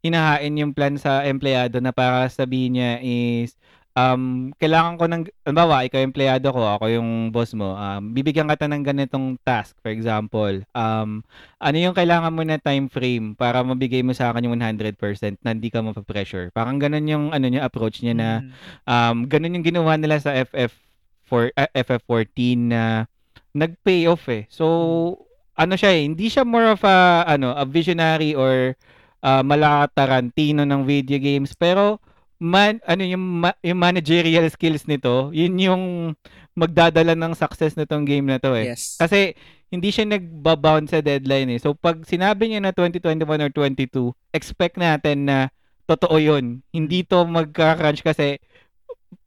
[0.00, 3.58] hinahain yung plan sa empleyado na para sabihin niya is
[3.92, 8.48] um kailangan ko ng halimbawa ikaw yung empleyado ko ako yung boss mo um bibigyan
[8.48, 11.20] kita ng ganitong task for example um
[11.60, 14.96] ano yung kailangan mo na time frame para mabigay mo sa akin yung 100%
[15.44, 18.50] na hindi ka mapapressure parang ganun yung ano niya approach niya na Mm.
[18.88, 20.72] um, ganun yung ginawa nila sa FF
[21.26, 23.08] for FF14 na
[23.56, 24.44] nag-pay off eh.
[24.48, 24.66] So
[25.52, 28.76] ano siya eh, hindi siya more of a ano, a visionary or
[29.20, 29.44] uh,
[29.92, 32.00] Tarantino ng video games pero
[32.42, 35.82] man ano yung ma- yung managerial skills nito, yun yung
[36.58, 38.74] magdadala ng success nitong game na to eh.
[38.74, 38.98] Yes.
[38.98, 39.38] Kasi
[39.70, 41.60] hindi siya nagbabound sa deadline eh.
[41.62, 45.38] So pag sinabi niya na 2021 or 22, expect natin na
[45.86, 46.66] totoo 'yun.
[46.74, 48.42] Hindi to magka-crunch kasi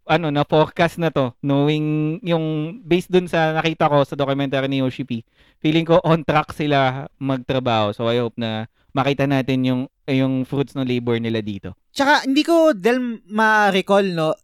[0.05, 4.83] ano na forecast na to knowing yung based dun sa nakita ko sa documentary ni
[4.83, 5.25] Yoshi P.
[5.63, 7.89] Feeling ko on track sila magtrabaho.
[7.95, 11.73] So I hope na makita natin yung yung fruits ng labor nila dito.
[11.95, 14.35] Tsaka hindi ko del ma-recall no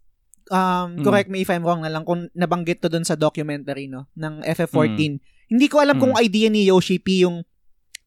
[0.48, 1.04] um, mm.
[1.04, 4.40] correct me if I'm wrong na lang kung nabanggit to dun sa documentary no ng
[4.48, 4.96] FF14.
[4.96, 5.18] Mm.
[5.52, 6.02] Hindi ko alam mm.
[6.02, 7.44] kung idea ni Yoshi P yung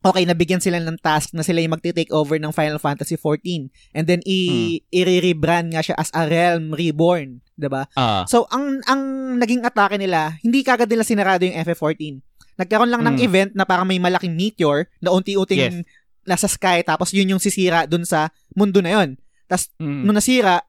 [0.05, 4.05] okay, nabigyan sila ng task na sila yung magte-take over ng Final Fantasy 14 and
[4.05, 4.39] then i
[4.81, 4.93] mm.
[4.93, 7.89] i-rebrand nga siya as a Realm Reborn, 'di ba?
[7.97, 8.29] Uh.
[8.29, 9.01] So ang ang
[9.41, 12.21] naging atake nila, hindi kagad nila sinarado yung FF14.
[12.61, 13.09] Nagkaroon lang mm.
[13.09, 15.89] ng event na parang may malaking meteor na unti-unting yes.
[16.25, 19.17] nasa sky tapos yun yung sisira dun sa mundo na yon.
[19.47, 20.03] Tapos mm.
[20.05, 20.63] nung nasira,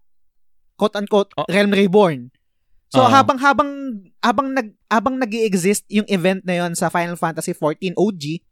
[0.75, 1.47] quote unquote oh.
[1.47, 2.31] Realm Reborn.
[2.93, 3.69] So uh habang habang
[4.23, 8.45] habang nag habang nag-exist yung event na yon sa Final Fantasy 14 OG,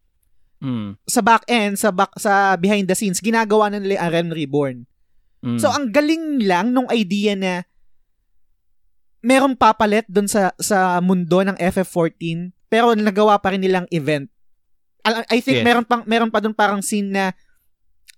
[0.64, 0.96] Mm.
[1.04, 4.78] Sa back end, sa back sa behind the scenes, ginagawa na nila ang Realm Reborn.
[5.44, 5.60] Mm.
[5.60, 7.68] So ang galing lang nung idea na
[9.20, 14.32] merong papalit doon sa sa mundo ng FF14 pero nagawa pa rin nilang event.
[15.04, 15.68] I think yes.
[15.68, 17.36] meron pang meron pa doon parang scene na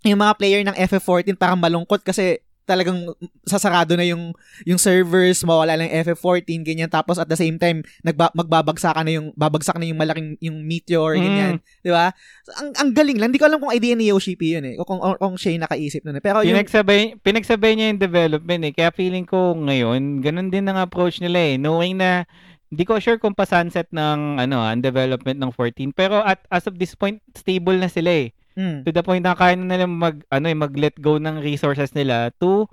[0.06, 3.14] yung mga player ng FF14 parang malungkot kasi talagang
[3.46, 4.34] sasarado na yung
[4.66, 9.30] yung servers, mawala lang FF14 ganyan tapos at the same time nagba, magbabagsak na yung
[9.38, 11.22] babagsak na yung malaking yung meteor mm.
[11.22, 11.54] ganyan,
[11.86, 12.12] 'di ba?
[12.58, 13.30] Ang ang galing lang.
[13.30, 14.76] Hindi ko alam kung idea ni Yoshi P yun eh.
[14.82, 16.18] O kung o, kung siya yung nakaisip noon.
[16.20, 16.24] Eh.
[16.26, 18.74] Pero yung pinagsabay pinagsabay niya yung development eh.
[18.74, 21.56] Kaya feeling ko ngayon, ganun din ang approach nila eh.
[21.62, 22.26] Knowing na
[22.74, 26.66] hindi ko sure kung pa sunset ng ano, ang development ng 14 pero at as
[26.66, 28.34] of this point stable na sila eh.
[28.56, 28.88] Mm.
[28.88, 32.32] To the point na kaya na nila mag, ano, eh, mag-let go ng resources nila
[32.40, 32.68] to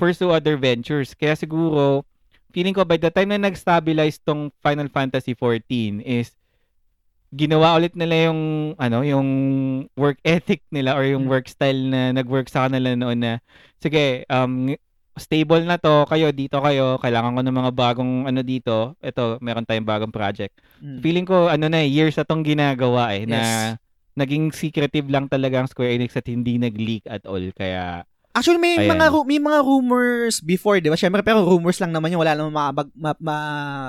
[0.00, 1.12] pursue other ventures.
[1.12, 2.04] Kaya siguro,
[2.56, 6.32] feeling ko by the time na nag-stabilize tong Final Fantasy 14 is
[7.34, 9.28] ginawa ulit nila yung ano yung
[9.98, 11.32] work ethic nila or yung mm.
[11.32, 13.32] work style na nag-work sa kanila noon na
[13.82, 14.72] sige um
[15.18, 19.66] stable na to kayo dito kayo kailangan ko ng mga bagong ano dito ito meron
[19.66, 21.02] tayong bagong project mm.
[21.02, 23.32] feeling ko ano na years na tong ginagawa eh yes.
[23.32, 23.40] na
[24.16, 27.44] naging secretive lang talaga ang Square Enix at hindi nag-leak at all.
[27.52, 28.92] Kaya Actually may Ayan.
[28.92, 31.00] mga may mga rumors before, 'di ba?
[31.00, 33.36] Syempre pero rumors lang naman 'yung wala namang makapag ma, ma,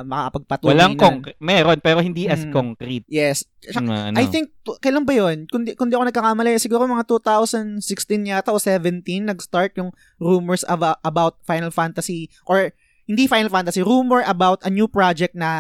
[0.07, 0.71] makakapagpatuloy.
[0.71, 1.35] Walang concrete.
[1.43, 2.55] Meron pero hindi as mm.
[2.55, 3.03] concrete.
[3.11, 3.43] Yes.
[3.75, 4.15] ano.
[4.15, 5.51] I think kailan ba 'yon?
[5.51, 7.83] Kung di, kung di ako nagkakamali, siguro mga 2016
[8.23, 12.71] yata o 17 nag-start yung rumors about, about Final Fantasy or
[13.03, 15.51] hindi Final Fantasy, rumor about a new project na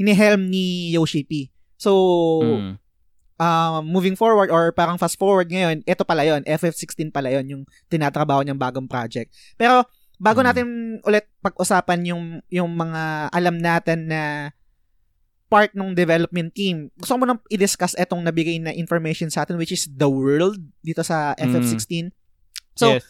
[0.00, 1.52] hinihelm ni Yoshi P.
[1.76, 1.92] So,
[2.40, 2.81] mm
[3.38, 7.62] uh, moving forward or parang fast forward ngayon, ito pala yon FF16 pala yon yung
[7.88, 9.32] tinatrabaho niyang bagong project.
[9.56, 9.86] Pero
[10.20, 10.46] bago hmm.
[10.46, 10.66] natin
[11.02, 12.22] ulit pag-usapan yung
[12.52, 14.52] yung mga alam natin na
[15.52, 19.76] part ng development team, gusto mo nang i-discuss etong nabigay na information sa atin which
[19.76, 22.08] is the world dito sa FF16.
[22.08, 22.12] Hmm.
[22.72, 23.04] So, yes.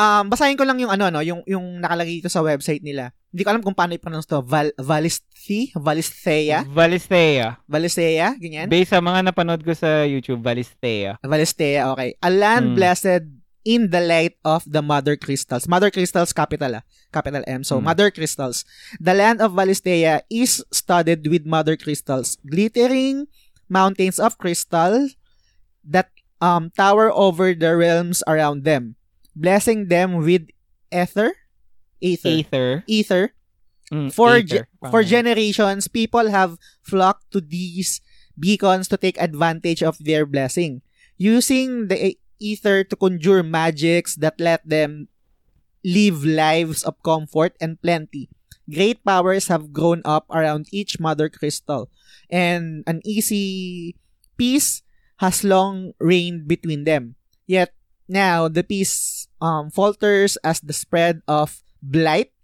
[0.00, 3.12] um, basahin ko lang yung ano, no, yung, yung nakalagay dito sa website nila.
[3.28, 4.40] Hindi ko alam kung paano i-pronounce to.
[4.40, 5.68] Val, Valisthi?
[5.76, 6.64] Valisthea?
[6.64, 7.60] Valisthea.
[7.68, 8.72] Valisthea, ganyan?
[8.72, 11.20] Based sa mga napanood ko sa YouTube, Valisthea.
[11.20, 12.16] Valisthea, okay.
[12.24, 12.76] A land hmm.
[12.80, 13.28] blessed
[13.68, 15.68] in the light of the mother crystals.
[15.68, 16.84] Mother crystals, capital ah.
[17.12, 17.60] Capital M.
[17.68, 17.84] So, hmm.
[17.84, 18.64] mother crystals.
[18.96, 22.40] The land of Valisthea is studded with mother crystals.
[22.48, 23.28] Glittering
[23.68, 25.12] mountains of crystal
[25.84, 26.08] that
[26.40, 28.96] um, tower over the realms around them.
[29.36, 30.48] Blessing them with
[30.90, 31.36] ether,
[32.00, 32.28] Ether.
[32.28, 32.84] Ether.
[32.86, 33.24] Ether.
[33.92, 34.40] Mm, for.
[34.42, 38.00] Ge- for generations, people have flocked to these
[38.38, 40.82] beacons to take advantage of their blessing,
[41.18, 45.08] using the ether to conjure magics that let them
[45.84, 48.28] live lives of comfort and plenty.
[48.70, 51.90] Great powers have grown up around each mother crystal,
[52.30, 53.96] and an easy
[54.36, 54.82] peace
[55.18, 57.16] has long reigned between them.
[57.46, 57.72] Yet
[58.08, 62.34] now the peace um, falters as the spread of Blight.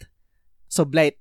[0.71, 1.19] So, Blight,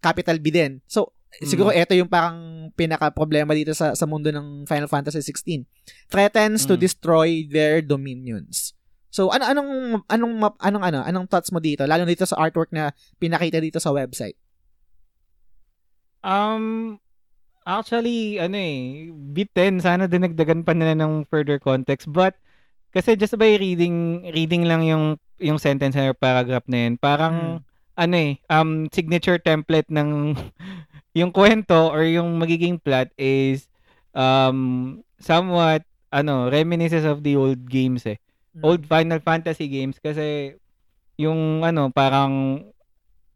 [0.00, 0.80] capital B din.
[0.88, 1.48] So, mm.
[1.48, 5.64] siguro ito yung parang pinaka-problema dito sa, sa mundo ng Final Fantasy 16.
[6.08, 6.68] Threatens mm.
[6.68, 8.78] to destroy their dominions.
[9.08, 9.70] So, ano anong
[10.06, 13.90] anong anong ano, anong thoughts mo dito lalo dito sa artwork na pinakita dito sa
[13.90, 14.36] website?
[16.20, 16.96] Um
[17.68, 22.32] actually ano eh bit 10 sana dinagdagan pa nila ng further context but
[22.96, 27.98] kasi just by reading reading lang yung yung sentence or paragraph na yun, parang, hmm.
[27.98, 30.34] ano eh, um, signature template ng,
[31.18, 33.66] yung kwento or yung magiging plot is,
[34.14, 35.82] um, somewhat,
[36.12, 38.18] ano, reminiscences of the old games eh.
[38.56, 38.62] Mm.
[38.64, 40.56] Old Final Fantasy games kasi
[41.20, 42.64] yung ano, parang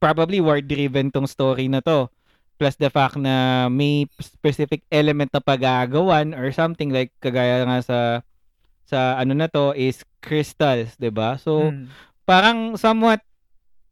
[0.03, 2.09] probably war-driven tong story na to.
[2.57, 7.99] Plus the fact na may specific element na pagagawan or something like kagaya nga sa
[8.85, 11.37] sa ano na to is crystals, 'di ba?
[11.37, 11.87] So Mm.
[12.23, 13.21] parang somewhat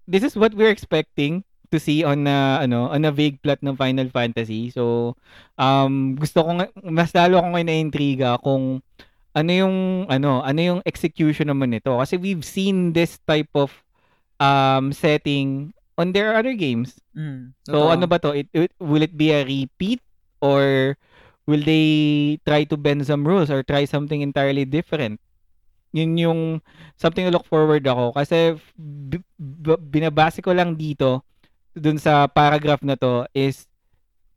[0.05, 3.79] this is what we're expecting to see on a ano on a vague plot ng
[3.79, 4.75] Final Fantasy.
[4.75, 5.15] So
[5.55, 6.51] um gusto ko
[6.83, 8.83] mas lalo ako ngayon na-intriga kung
[9.31, 9.77] ano yung
[10.11, 13.71] ano ano yung execution naman nito kasi we've seen this type of
[14.43, 16.99] um setting on their other games.
[17.15, 17.55] Mm.
[17.69, 18.35] So ano ba to?
[18.35, 20.03] It, it- will it be a repeat
[20.43, 20.97] or
[21.51, 21.87] will they
[22.47, 25.19] try to bend some rules or try something entirely different?
[25.91, 26.41] Yun yung
[26.95, 31.27] something to look forward ako kasi b- b- binabase ko lang dito
[31.75, 33.67] dun sa paragraph na to is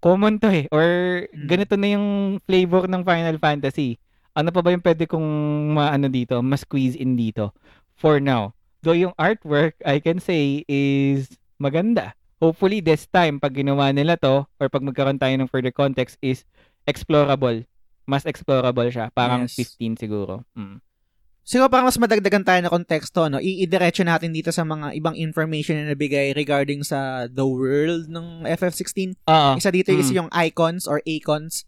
[0.01, 0.85] common to eh or
[1.29, 1.45] Mm.
[1.45, 2.07] ganito na yung
[2.49, 4.01] flavor ng Final Fantasy.
[4.33, 5.29] Ano pa ba yung pwede kong
[5.77, 7.53] maano dito, ma-squeeze in dito
[7.93, 8.57] for now.
[8.81, 12.17] Though yung artwork, I can say is maganda.
[12.41, 16.43] Hopefully this time pag ginawa nila to or pag magkaroon tayo ng further context is
[16.85, 17.65] explorable.
[18.03, 19.07] Mas explorable siya.
[19.11, 19.55] Parang Yes.
[19.55, 20.43] 15 siguro.
[20.53, 20.83] Mm.
[21.43, 23.35] Siguro parang mas madagdagan tayo na konteksto, no?
[23.35, 29.19] I-diretso natin dito sa mga ibang information na nabigay regarding sa the world ng FF16.
[29.27, 29.51] Oo.
[29.59, 30.15] Isa dito is Mm.
[30.23, 31.67] yung icons or icons.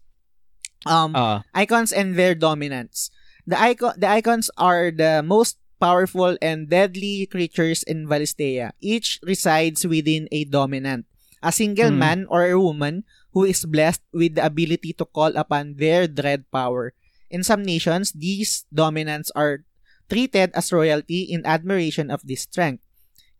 [0.86, 1.12] Um,
[1.52, 3.10] icons and their dominance.
[3.44, 8.72] The icon the icons are the most powerful and deadly creatures in Valistea.
[8.80, 11.04] Each resides within a dominant.
[11.42, 12.00] A single Hmm.
[12.00, 13.04] man or a woman
[13.36, 16.96] who is blessed with the ability to call upon their dread power.
[17.28, 19.68] In some nations, these dominants are
[20.08, 22.80] treated as royalty in admiration of this strength.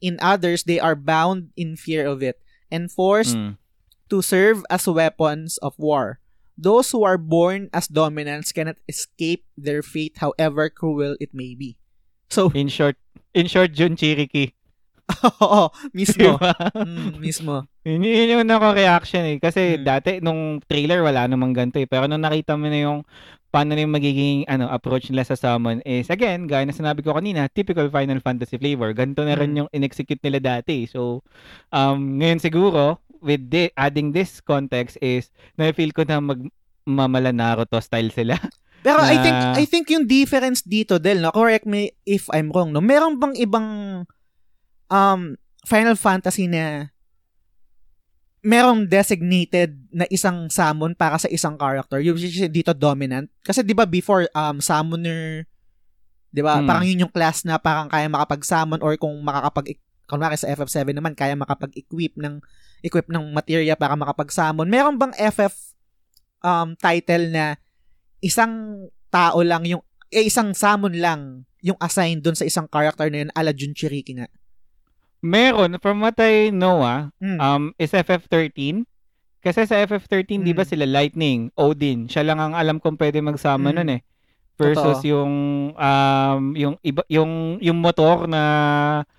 [0.05, 2.37] In others, they are bound in fear of it
[2.69, 3.57] and forced Mm.
[4.13, 6.21] to serve as weapons of war.
[6.61, 11.81] Those who are born as dominants cannot escape their fate however cruel it may be.
[12.29, 13.01] So, In short,
[13.33, 14.53] in short, Jun Chiriki.
[15.39, 16.35] oo, mismo.
[16.35, 16.53] Diba?
[16.75, 17.55] Mm, mismo.
[17.83, 19.39] Yun, yun yung nako reaction eh.
[19.39, 19.83] Kasi Mm.
[19.83, 21.87] dati, nung trailer, wala namang ganito eh.
[21.87, 22.99] Pero nung nakita mo na yung
[23.49, 27.15] paano na yung magiging ano, approach nila sa summon is, again, gaya na sinabi ko
[27.15, 28.91] kanina, typical Final Fantasy flavor.
[28.93, 29.59] Ganito na rin Mm.
[29.63, 30.85] yung in-execute nila dati.
[30.85, 31.23] So,
[31.71, 36.43] um, ngayon siguro, with thi- adding this context is, na-feel ko na mag
[36.83, 38.35] mamala Naruto style sila.
[38.87, 42.51] Pero I Na- think I think yung difference dito Del, no, correct me if I'm
[42.51, 42.79] wrong, no.
[42.79, 43.67] Meron bang ibang
[44.91, 45.35] um
[45.67, 46.95] Final Fantasy na
[48.47, 51.99] merong designated na isang summon para sa isang character.
[51.99, 53.27] Is dito dominant.
[53.43, 55.43] Kasi 'di ba before um summoner
[56.31, 56.63] 'di ba?
[56.63, 56.67] Hmm.
[56.71, 61.19] Parang yun yung class na parang kaya makapag-summon or kung makakapag kunwari sa FF7 naman
[61.19, 62.39] kaya makapag-equip ng
[62.87, 64.71] equip ng materia para makapag-summon.
[64.71, 65.75] Meron bang FF
[66.47, 67.59] um title na
[68.23, 69.83] isang tao lang yung
[70.15, 74.31] eh, isang summon lang yung assign dun sa isang character na yun ala Junchiriki nga.
[75.19, 77.39] Meron, from what I know ah, Mm.
[77.39, 78.85] um, is FF13.
[79.39, 80.69] Kasi sa FF13, di ba Mm.
[80.69, 83.77] sila Lightning, Odin, siya lang ang alam kong pwede magsama Mm.
[83.77, 84.01] nun eh.
[84.57, 85.05] Versus Totoo.
[85.07, 85.33] yung
[85.71, 88.43] um yung iba yung yung motor na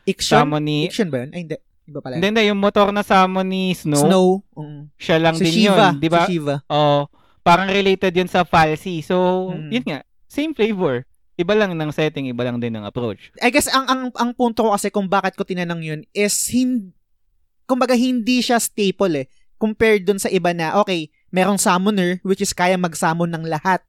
[0.03, 0.41] Iction?
[0.41, 1.30] summon ni Iction ba yun?
[1.30, 1.57] Ay, hindi.
[1.86, 2.14] Iba pala.
[2.18, 4.28] Hindi, hindi, yung motor na summon ni Snow, Snow.
[4.57, 4.82] Mm.
[4.98, 5.94] siya lang Si din Shiva.
[5.94, 6.26] yun, di ba?
[6.26, 6.56] Si Shiva.
[6.68, 7.06] Oh,
[7.40, 8.99] parang related yun sa Falsi.
[8.99, 9.69] So, Mm.
[9.72, 11.06] yun nga, same flavor.
[11.38, 13.30] Iba lang ng setting, iba lang din ng approach.
[13.38, 16.92] I guess ang ang ang punto ko kasi kung bakit ko tinanong yun is hin
[17.64, 19.26] kumbaga hindi siya staple eh
[19.58, 23.86] compared dun sa iba na okay, merong summoner which is kaya mag-summon ng lahat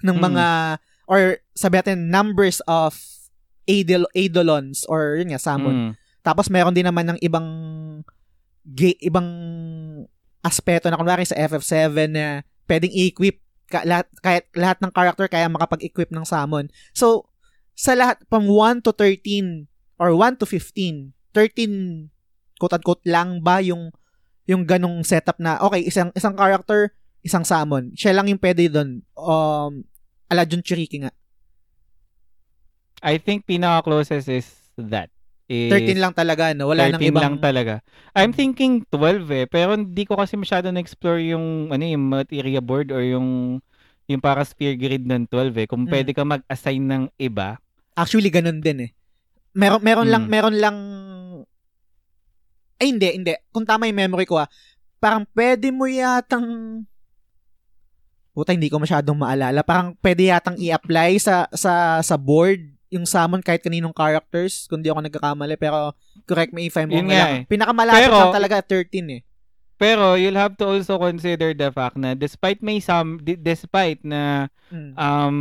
[0.00, 0.24] ng Mm.
[0.24, 0.46] mga
[1.04, 1.20] or
[1.52, 2.96] sabi natin numbers of
[3.64, 5.74] idol eidolons or yun nga summon.
[5.74, 5.92] Mm.
[6.20, 7.48] Tapos meron din naman ng ibang
[8.64, 9.28] ga- ibang
[10.40, 12.24] aspeto na kunwari sa FF7 na
[12.64, 16.72] pwedeng i-equip lahat, kahit lahat ng character kaya makapag-equip ng summon.
[16.96, 17.28] So,
[17.78, 19.68] sa lahat, from 1 to 13,
[20.00, 22.10] or 1 to 15, 13,
[22.58, 23.94] quote-unquote, lang ba yung
[24.48, 27.92] yung ganong setup na, okay, isang isang character, isang summon.
[27.92, 29.04] Siya lang yung pwede doon.
[29.12, 29.84] Um,
[30.32, 31.12] ala Jun Chiriki nga.
[33.04, 34.48] I think pinaka-closest is
[34.80, 35.12] that.
[35.48, 36.68] Is 13 lang talaga, no?
[36.68, 37.24] Wala nang 13 ibang...
[37.24, 37.74] lang talaga.
[38.12, 42.92] I'm thinking 12 eh, pero hindi ko kasi masyado na-explore yung ano yung materia board
[42.92, 43.56] or yung
[44.04, 45.66] yung para sphere grid ng 12 eh.
[45.68, 45.92] Kung Mm.
[45.92, 47.56] pwede ka mag-assign ng iba.
[47.96, 48.90] Actually, ganun din eh.
[49.56, 50.30] Meron, meron lang, Mm.
[50.30, 50.76] meron lang...
[52.78, 53.32] Ay, hindi, hindi.
[53.50, 54.48] Kung tama yung memory ko ah,
[54.96, 56.44] parang pwede mo yatang...
[58.32, 59.60] Puta, hindi ko masyadong maalala.
[59.66, 64.88] Parang pwede yatang i-apply sa, sa, sa board yung summon kahit kaninong characters, kung di
[64.88, 65.54] ako nagkakamali.
[65.54, 65.92] Pero,
[66.24, 67.08] correct me if I'm wrong.
[67.08, 67.44] eh.
[67.44, 69.22] Pinakamalapit Pero- lang talaga 13 eh.
[69.78, 74.50] Pero you'll have to also consider the fact na despite may some di- despite na
[74.68, 74.90] Mm.
[74.98, 75.36] um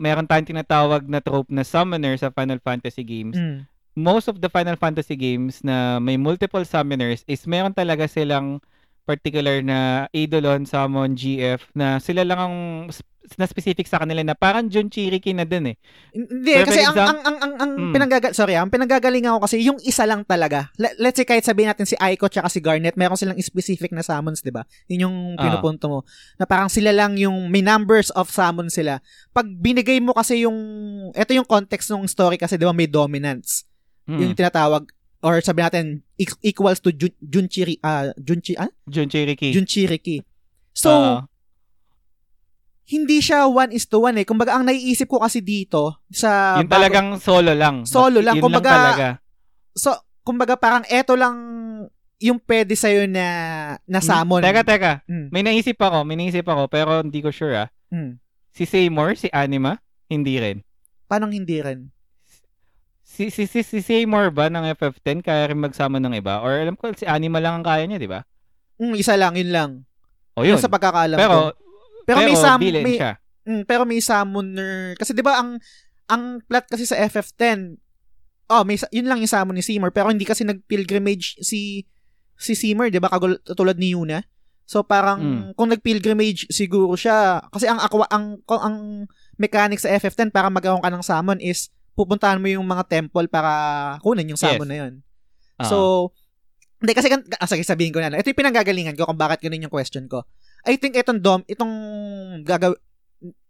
[0.00, 3.68] meron tayong tinatawag na trope na summoner sa Final Fantasy games, Mm.
[3.92, 8.64] most of the Final Fantasy games na may multiple summoners is meron talaga silang
[9.02, 12.56] particular na Eidolon, Summon, GF na sila lang ang
[13.34, 15.76] na specific sa kanila na parang Junchiriki na din eh.
[16.10, 17.92] Hindi, For kasi ang, exam- ang, ang, ang, ang Mm.
[17.92, 20.68] pinanggagal, sorry, ah, ang pinanggagalingan ko kasi yung isa lang talaga.
[20.76, 24.00] Le- let's say kahit sabihin natin si Aiko tsaka si Garnet, meron silang specific na
[24.00, 24.62] summons, di ba?
[24.86, 25.42] Yun yung Ah.
[25.42, 25.98] pinupunto mo.
[26.36, 28.98] Na parang sila lang yung, may numbers of summon sila.
[29.30, 30.56] Pag binigay mo kasi yung,
[31.10, 33.64] ito yung context ng story kasi, di ba, may dominance.
[34.04, 34.18] Mm.
[34.18, 34.84] Yung tinatawag,
[35.20, 35.84] or sabi natin,
[36.16, 38.66] eq- equals to Jun, Junchiri, ah, Junchi, ah?
[38.84, 39.52] Junchiriki.
[39.52, 40.26] Junchiriki.
[40.72, 41.16] So, Oo.
[42.88, 44.26] Hindi siya one is to one eh.
[44.26, 47.86] Kumbaga, ang naiisip ko kasi dito, sa yung bago- talagang solo lang.
[47.86, 48.36] Solo lang.
[48.38, 49.08] Yun Kumbaga, talaga.
[49.72, 49.94] So,
[50.26, 51.36] kumbaga parang eto lang
[52.22, 53.26] yung pwede sa'yo na,
[53.82, 54.38] na summon.
[54.38, 54.46] Hmm.
[54.46, 54.92] Teka, teka.
[55.10, 55.26] Mm.
[55.34, 57.68] May naisip ako, may naisip ako, pero hindi ko sure ah.
[57.90, 58.22] Mm.
[58.54, 60.62] Si Seymour, si Anima, hindi rin.
[61.10, 61.90] Paano hindi rin?
[63.02, 66.38] Si, si, si, si Seymour ba ng FF10 kaya rin magsama ng iba?
[66.40, 68.22] Or alam ko si Anima lang ang kaya niya, di ba?
[68.78, 69.70] Mm, isa lang, yun lang.
[70.38, 70.56] O yun.
[70.56, 71.46] Yun sa pagkakaalam pero, ko.
[72.02, 73.12] Pero, may sum, villain may, siya.
[73.44, 74.94] mm, pero may summoner.
[74.94, 75.58] Kasi 'di ba ang
[76.06, 77.78] ang plot kasi sa FF10,
[78.48, 81.86] oh, may yun lang yung summon ni Seymour, pero hindi kasi nag-pilgrimage si
[82.34, 83.08] si Seymour, 'di ba?
[83.08, 84.22] Kagul- tulad ni Yuna.
[84.62, 85.42] So parang Mm.
[85.52, 88.76] kung nag-pilgrimage siguro siya kasi ang aqua ang ang, ang
[89.36, 93.50] mechanics sa FF10 para magkaroon ka ng summon is pupuntahan mo yung mga temple para
[94.00, 94.70] kunin yung summon Yes.
[94.70, 94.92] na yun.
[95.60, 95.68] Ah.
[95.68, 95.76] So,
[96.80, 98.10] hindi kasi, ah, sige, sabihin ko na.
[98.10, 100.24] Ito yung pinanggagalingan ko kung bakit ganun yung question ko.
[100.62, 101.74] I think itong dom, itong
[102.42, 102.72] gagaw,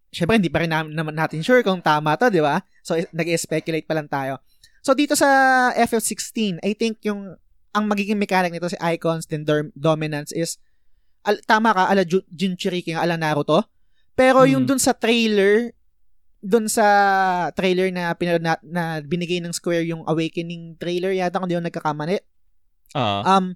[0.09, 2.61] syempre hindi pa rin na- naman natin sure kung tama to, di ba?
[2.81, 4.41] So, nag-speculate pa lang tayo.
[4.81, 5.29] So, dito sa
[5.73, 7.37] FF16, I think yung,
[7.73, 10.57] ang magiging mechanic nito si icons dom- dominance is,
[11.25, 13.65] al- tama ka, ala Jun- Junchiriki, ala Naruto.
[14.13, 14.77] Pero yung Hmm.
[14.77, 15.73] dun sa trailer,
[16.43, 16.85] dun sa
[17.55, 21.65] trailer na pinanood na, na binigay ng Square yung Awakening trailer yata kung di ako
[21.71, 22.19] nagkakamali.
[22.99, 23.21] Oo.
[23.25, 23.55] Um,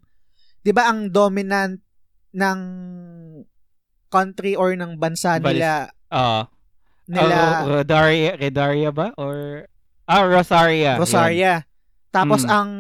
[0.62, 1.82] 'di ba ang dominant
[2.36, 2.58] ng
[4.08, 5.72] country or ng bansa Balis- nila
[6.10, 6.40] Oo.
[7.06, 9.10] nila Ah, Redaria, Redaria ba?
[9.16, 9.66] Or,
[10.04, 10.94] ah, Rosaria.
[10.96, 11.64] Rosaria.
[12.08, 12.50] Tapos Mm.
[12.50, 12.70] ang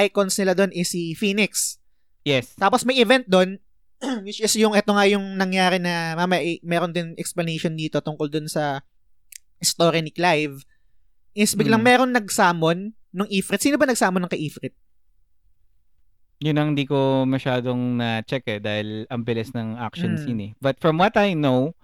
[0.00, 1.76] icons nila doon is si Phoenix.
[2.22, 2.54] Yes.
[2.54, 3.58] Tapos may event doon
[4.26, 8.26] which is yung eto nga yung nangyari na mama eh, meron din explanation dito tungkol
[8.26, 8.82] dun sa
[9.58, 10.58] story ni Clive
[11.32, 11.86] is biglang Mm.
[11.86, 13.60] meron nag-summon nung Ifrit.
[13.60, 14.74] Sino ba nag-summon ng kay Ifrit?
[16.42, 20.18] Yun ang di ko masyadong na-check eh dahil ang bilis ng action Mm.
[20.18, 20.50] scene eh.
[20.58, 21.78] But from what I know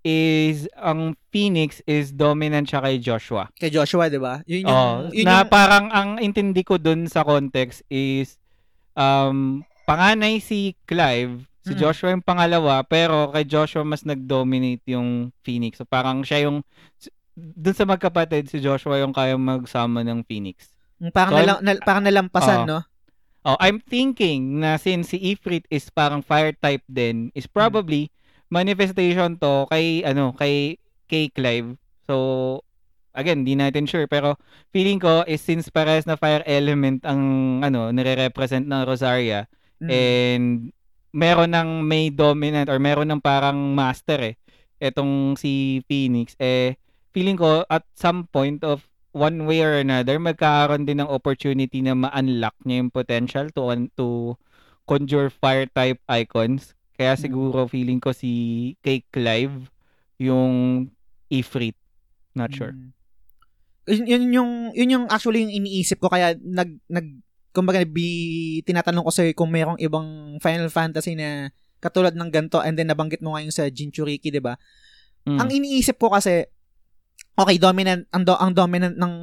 [0.00, 3.52] is ang Phoenix is dominant siya kay Joshua.
[3.54, 4.42] Kay Joshua, di ba?
[4.44, 8.34] Yun yung, Oh, yun na yung- parang ang intindi ko dun sa context is
[8.94, 11.78] um panganay si Clive, si Mm.
[11.78, 15.76] Joshua yung pangalawa, pero kay Joshua mas nag-dominate yung Phoenix.
[15.76, 16.66] So parang siya yung
[17.36, 20.74] dun sa magkapatid si Joshua yung kaya magsama ng Phoenix.
[21.08, 22.66] parang, So, nala- na- parang nalampasan, Oo.
[22.66, 22.78] no?
[23.40, 28.12] Oh, I'm thinking na since si Ifrit is parang fire type din, is probably
[28.52, 30.76] manifestation to kay ano, kay
[31.08, 31.80] kay Clive.
[32.04, 32.60] So
[33.16, 34.36] again, di natin sure pero
[34.70, 37.20] feeling ko is since parehas na fire element ang
[37.64, 39.48] ano, nire-represent ng Rosaria
[39.80, 39.88] Mm.
[39.88, 40.46] and
[41.08, 44.36] meron ng may dominant or meron ng parang master eh.
[44.76, 46.76] Etong si Phoenix eh
[47.16, 51.98] feeling ko at some point of one way or another magkakaroon din ng opportunity na
[51.98, 53.62] ma-unlock niya yung potential to
[53.98, 54.38] to
[54.86, 56.74] conjure fire type icons.
[56.94, 59.70] Kaya siguro feeling ko si kay Clive
[60.20, 60.86] yung
[61.32, 61.78] Ifrit.
[62.36, 62.74] Not sure.
[62.74, 62.90] Mm.
[63.90, 67.06] Yun, yun yung yun yung actually yung iniisip ko kaya nag nag
[67.50, 71.50] kumbaga bi tinatanong ko sa kung merong ibang Final Fantasy na
[71.82, 74.54] katulad ng ganto and then nabanggit mo ngayon sa Jinchuriki, 'di ba?
[75.26, 75.38] Mm.
[75.40, 76.46] Ang iniisip ko kasi
[77.40, 79.14] okay, dominant ang do, ang dominant ng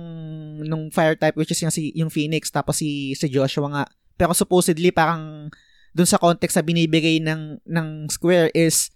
[0.65, 3.83] nung fire type which is yung si yung Phoenix tapos si si Joshua nga.
[4.17, 5.53] Pero supposedly parang
[5.93, 8.89] dun sa context sa binibigay ng ng Square is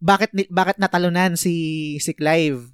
[0.00, 2.72] bakit bakit natalunan si si Clive?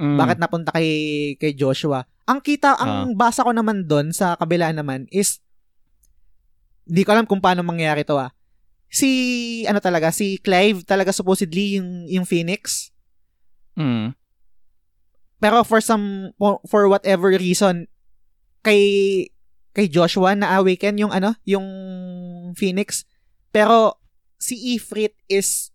[0.00, 0.16] Mm.
[0.16, 0.90] Bakit napunta kay
[1.36, 2.04] kay Joshua?
[2.24, 5.42] Ang kita, ang basa ko naman doon sa kabila naman is
[6.86, 8.32] hindi ko alam kung paano mangyari to ah.
[8.92, 9.08] Si
[9.68, 12.92] ano talaga, si Clive talaga supposedly yung yung Phoenix.
[13.76, 14.16] Mm.
[15.42, 17.90] Pero for some for, whatever reason
[18.62, 19.26] kay
[19.74, 21.66] kay Joshua na awaken yung ano, yung
[22.54, 23.02] Phoenix.
[23.50, 23.98] Pero
[24.38, 25.74] si Ifrit is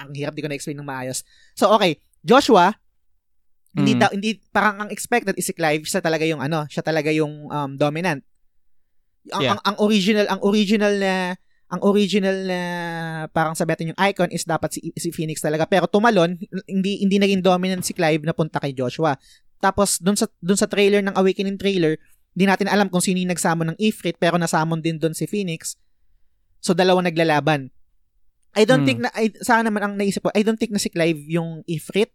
[0.00, 1.20] ang hirap di ko na-explain ng maayos.
[1.52, 2.72] So okay, Joshua
[3.76, 4.00] hindi Mm.
[4.00, 7.52] daw hindi parang ang expected is si Clive siya talaga yung ano, siya talaga yung
[7.52, 8.24] um, dominant.
[9.28, 9.52] Ang, Yeah.
[9.54, 11.36] ang, ang original ang original na
[11.68, 12.60] ang original na
[13.28, 15.68] parang sabi natin yung icon is dapat si, si Phoenix talaga.
[15.68, 19.20] Pero tumalon, hindi hindi naging dominant si Clive na punta kay Joshua.
[19.60, 22.00] Tapos doon sa doon sa trailer ng Awakening trailer,
[22.32, 25.76] hindi natin alam kung sino yung nagsamon ng Ifrit pero nasamon din doon si Phoenix.
[26.64, 27.68] So dalawa naglalaban.
[28.56, 28.88] I don't Hmm.
[28.88, 31.68] think na I, sana naman ang naisip ko, I don't think na si Clive yung
[31.68, 32.08] Ifrit.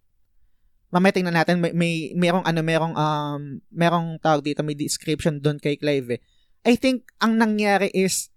[0.89, 5.61] Mamaya tingnan natin may, may merong ano merong um merong tawag dito may description doon
[5.61, 6.21] kay Clive eh.
[6.65, 8.32] I think ang nangyari is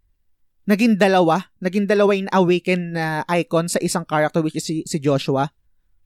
[0.67, 4.99] naging dalawa, naging dalawa yung awaken na icon sa isang character which is si, si
[4.99, 5.49] Joshua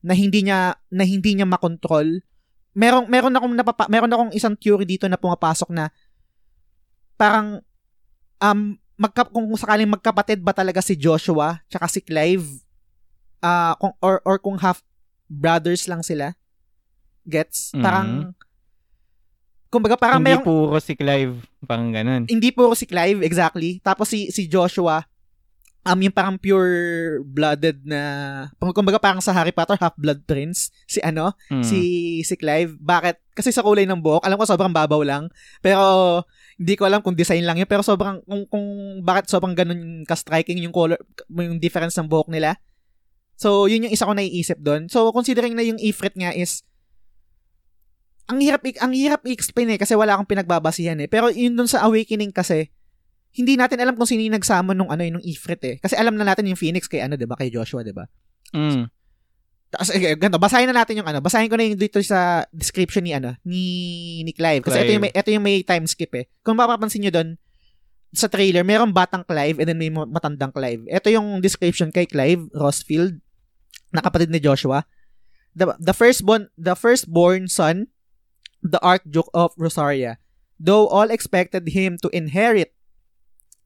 [0.05, 2.21] na hindi niya na hindi niya makontrol.
[2.77, 5.89] Merong meron akong napapa, meron akong isang theory dito na pumapasok na
[7.17, 7.59] parang
[8.41, 12.45] um magka, kung sakaling magkapatid ba talaga si Joshua tsaka si Clive
[13.41, 14.85] ah kung or or kung half
[15.25, 16.37] brothers lang sila.
[17.25, 17.73] Gets?
[17.81, 18.33] Parang
[19.71, 21.33] kumbaga parang Hindi puro si Clive,
[21.63, 22.27] parang ganun.
[22.27, 23.79] hindi puro si Clive, exactly.
[23.79, 25.07] Tapos si si Joshua,
[25.81, 28.01] um, yung parang pure-blooded na,
[28.55, 31.63] pang- kumbaga parang sa Harry Potter, half-blood prince, si ano, Mm.
[31.63, 31.79] si
[32.21, 32.75] si Clive.
[32.77, 33.17] Bakit?
[33.31, 35.81] Kasi sa kulay ng buhok, alam ko sobrang babaw lang, pero
[36.55, 38.65] hindi ko alam kung design lang yun, pero sobrang, kung, kung
[39.01, 42.59] bakit sobrang ganun ka-striking yung color, yung difference ng buhok nila.
[43.33, 44.85] So, yun yung isa ko naiisip doon.
[44.85, 46.61] So, considering na yung Ifrit nga is,
[48.31, 51.11] ang hirap ang hirap i-explain eh kasi wala akong pinagbabasihan eh.
[51.11, 52.71] Pero yun dun sa Awakening kasi
[53.35, 55.75] hindi natin alam kung sino yung nagsama nung ano yung Ifrit eh.
[55.83, 57.35] Kasi alam na natin yung Phoenix kay ano, 'di ba?
[57.35, 58.07] Kay Joshua, 'di ba?
[58.55, 58.87] Mm.
[59.71, 61.23] Tapos eh, ganito, basahin na natin yung ano.
[61.23, 63.63] Basahin ko na yung dito sa description ni ano, ni
[64.23, 64.95] ni Clive kasi ito Clive.
[64.95, 66.27] yung may ito yung may time skip eh.
[66.43, 67.39] Kung mapapansin niyo doon
[68.11, 70.83] sa trailer, merong batang Clive and then may ma- matandang Clive.
[70.91, 73.15] Ito yung description kay Clive Rossfield,
[73.91, 74.87] na kapatid ni Joshua.
[75.51, 77.91] The, the firstborn the firstborn son,
[78.61, 80.17] the Archduke of Rosaria.
[80.59, 82.73] Though all expected him to inherit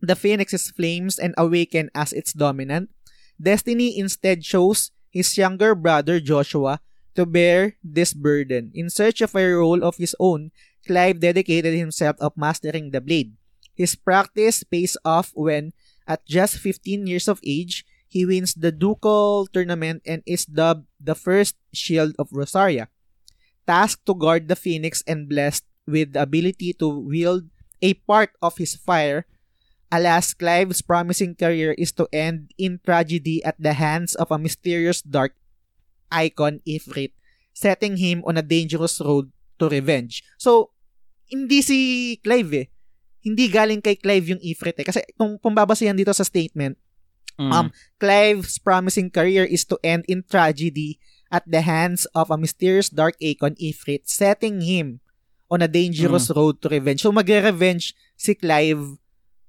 [0.01, 2.89] the Phoenix's flames and awaken as its dominant,
[3.35, 6.79] Destiny instead chose his younger brother Joshua
[7.15, 8.71] to bear this burden.
[8.73, 10.51] In search of a role of his own,
[10.87, 13.35] Clive dedicated himself of mastering the blade.
[13.73, 15.73] His practice pays off when,
[16.07, 21.15] at just 15 years of age, he wins the ducal tournament and is dubbed the
[21.15, 22.87] first Shield of Rosaria.
[23.65, 27.49] Tasked to guard the Phoenix and blessed with the ability to wield
[27.81, 29.25] a part of his fire,
[29.91, 35.01] alas, Clive's promising career is to end in tragedy at the hands of a mysterious
[35.01, 35.33] dark
[36.11, 37.11] icon Ifrit,
[37.53, 40.23] setting him on a dangerous road to revenge.
[40.37, 40.71] So,
[41.29, 41.77] hindi si
[42.21, 42.67] Clive eh.
[43.25, 44.85] Hindi galing kay Clive yung Ifrit eh.
[44.85, 46.77] Kasi kung, babasihan dito sa statement,
[47.35, 47.51] Mm.
[47.51, 47.67] Um,
[47.99, 53.15] Clive's promising career is to end in tragedy at the hands of a mysterious dark
[53.19, 55.01] icon Ifrit, setting him
[55.45, 56.99] on a dangerous road to revenge.
[56.99, 58.97] So, magre-revenge si Clive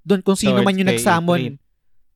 [0.03, 1.57] doon kung sino Towards man yung nagsamon Ifrit.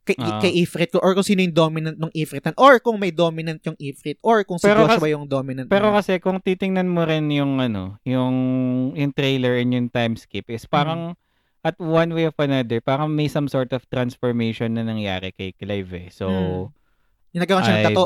[0.02, 0.40] kay, Ah.
[0.40, 4.16] kay Ifrit or kung sino yung dominant ng Ifritan or kung may dominant yung Ifrit
[4.20, 5.66] or kung si Pero Joshua kas- yung dominant.
[5.66, 8.34] Pero ng- kasi kung titingnan mo rin yung ano, yung
[8.92, 11.14] yung trailer and yung time skip is parang
[11.60, 15.92] at one way of another, parang may some sort of transformation na nangyari kay Clive
[15.94, 16.08] eh.
[16.08, 16.62] So, Mm.
[17.30, 18.04] yung nagkaroon siya ng tato.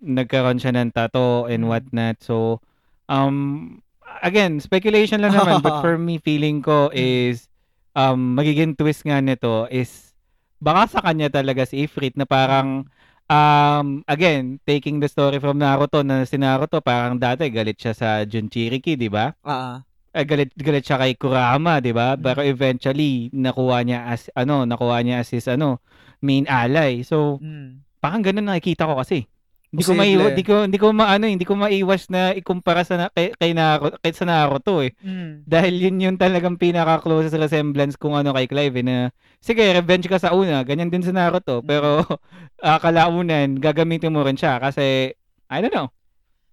[0.00, 1.70] Nagkaroon siya ng tato and Mm.
[1.70, 2.16] whatnot.
[2.20, 2.58] So,
[3.06, 3.78] um,
[4.22, 5.60] again, speculation lang naman.
[5.60, 6.96] but for me, feeling ko Mm.
[6.96, 7.46] is,
[7.92, 10.14] um, magiging twist nga nito is,
[10.58, 12.88] baka sa kanya talaga si Ifrit na parang,
[13.26, 18.08] um, again, taking the story from Naruto na si Naruto, parang dati galit siya sa
[18.24, 19.32] Junchiriki, di ba?
[19.44, 19.84] Ah,
[20.14, 22.14] Eh, galit galit siya kay Kurama, 'di ba?
[22.14, 22.22] Mm.
[22.22, 25.82] Pero eventually nakuha niya as ano, nakuha niya as his ano,
[26.22, 27.02] main ally.
[27.02, 27.82] So, mm.
[27.98, 29.26] parang ganun nakikita ko kasi.
[29.74, 33.06] Hindi ko maiwa, hindi ko hindi ko maano, hindi ko maiwas na ikumpara sa na,
[33.08, 34.94] kay, kay Naruto, kay sa Naruto eh.
[34.98, 35.42] Mm.
[35.42, 38.96] Dahil yun yung talagang pinaka closest resemblance kung ano kay Clive eh, na
[39.38, 41.66] sige, revenge ka sa una, ganyan din sa Naruto, Mm.
[41.66, 42.06] pero
[42.62, 45.10] ah, kalaunan gagamitin mo rin siya kasi
[45.46, 45.90] I don't know.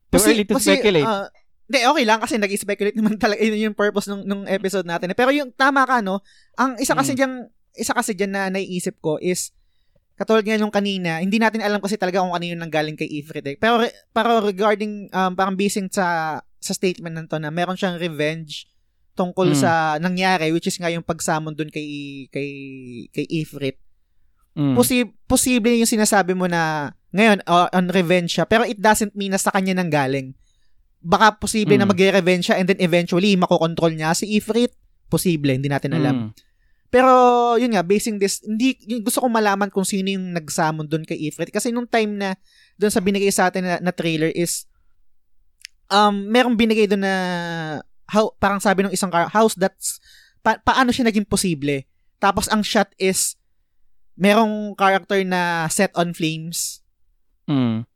[0.10, 1.06] Too Posi- early to posi- speculate.
[1.06, 1.30] ah,
[1.64, 5.08] Hindi, okay lang kasi nag-speculate naman talaga yun yung purpose ng, ng episode natin.
[5.08, 5.16] eh.
[5.16, 6.20] Pero yung tama ka, no?
[6.54, 7.18] Ang isa kasi Mm.
[7.18, 7.34] dyan,
[7.74, 9.56] isa kasi dyan na naiisip ko is,
[10.22, 13.42] katulad nga nung kanina, hindi natin alam kasi talaga kung kanino nang galing kay Ifrit.
[13.44, 13.58] Eh.
[13.58, 13.82] Pero,
[14.14, 18.70] pero regarding, um, parang basing sa, sa statement nito na meron siyang revenge
[19.12, 19.58] tungkol Mm.
[19.58, 21.84] sa nangyari, which is nga yung pagsamon dun kay,
[22.30, 22.50] kay,
[23.10, 23.82] kay Ifrit.
[24.54, 24.78] Mm.
[24.78, 29.32] Posi- posible yung sinasabi mo na ngayon uh, on revenge siya pero it doesn't mean
[29.32, 30.32] na sa kanya nang galing.
[31.02, 31.92] Baka posible na Mm.
[31.92, 34.72] magre-revenge siya and then eventually makokontrol niya si Ifrit.
[35.08, 36.16] Posible, hindi natin alam.
[36.16, 36.51] Mm.
[36.92, 37.08] Pero
[37.56, 41.32] yun nga, basing this, hindi yung gusto kong malaman kung sino yung nagsamon doon kay
[41.32, 42.36] Ifrit kasi nung time na
[42.76, 44.68] doon sa binigay sa atin na, na trailer is
[45.88, 47.16] um merong binigay doon na
[48.12, 50.04] how, parang sabi ng isang car, house that's
[50.44, 51.88] pa, paano siya naging posible.
[52.20, 53.40] Tapos ang shot is
[54.20, 56.84] merong character na set on flames.
[57.48, 57.88] Mm.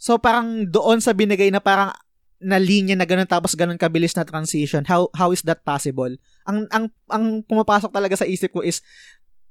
[0.00, 1.92] So parang doon sa binigay na parang
[2.40, 4.82] na linya na ganun tapos ganun kabilis na transition.
[4.84, 6.10] How how is that possible?
[6.48, 8.80] Ang ang ang pumapasok talaga sa isip ko is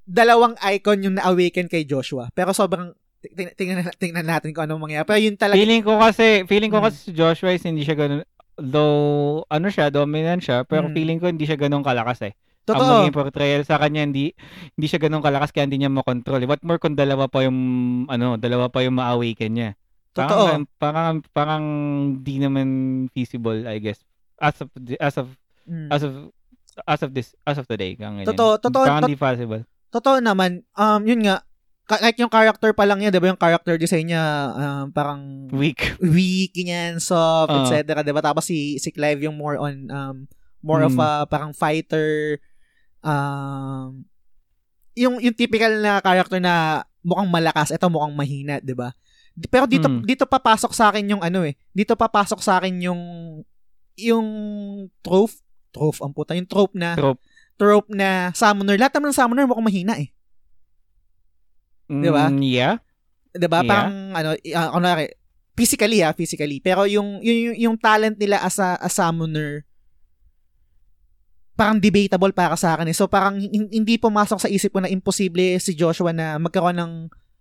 [0.04, 2.34] dalawang icon yung na-awaken kay Joshua.
[2.34, 5.06] Pero sobrang ting- tingnan, tingnan natin kung anong mangyayari.
[5.06, 6.86] Pero yun talaga Feeling ko kasi, feeling ko Mm.
[6.90, 8.26] kasi si Joshua is hindi siya ganun,
[8.58, 10.94] though, ano siya, dominant siya, pero Mm.
[10.98, 12.34] feeling ko hindi siya ganun kalakas eh.
[12.70, 13.02] Ang totoo.
[13.02, 14.34] maging portrayal sa kanya, hindi,
[14.74, 16.42] hindi siya ganun kalakas kaya hindi niya makontrol.
[16.46, 17.58] What more kung dalawa pa yung,
[18.06, 19.70] ano, dalawa pa yung ma-awaken niya.
[20.12, 20.46] Totoo.
[20.46, 21.64] Parang, parang, parang
[22.18, 22.68] di naman
[23.10, 24.02] feasible, I guess.
[24.36, 25.28] As of, as of,
[25.64, 25.90] Mm.
[25.90, 26.14] as of,
[26.84, 27.94] as of this, as of today.
[27.94, 28.26] Kang.
[28.26, 29.62] Totoo, totoo, Parang tot- di possible.
[29.90, 31.46] totoo naman, um, yun nga,
[31.86, 35.46] ka- kahit yung character pa lang niya, di ba yung character design niya, um, parang
[35.52, 35.78] Weak.
[36.02, 37.62] weak, ganyan, soft, Oo.
[37.64, 38.02] etc.
[38.02, 38.22] Di ba?
[38.22, 40.18] Tapos si, si Clive yung more on, um,
[40.60, 41.00] more of Mm.
[41.00, 42.42] a parang fighter,
[43.04, 44.04] um,
[44.94, 48.92] yung, yung typical na character na mukhang malakas, ito mukhang mahina, di ba?
[49.48, 50.04] Pero dito, Mm.
[50.04, 53.02] dito papasok sa akin yung ano eh, dito papasok sa akin yung,
[53.96, 54.28] yung
[55.00, 55.32] trope,
[55.72, 57.22] trope, ang puta, yung trope na, Trope.
[57.56, 58.76] trope na summoner.
[58.76, 60.10] Lahat naman ng summoner mukhang mahina eh.
[61.88, 62.28] Di ba?
[62.28, 62.78] Mm, yeah.
[63.32, 63.62] 'Di ba?
[63.62, 63.70] Yeah.
[63.70, 65.10] Parang ano, uh, kunwari,
[65.54, 66.62] physically ah, physically.
[66.62, 69.66] Pero yung yung yung, yung talent nila as a, as summoner
[71.54, 72.96] parang debatable para sa akin eh.
[72.96, 76.92] So parang hin- hindi pumasok sa isip ko na imposible si Joshua na magkaroon ng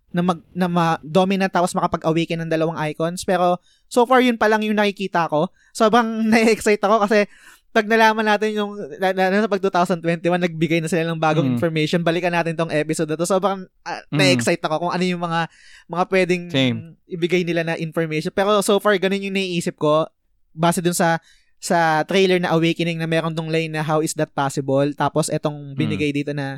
[0.09, 3.21] na mag na ma-dominant tapos makapag-awaken ng dalawang icons.
[3.23, 5.49] Pero so far yun pa lang yung nakikita ko.
[5.71, 7.29] Sobrang na-excite ako kasi
[7.69, 11.53] pag nalaman natin yung na, na, pag 2021 nagbigay na sila ng bagong Mm.
[11.53, 14.17] information balikan natin tong episode na to sobrang ah, Mm.
[14.17, 15.45] na-excite ako kung ano yung mga
[15.85, 16.97] mga pwedeng Same.
[17.05, 20.09] ibigay nila na information pero so far ganun yung naiisip ko
[20.49, 21.21] base dun sa
[21.61, 25.77] sa trailer na Awakening na meron tong line na how is that possible tapos etong
[25.77, 26.57] binigay dito na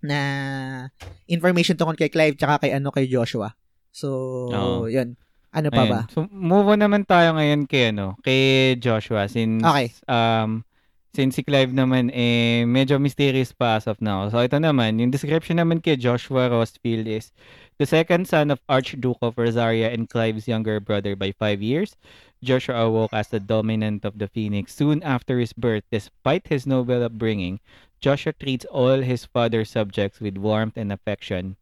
[0.00, 0.20] na
[1.26, 3.52] information tungkol kay Clive tsaka kay ano kay Joshua
[3.90, 4.08] so
[4.50, 4.86] Oo.
[4.86, 5.18] yun
[5.48, 5.90] ano pa Ayan.
[5.90, 9.24] ba So, move on naman tayo ngayon kay, ano, kay Joshua.
[9.32, 9.88] Since, Okay.
[10.04, 10.60] um,
[11.16, 14.28] since si Clive naman, eh, medyo mysterious pa as of now.
[14.28, 17.32] So, ito naman, yung description naman kay Joshua Rostfield is,
[17.80, 21.96] the second son of Archduke of Rosaria and Clive's younger brother by five years,
[22.44, 25.82] Joshua awoke as the dominant of the Phoenix soon after his birth.
[25.88, 27.58] Despite his noble upbringing,
[28.00, 31.56] Joshua treats all his father's subjects with warmth and affection,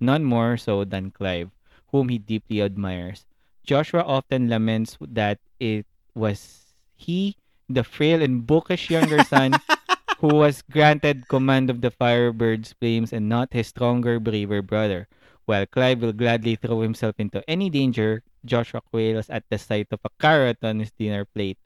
[0.00, 1.50] none more so than Clive,
[1.88, 3.26] whom he deeply admires.
[3.64, 7.36] Joshua often laments that it was he,
[7.68, 9.52] the frail and bookish younger son,
[10.18, 15.08] who was granted command of the Firebird's flames and not his stronger, braver brother.
[15.44, 20.00] While Clive will gladly throw himself into any danger, Joshua quails at the sight of
[20.04, 21.58] a carrot on his dinner plate.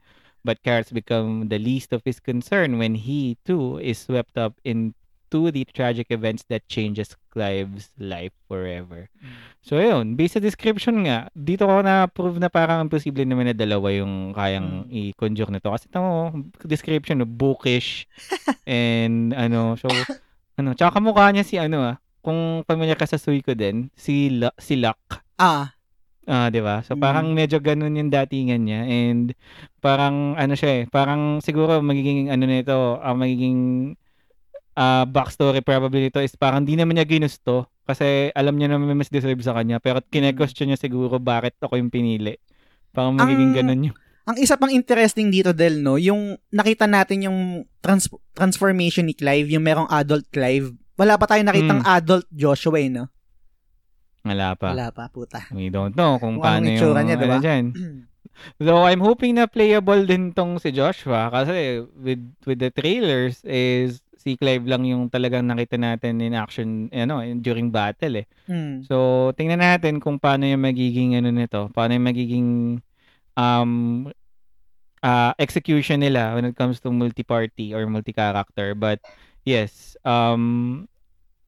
[0.47, 5.51] But carrots become the least of his concern when he, too, is swept up into
[5.51, 9.11] the tragic events that changes Clive's life forever.
[9.67, 10.15] So, yun.
[10.15, 14.87] Based sa description nga, dito ko na-prove na parang imposible naman na dalawa yung kayang
[14.87, 15.67] i-conjure nito.
[15.67, 16.31] Kasi ito mo,
[16.63, 18.07] description, bookish,
[18.71, 19.91] and ano, so,
[20.55, 24.55] ano, tsaka kamukha niya si ano ah, kung familiar ka sa Suiko din, si, La-
[24.63, 25.27] si Luck.
[25.37, 25.76] ah
[26.27, 26.83] Ah, 'di ba?
[26.83, 27.01] So Mm.
[27.01, 29.31] parang medyo ganun yung datingan niya and
[29.79, 33.61] parang ano siya eh, parang siguro magiging ano nito, ang magiging
[34.75, 38.99] ah backstory probably nito is parang di naman niya ginusto kasi alam niya naman may
[38.99, 42.37] mas deserve sa kanya pero kine-question niya siguro bakit ako yung pinili.
[42.91, 43.97] Parang magiging Ang- ganun yung
[44.27, 47.39] ang isa pang interesting dito Del no yung nakita natin yung
[47.79, 51.89] trans- transformation ni Clive yung merong adult Clive wala pa tayong nakitang Mm.
[51.89, 53.07] adult Joshua eh, no
[54.27, 54.75] wala pa.
[54.75, 57.39] wala pa puta We don't know kung, Kung paano yung niya, ano diba?
[57.39, 57.65] dyan.
[58.61, 64.05] Though I'm hoping na playable din tong si Joshua kasi with with the trailers is
[64.21, 68.27] si Clive lang yung talagang nakita natin in action ano during battle eh.
[68.45, 68.83] Hmm.
[68.85, 72.49] So tingnan natin kung paano yung magiging ano nito, paano yung magiging
[73.39, 73.73] um
[75.01, 78.75] uh, execution nila when it comes to multi-party or multi-character.
[78.75, 79.01] But
[79.47, 80.85] yes, um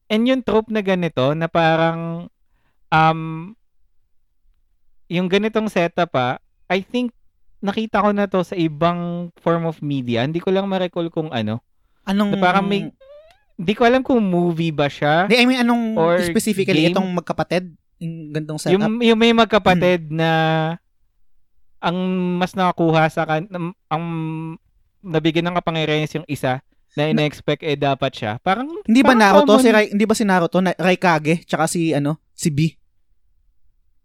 [0.09, 2.31] and yung trope na ganito na parang
[2.89, 3.53] um
[5.09, 6.37] yung ganitong setup pa,
[6.69, 7.09] I think
[7.59, 10.23] nakita ko na to sa ibang form of media.
[10.23, 11.59] Hindi ko lang ma-recall kung ano.
[12.05, 12.89] anong Na parang may
[13.59, 15.27] hindi ko alam kung movie ba siya.
[15.27, 16.95] Di, I mean, anong Or specifically game?
[16.95, 17.75] itong magkapatid?
[17.99, 18.79] Yung gantong setup?
[18.79, 20.31] Yung, yung may magkapatid na
[21.83, 21.97] ang
[22.39, 23.43] mas nakakuha sa kan
[23.91, 24.03] ang
[25.03, 26.63] nabigyan ng kapangyarihan yung isa
[26.95, 28.39] na ina-expect eh dapat siya.
[28.39, 29.59] Parang hindi ba parang Naruto?
[29.59, 29.63] common.
[29.63, 30.57] Si Rai, hindi ba si Naruto?
[30.63, 31.43] Na, Raikage?
[31.43, 32.78] Tsaka si, ano, si B?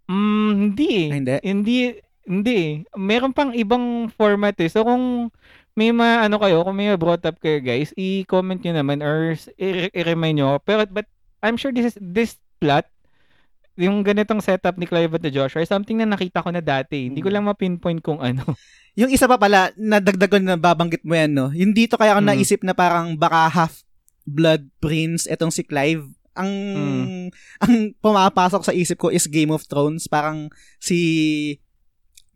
[0.07, 0.89] Mm, hindi.
[0.91, 1.09] eh.
[1.09, 1.35] Ah, hindi?
[1.43, 1.77] Hindi
[2.25, 2.57] hindi.
[2.57, 2.73] eh.
[2.95, 4.69] Meron pang ibang format eh.
[4.69, 5.29] So kung
[5.75, 10.39] may ma ano kayo, kung may brought up kayo guys, i-comment nyo naman or i-remind
[10.39, 10.57] nyo.
[10.61, 11.05] Pero but
[11.41, 12.89] I'm sure this is this plot
[13.75, 17.11] yung ganitong setup ni Clive at Joshua is something na nakita ko na dati.
[17.11, 17.35] Hindi ko Mm.
[17.35, 18.43] lang ma-pinpoint kung ano.
[18.95, 21.51] Yung isa pa pala, nadagdagan na babanggit mo yan, no?
[21.51, 22.29] Yung dito kaya ako Mm.
[22.31, 26.07] naisip na parang baka half-blood prince etong si Clive.
[26.35, 27.27] Ang Mm.
[27.59, 30.07] ang pumapasok sa isip ko is Game of Thrones.
[30.07, 30.99] Parang si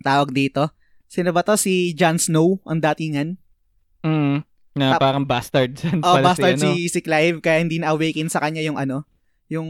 [0.00, 0.70] tawag dito.
[1.06, 1.54] Sino ba to?
[1.54, 3.40] Si Jon Snow, ang datingan.
[4.00, 4.44] Mm,
[4.74, 5.74] na Tap- parang bastard.
[6.06, 6.70] Oh, pala bastard si, ano.
[6.70, 9.02] si, si Clive kaya hindi na-awaken sa kanya yung ano,
[9.48, 9.66] yung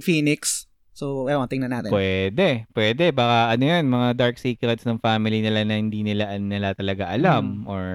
[0.00, 0.66] Phoenix.
[0.90, 1.94] So, ewan, tingnan natin.
[1.94, 3.14] Pwede, pwede.
[3.14, 7.62] Baka ano yan, mga dark secrets ng family nila na hindi nila nila talaga alam.
[7.70, 7.86] Or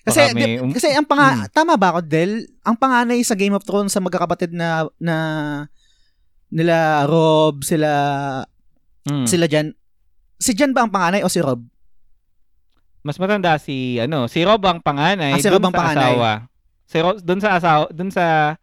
[0.00, 1.50] Kasi may um- kasi ang panga Hmm.
[1.50, 2.44] tama ba ako Del?
[2.62, 5.16] Ang panganay sa Game of Thrones sa magkakapatid na na
[6.48, 7.90] nila Rob, sila
[9.04, 9.70] mm, sila Jan.
[10.36, 11.60] Si Jan ba ang panganay o si Rob?
[13.00, 16.12] mas matanda si ano, si Rob ang panganay, Ah, si Rob ang sa panganay.
[16.12, 16.32] asawa.
[16.84, 18.56] Si Rob, dun sa asawa, dun sa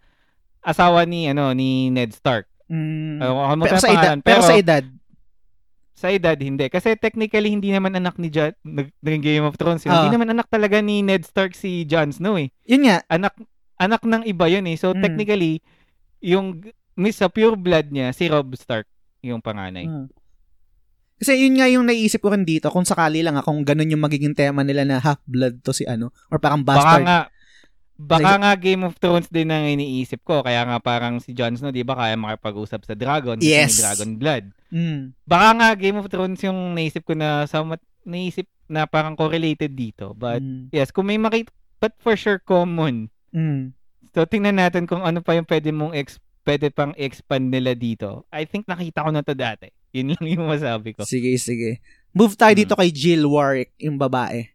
[0.62, 2.46] asawa ni ano ni Ned Stark.
[2.70, 4.84] Mm, kung pero sa edad, pangalan, pero sa edad.
[5.98, 9.82] Sa edad hindi kasi technically hindi naman anak ni Jon nag, naging Game of Thrones
[9.82, 9.90] yun.
[9.90, 10.06] Ah.
[10.06, 12.54] Hindi naman anak talaga ni Ned Stark si Jon Snow eh.
[12.70, 13.02] Yun nga.
[13.10, 13.34] Anak
[13.82, 14.78] anak ng iba yun eh.
[14.78, 15.02] So Mm.
[15.02, 15.66] technically
[16.22, 16.62] yung
[16.94, 18.86] miss sa pure blood niya si Rob Stark
[19.26, 19.90] yung panganay.
[19.90, 20.06] Mm.
[21.18, 24.06] Kasi yun nga yung naisip ko rin dito kung sakali lang ah, kung ganun yung
[24.06, 27.06] magiging tema nila na half-blood to si ano or parang Baka bastard.
[27.10, 27.20] nga
[27.98, 30.42] baka nga Game of Thrones din ang iniisip ko.
[30.42, 33.76] Kaya nga parang si Jon Snow, di ba, kaya makipag-usap sa dragon Yes.
[33.76, 34.46] may dragon blood.
[34.70, 35.18] Mm.
[35.24, 40.14] Baka nga Game of Thrones yung naisip ko na somewhat naisip na parang correlated dito.
[40.14, 40.72] But Mm.
[40.72, 43.10] yes, kung may makita, but for sure common.
[43.32, 43.76] Mm.
[44.14, 48.24] So tingnan natin kung ano pa yung pwede mong ex, pwede pang expand nila dito.
[48.30, 49.68] I think nakita ko na to dati.
[49.92, 51.04] Yun lang yung masabi ko.
[51.04, 51.80] Sige, sige.
[52.12, 52.60] Move tayo Mm.
[52.60, 54.52] dito kay Jill Warwick, yung babae.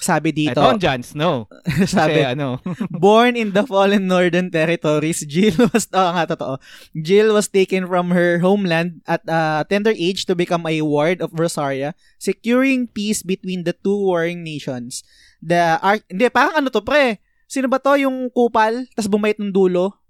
[0.00, 1.46] Sabi dito, Ito ang Jon Snow.
[1.86, 2.58] sabi, Kasi ano,
[2.90, 6.58] Born in the fallen northern territories, Jill was, oh nga, totoo.
[6.96, 11.30] Jill was taken from her homeland at a tender age to become a ward of
[11.36, 15.06] Rosaria, securing peace between the two warring nations.
[15.38, 17.22] The arch, hindi, parang ano to, pre?
[17.46, 17.94] Sino ba to?
[17.94, 20.02] Yung kupal, tas bumait ng dulo?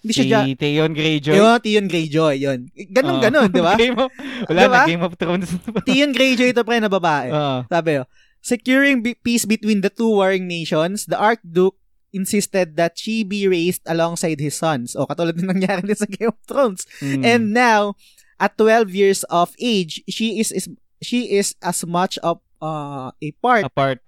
[0.00, 0.56] Hindi si siya dyan.
[0.56, 1.36] Theon Greyjoy.
[1.36, 2.60] Yun, Tion Greyjoy, yun.
[2.88, 3.22] Ganon, Oo.
[3.24, 3.76] ganon, di ba?
[3.76, 4.08] Game of,
[4.48, 4.80] wala Diba?
[4.80, 5.48] na Game of Thrones.
[5.84, 7.28] Tion Greyjoy ito, pre, na babae.
[7.28, 7.68] Oo.
[7.68, 8.08] Sabi, oh,
[8.40, 11.76] securing be- peace between the two warring nations, the Archduke
[12.12, 14.96] insisted that she be raised alongside his sons.
[14.96, 16.86] O, katulad din nangyari din sa Game of Thrones.
[17.00, 17.22] Mm.
[17.24, 17.94] And now,
[18.38, 20.66] at 12 years of age, she is, is
[21.02, 23.98] she is as much of uh, a part apart.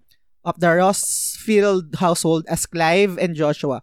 [0.44, 3.82] of the Rossfield household as Clive and Joshua.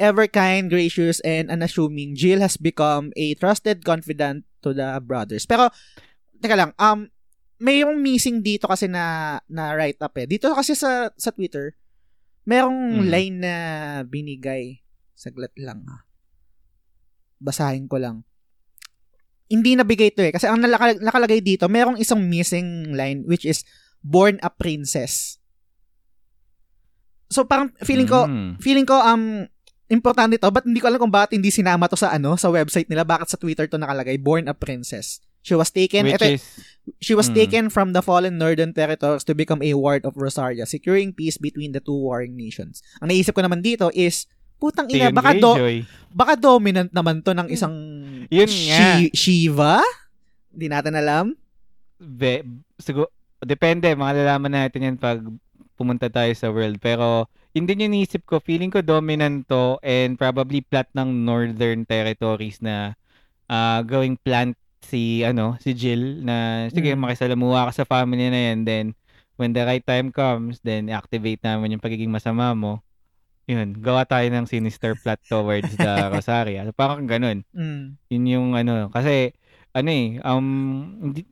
[0.00, 5.44] Ever kind, gracious, and unassuming, Jill has become a trusted confidant to the brothers.
[5.44, 5.68] Pero,
[6.40, 7.12] teka lang, um,
[7.60, 10.24] mayroong missing dito kasi na, na write up eh.
[10.24, 11.76] Dito kasi sa, sa Twitter,
[12.42, 13.06] merong Mm.
[13.06, 13.54] line na
[14.02, 14.80] binigay.
[15.12, 16.08] Saglit lang ha.
[17.36, 18.24] Basahin ko lang.
[19.46, 20.32] Hindi nabigay to eh.
[20.32, 23.60] Kasi ang nalaka- nakalagay dito, merong isang missing line which is
[24.00, 25.36] born a princess.
[27.30, 28.58] So parang feeling ko, Mm.
[28.58, 29.46] feeling ko um
[29.86, 32.86] importante to, but hindi ko alam kung bakit hindi sinama to sa ano, sa website
[32.86, 35.18] nila, bakit sa Twitter to nakalagay, born a princess.
[35.40, 36.44] She was taken, Which eto, is,
[36.98, 37.36] she was Mm.
[37.36, 41.70] taken from the fallen northern territories to become a ward of Rosaria, securing peace between
[41.70, 42.82] the two warring nations.
[42.98, 44.26] Ang naisip ko naman dito is,
[44.58, 45.56] putang ina, baka, do,
[46.10, 47.74] baka dominant naman to ng isang
[48.28, 48.78] Yun nga.
[49.00, 49.80] Shi- Shiva?
[50.50, 51.26] Hindi natin alam.
[51.96, 52.42] Be,
[52.76, 53.08] siguro,
[53.38, 55.22] depende, malalaman natin yan pag
[55.78, 56.76] pumunta tayo sa world.
[56.76, 57.24] Pero,
[57.56, 62.60] yun din yung iniisip ko, feeling ko dominant to and probably plot ng northern territories
[62.60, 62.94] na
[63.50, 67.00] ah gawing plant si, ano, si Jill na, sige, Mm.
[67.00, 68.86] makisalamuha ka sa family na yan, then,
[69.36, 72.80] when the right time comes, then, activate namin yung pagiging masama mo.
[73.44, 75.84] Yun, gawa tayo ng sinister plot towards the
[76.14, 76.62] Rosaria.
[76.62, 77.42] So, parang ganun.
[77.50, 77.98] Mm.
[78.08, 79.34] Yun yung ano, kasi
[79.70, 80.46] ano eh, um,
[81.02, 81.26] hindi,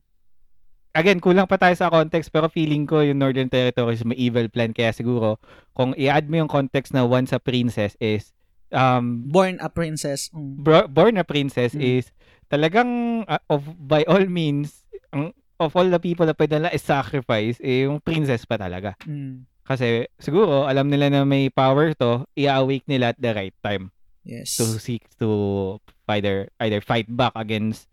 [0.92, 4.70] again, kulang pa tayo sa context pero feeling ko yung Northern Territories may evil plan
[4.70, 5.38] kaya siguro
[5.72, 8.34] kung i-add mo yung context na once a princess is
[8.68, 10.26] um, Born a princess.
[10.30, 10.58] Mm.
[10.58, 11.82] bro- born a princess Mm.
[11.98, 12.10] is
[12.48, 17.58] talagang uh, of by all means ang of all the people na pwede nila i-sacrifice
[17.60, 18.94] eh, yung princess pa talaga.
[19.04, 19.42] Mm.
[19.66, 23.90] Kasi siguro alam nila na may power to, i-awake nila at the right time
[24.28, 24.60] Yes.
[24.60, 25.80] to seek to
[26.12, 27.88] either either fight back against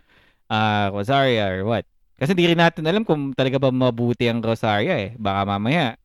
[0.51, 1.87] uh, Rosaria or what.
[2.15, 5.11] Kasi di rin natin alam kung talaga ba mabuti ang Rosaria eh.
[5.15, 5.95] Baka mamaya,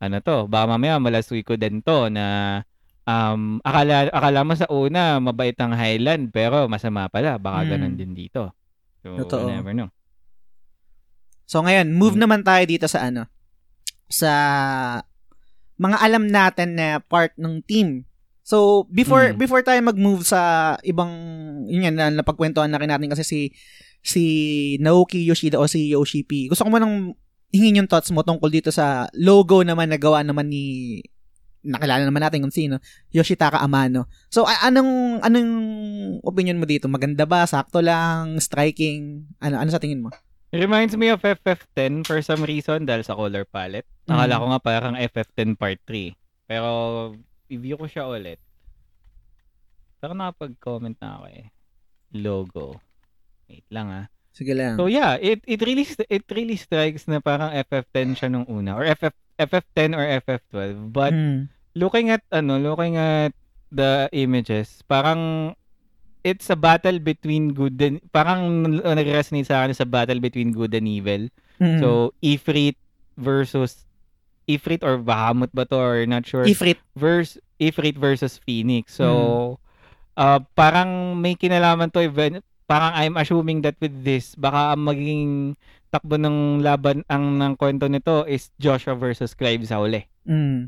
[0.00, 2.60] ano to, baka mamaya malasuy ko din to na
[3.06, 7.38] um, akala, akala mo sa una mabait ang Highland pero masama pala.
[7.38, 7.68] Baka Mm.
[7.70, 8.52] ganun din dito.
[9.00, 9.46] So, Totoo.
[9.48, 9.88] never know.
[11.46, 12.22] So ngayon, move Mm.
[12.26, 13.30] naman tayo dito sa ano
[14.06, 14.30] sa
[15.76, 18.02] mga alam natin na part ng team
[18.46, 19.42] So, before Mm.
[19.42, 20.38] before tayo mag-move sa
[20.86, 21.10] ibang
[21.66, 23.40] yun yan na napagkwentuhan na rin natin kasi si
[24.06, 24.22] si
[24.78, 26.46] Naoki Yoshida o si Yoshi P.
[26.46, 27.18] Gusto ko manang
[27.50, 31.02] hingin yung thoughts mo tungkol dito sa logo naman na gawa naman ni
[31.66, 32.78] nakilala naman natin kung sino,
[33.10, 34.06] Yoshitaka Amano.
[34.26, 35.50] So, a- anong anong
[36.22, 36.86] opinion mo dito?
[36.86, 37.42] Maganda ba?
[37.44, 38.38] Sakto lang?
[38.38, 39.26] Striking?
[39.38, 40.14] Ano ano sa tingin mo?
[40.48, 43.90] It reminds me of FF10 for some reason dahil sa color palette.
[44.06, 44.40] Akala Mm.
[44.40, 46.14] ko nga parang FF10 Part 3.
[46.46, 46.68] Pero,
[47.48, 48.38] i-view ko siya ulit.
[49.96, 51.44] Pero nakapag-comment na ako eh.
[52.12, 52.78] Logo.
[53.46, 54.06] Wait lang ah.
[54.30, 54.76] Sige lang.
[54.76, 58.84] So yeah, it it really it really strikes na parang FF10 siya nung una or
[58.86, 60.60] FF FF10 or FF12.
[60.86, 61.48] But Mm.
[61.76, 63.36] Looking at ano, looking at
[63.68, 65.52] the images, parang
[66.24, 70.88] it's a battle between good and parang nag-resonate sa akin sa battle between good and
[70.88, 71.28] evil.
[71.60, 71.78] Mm.
[71.78, 72.74] So Ifrit
[73.14, 73.84] versus
[74.48, 76.42] Ifrit or Bahamut ba to or not sure.
[76.42, 76.80] Ifrit.
[76.96, 78.96] versus Ifrit versus Phoenix.
[78.96, 80.18] So Hmm.
[80.18, 85.54] uh, parang may kinalaman to event parang I'm assuming that with this baka ang magiging
[85.94, 90.02] takbo ng laban ang ng kwento nito is Joshua versus Clive sa uli.
[90.26, 90.66] Mm.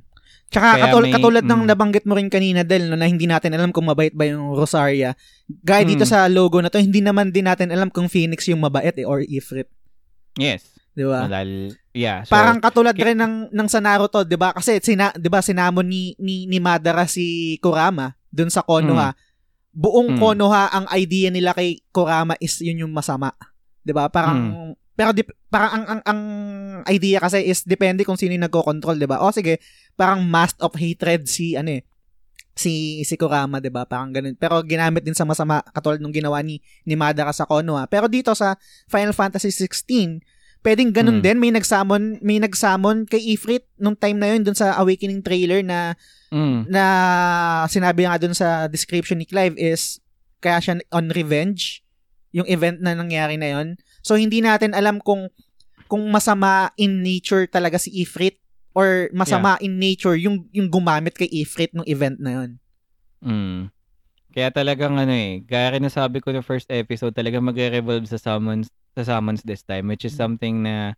[0.48, 1.68] Tsaka Kaya katul- may- katulad ng mm.
[1.68, 5.12] nabanggit mo rin kanina Del no, na hindi natin alam kung mabait ba yung Rosaria.
[5.60, 6.10] Gaya dito Mm.
[6.10, 9.20] sa logo na to, hindi naman din natin alam kung Phoenix yung mabait eh, or
[9.20, 9.68] Ifrit.
[10.34, 10.64] Yes.
[10.90, 11.26] Di ba?
[11.26, 12.24] Dahil, yeah.
[12.24, 14.50] So, Parang katulad ki- rin ng ng sa Naruto, 'di ba?
[14.50, 19.14] Kasi sina, 'di ba sinamon ni, ni ni Madara si Kurama dun sa Konoha.
[19.70, 20.18] Buong Mm.
[20.18, 23.30] Konoha ang idea nila kay Kurama is yun yung masama.
[23.80, 24.09] 'Di ba?
[24.09, 26.20] Parang pero dip, parang ang, ang ang
[26.91, 29.23] idea kasi is depende kung sino yung nagko-control, 'di ba?
[29.23, 29.62] O sige,
[29.95, 31.87] parang mask of hatred si ano eh
[32.59, 33.87] si si Kurama, 'di ba?
[33.87, 34.35] Parang ganun.
[34.35, 37.87] Pero ginamit din sa masama katulad nung ginawa ni ni Madara sa Konoha.
[37.87, 38.59] Pero dito sa
[38.91, 40.19] Final Fantasy 16,
[40.66, 41.25] pwedeng ganun Hmm.
[41.25, 41.39] din.
[41.39, 45.95] May nagsamon, may nagsamon kay Ifrit nung time na yun dun sa Awakening trailer na
[46.35, 46.85] mm, na
[47.70, 50.03] sinabi nga dun sa description ni Clive is
[50.43, 51.87] kaya siya on revenge
[52.35, 53.79] yung event na nangyari na yon.
[54.03, 55.29] So hindi natin alam kung
[55.89, 58.37] kung masama in nature talaga si Ifrit
[58.73, 62.51] or masama in nature yung yung gumamit kay Ifrit nung event na yon.
[63.25, 63.73] mm.
[64.31, 68.69] Kaya talagang ano eh, gaya rin nasabi ko na first episode, talagang magre-revolve sa summons,
[68.95, 70.93] sa summons this time, which is something na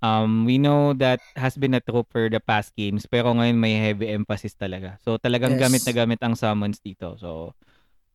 [0.00, 3.74] um, we know that has been a trope for the past games, pero ngayon may
[3.76, 4.96] heavy emphasis talaga.
[5.02, 5.66] So talagang Yes.
[5.68, 7.18] gamit na gamit ang summons dito.
[7.18, 7.52] So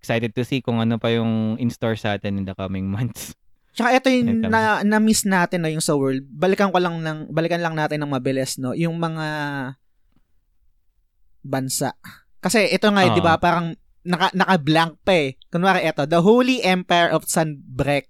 [0.02, 3.36] excited to see kung ano pa yung in-store sa atin in the coming months.
[3.72, 6.28] Tsaka ito yung na, na-miss natin na yung sa world.
[6.28, 9.28] Balikan ko lang ng balikan lang natin ng mabilis no, yung mga
[11.42, 11.96] bansa.
[12.44, 13.14] Kasi ito nga, Oo.
[13.16, 15.30] 'di ba, parang naka naka-blank pa eh.
[15.48, 18.10] Kunwari ito, The Holy Empire of Sunbreak.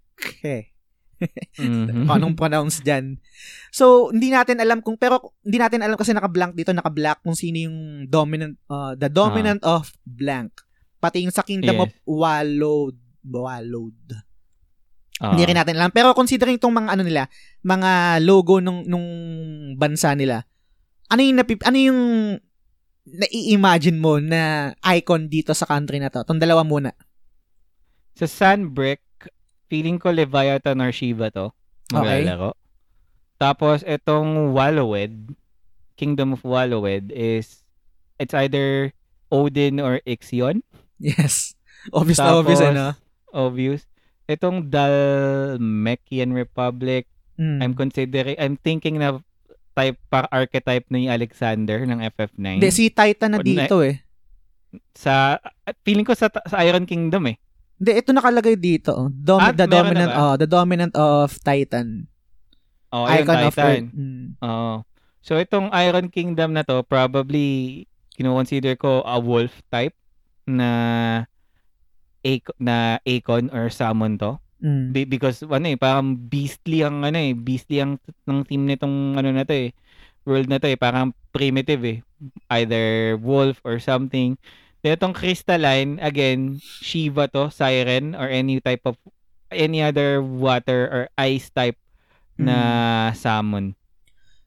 [1.61, 2.07] Mhm.
[2.07, 3.21] Kung anong pronounce dyan.
[3.69, 7.61] So, hindi natin alam kung, pero hindi natin alam kasi naka-blank dito, naka-black kung sino
[7.61, 10.49] yung dominant, uh, the dominant of blank.
[10.97, 11.83] Pati yung sa Kingdom Yes.
[11.85, 12.97] of Wallowed.
[13.21, 14.30] Wallowed.
[15.21, 15.37] Ah.
[15.37, 15.93] Hindi rin natin alam.
[15.93, 17.29] Pero considering itong mga ano nila,
[17.61, 19.05] mga logo nung, nung
[19.77, 20.49] bansa nila,
[21.13, 22.01] ano yung, napip, ano yung
[23.05, 26.25] nai-imagine mo na icon dito sa country na to?
[26.25, 26.97] Itong dalawa muna.
[28.17, 29.05] Sa Sunbreak,
[29.69, 31.53] feeling ko Leviathan or Shiva to.
[31.93, 32.25] Okay.
[32.25, 32.57] Maglalaro.
[33.37, 35.37] Tapos, itong Wallowed,
[35.97, 37.61] Kingdom of Wallowed is,
[38.17, 38.89] it's either
[39.29, 40.65] Odin or Ixion.
[40.97, 41.53] Yes.
[41.93, 42.93] Obvious na obvious, ano?
[43.33, 43.85] Obvious.
[44.31, 47.57] Itong Dalmekian Republic, Mm.
[47.59, 49.17] I'm considering, I'm thinking na
[49.73, 52.59] type, par archetype ni Alexander ng FF9.
[52.59, 53.97] Hindi, si Titan na O, na- dito eh.
[54.93, 55.41] Sa,
[55.81, 57.41] feeling ko sa, sa Iron Kingdom eh.
[57.75, 58.93] Hindi, ito nakalagay dito.
[58.93, 59.09] oh.
[59.09, 62.05] Dom- Ah, the meron na dominant, oh, the dominant of Titan.
[62.93, 63.65] Oh, Icon of Titan.
[63.81, 63.95] Earth.
[63.95, 64.27] Mm.
[64.39, 64.73] Oo.
[65.21, 69.97] So, itong Iron Kingdom na to, probably, kino-consider ko a wolf type
[70.45, 70.69] na
[72.23, 74.37] Ac- na Acon or Summon to.
[74.61, 74.93] Mm.
[74.93, 77.97] Be- because, ano eh, parang beastly ang, ano eh, beastly ang
[78.29, 79.69] ng team nitong, ano na to eh,
[80.23, 81.99] world na to eh, parang primitive eh.
[82.53, 84.37] Either wolf or something.
[84.81, 88.97] Then, itong Crystalline, again, Shiva to, Siren, or any type of,
[89.49, 91.77] any other water or ice type
[92.37, 92.57] na
[93.11, 93.17] Mm.
[93.17, 93.65] summon.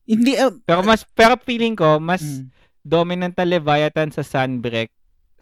[0.04, 2.50] Hindi, uh, Pero mas pero feeling ko mas mm.
[2.84, 4.92] dominant na Leviathan sa Sunbreak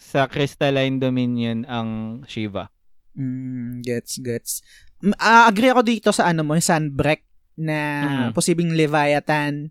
[0.02, 1.88] sa Crystalline Dominion ang
[2.26, 2.68] Shiva.
[3.14, 4.60] Mm, gets, gets.
[5.16, 7.22] Ah, agree ako dito sa ano mo, yung Sunbreak
[7.54, 8.28] na Mhm.
[8.32, 9.68] posibleng Leviathan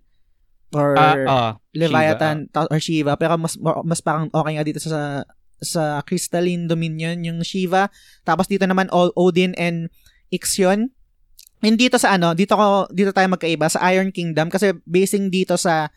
[0.72, 5.26] or Ah, ah, Leviathan ta- or Shiva pero mas mas parang okay nga dito sa
[5.58, 7.90] sa Crystalline Dominion yung Shiva
[8.22, 9.90] tapos dito naman O- Odin and
[10.30, 10.94] Ixion
[11.60, 15.58] and dito sa ano dito ko dito tayo magkaiba sa Iron Kingdom kasi basing dito
[15.58, 15.90] sa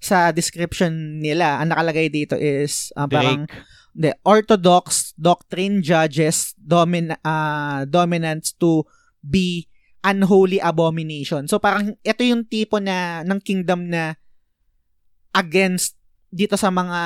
[0.00, 3.48] sa description nila ang nakalagay dito is ah, parang
[3.96, 8.84] the orthodox doctrine judges domin ah, dominance to
[9.24, 9.66] be
[10.06, 11.50] unholy abomination.
[11.50, 14.14] So parang ito yung tipo na ng kingdom na
[15.34, 15.98] against
[16.30, 17.00] dito sa mga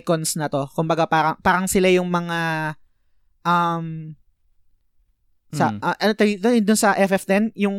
[0.00, 0.64] icons na to.
[0.72, 2.72] Kumbaga parang parang sila yung mga
[3.44, 4.16] um
[5.52, 5.78] sa Mm.
[5.84, 7.76] ah, ano tayo doon sa FF10 yung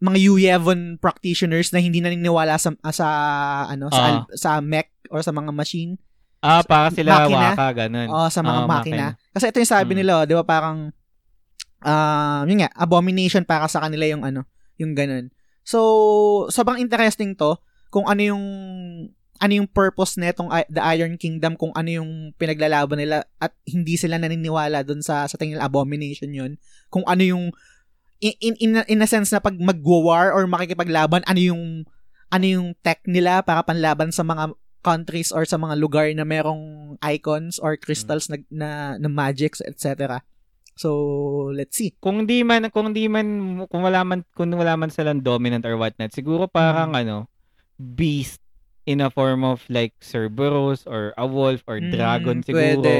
[0.00, 3.06] mga Uyevon practitioners na hindi naniniwala sa ah, sa
[3.68, 6.00] ano sa al- sa mech or sa mga machine
[6.40, 7.52] Ah, para sila Makina?
[7.52, 8.08] waka, ganun.
[8.08, 9.06] o sa mga Ah, makina.
[9.30, 9.98] Kasi ito yung sabi Mm.
[10.00, 10.88] nila, oh, 'di ba parang
[11.80, 15.28] um yun nga, abomination para sa kanila yung ano, yung ganun.
[15.60, 15.78] So,
[16.48, 18.44] sobrang interesting to kung ano yung
[19.36, 24.16] ano yung purpose netong The Iron Kingdom kung ano yung pinaglalaban nila at hindi sila
[24.16, 26.52] naniniwala dun sa sa tingin nila abomination yun
[26.88, 27.44] kung ano yung
[28.20, 31.62] in, in, in, a- in a sense na pag magwa-war or makikipaglaban ano yung
[32.30, 36.94] ano yung tech nila para panlaban sa mga countries or sa mga lugar na merong
[37.02, 40.24] icons or crystals na, na, na magics, etc.
[40.72, 40.88] So,
[41.52, 41.92] let's see.
[42.00, 43.26] Kung di man kung di man
[43.68, 47.00] kung wala man kung wala man silang dominant or whatnot, siguro parang Hmm.
[47.02, 47.16] ano
[47.76, 48.40] beast
[48.86, 52.80] in a form of like Cerberus or a wolf or dragon Mm, siguro.
[52.80, 52.96] Pwede.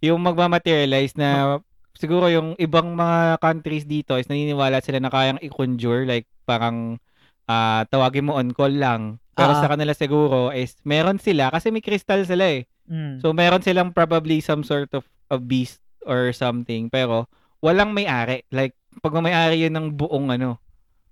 [0.00, 1.60] Yung magmamaterialize na
[1.98, 7.02] siguro yung ibang mga countries dito is naniniwala sila na kayang i-conjure like parang
[7.50, 9.18] ah, tawagin mo on call lang.
[9.34, 9.60] Pero Ah.
[9.62, 12.70] sa kanila siguro is meron sila kasi may crystal sila eh.
[12.86, 13.18] Mm.
[13.18, 17.26] So meron silang probably some sort of a beast or something pero
[17.58, 18.46] walang may-ari.
[18.54, 20.62] Like pag may-ari yun ng buong ano,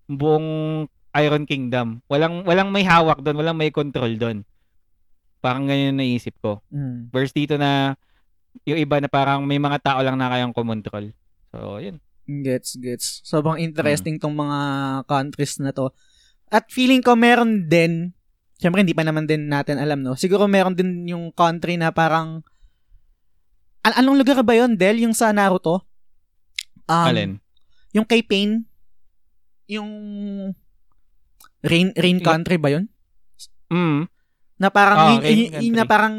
[0.07, 0.87] buong
[1.17, 2.05] Iron Kingdom.
[2.07, 4.45] Walang walang may hawak doon, walang may control doon.
[5.41, 6.61] Parang ganyan naisip ko.
[6.71, 7.09] Mm.
[7.11, 7.95] Versus dito na
[8.65, 11.13] yung iba na parang may mga tao lang na kayang kumontrol.
[11.53, 12.01] So, yun.
[12.27, 13.07] Gets, gets.
[13.23, 14.59] Sobrang interesting tong mga
[15.07, 15.95] countries na to.
[16.51, 18.11] At feeling ko meron din,
[18.59, 20.19] syempre hindi pa naman din natin alam, no?
[20.19, 22.43] Siguro meron din yung country na parang,
[23.83, 25.03] an- anong lugar ba yun, Del?
[25.03, 25.87] Yung sa Naruto?
[26.87, 27.33] Um, Alin?
[27.95, 28.67] Yung kay Pain?
[29.67, 29.91] Yung
[31.67, 32.87] Rain, Rain Country ba yun?
[33.67, 34.07] Mm.
[34.59, 36.15] Na parang, Rain yun- yun na parang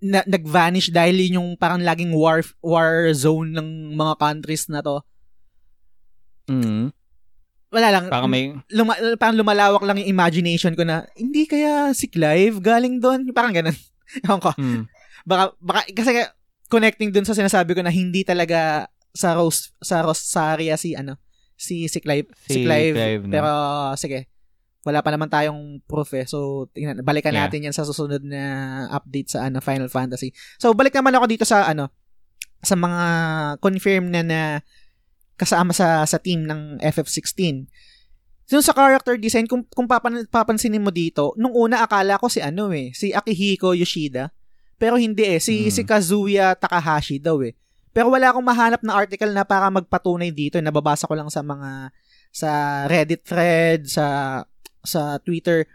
[0.00, 5.04] na, nag-vanish dahil yun yung parang laging war, war zone ng mga countries na to.
[6.48, 6.90] Mm.
[7.70, 8.04] Wala lang.
[8.10, 12.98] Parang may luma, parang lumalawak lang yung imagination ko na, hindi kaya si Clive galing
[12.98, 13.30] doon?
[13.30, 13.76] Parang ganun.
[14.26, 14.50] Ewan ko.
[14.58, 14.90] mm.
[15.22, 16.26] Baka, baka, kasi
[16.66, 21.20] connecting dun sa sinasabi ko na hindi talaga sa Rose, sa Rosaria si, ano,
[21.54, 22.26] si, si Clive.
[22.48, 22.96] Si, Si Clive.
[22.96, 23.32] Clive, no?
[23.36, 23.50] Pero,
[24.00, 24.26] sige.
[24.80, 26.24] Wala pa naman tayong proof eh.
[26.24, 27.44] So, tingnan, balikan Yeah.
[27.46, 28.40] natin yan sa susunod na
[28.88, 30.32] update sa ano, Final Fantasy.
[30.56, 31.92] So, balik naman ako dito sa, ano,
[32.60, 33.04] sa mga
[33.60, 34.40] confirm na na
[35.36, 37.64] kasama sa sa team ng FF16.
[38.44, 42.42] So, sa character design, kung, kung papan, papansinin mo dito, nung una akala ko si
[42.42, 44.32] ano eh, si Akihiko Yoshida.
[44.80, 45.72] Pero hindi eh, si, Mm.
[45.72, 47.52] si Kazuya Takahashi daw eh.
[47.92, 50.56] Pero wala akong mahanap na article na para magpatunay dito.
[50.56, 51.92] Nababasa ko lang sa mga
[52.30, 52.50] sa
[52.86, 54.40] Reddit thread, sa
[54.82, 55.66] sa Twitter.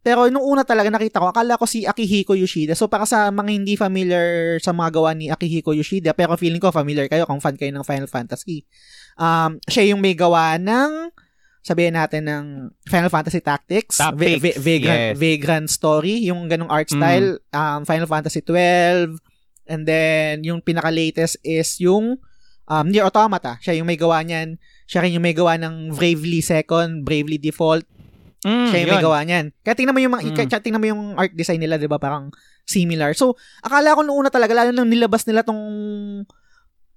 [0.00, 2.76] Pero nung una talaga nakita ko, akala ko si Akihiko Yoshida.
[2.76, 6.68] So para sa mga hindi familiar sa mga gawa ni Akihiko Yoshida, pero feeling ko
[6.68, 8.68] familiar kayo kung fan kayo ng Final Fantasy.
[9.16, 11.08] Um, siya yung may gawa ng
[11.64, 12.44] sabihin natin ng
[12.84, 15.14] Final Fantasy Tactics, Tactics, Va- Va- Vagrant, yes.
[15.16, 16.94] Vagrant Story, yung ganong art Mm.
[16.94, 19.16] style, um, Final Fantasy 12,
[19.64, 22.20] and then yung pinaka-latest is yung
[22.68, 23.56] um, Nier Automata.
[23.58, 24.60] Siya yung may gawa niyan.
[24.84, 27.88] Siya rin yung may gawa ng Bravely Second, Bravely Default,
[28.44, 29.04] Mm, siya yung may yun.
[29.08, 29.46] gawa niyan.
[29.64, 30.36] Kaya tingnan mo yung mga, Mm.
[30.36, 31.96] kaya tingnan mo yung art design nila, 'di ba?
[31.96, 32.28] Parang
[32.64, 33.16] similar.
[33.16, 35.60] So, akala ko noong una talaga lalo nang nilabas nila tong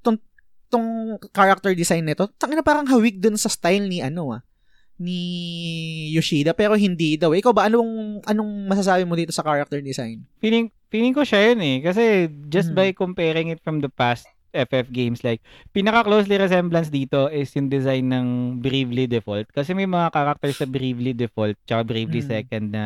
[0.03, 0.19] tong
[0.67, 0.87] tong
[1.31, 2.27] character design nito.
[2.35, 4.43] Tangina parang hawig dun sa style ni ano ah
[4.97, 5.21] ni
[6.09, 7.29] Yoshida pero hindi daw.
[7.31, 10.25] Ikaw ba anong anong masasabi mo dito sa character design?
[10.41, 11.77] Feeling, feeling ko siya yun eh.
[11.79, 12.49] Kasi Mm.
[12.49, 14.25] just by comparing it from the past
[14.57, 15.39] FF games, like,
[15.69, 18.27] pinaka-closely resemblance dito is yung design ng
[18.57, 19.51] Bravely Default.
[19.51, 22.27] Kasi may mga characters sa Bravely Default tsaka Bravely Mm.
[22.27, 22.83] Second na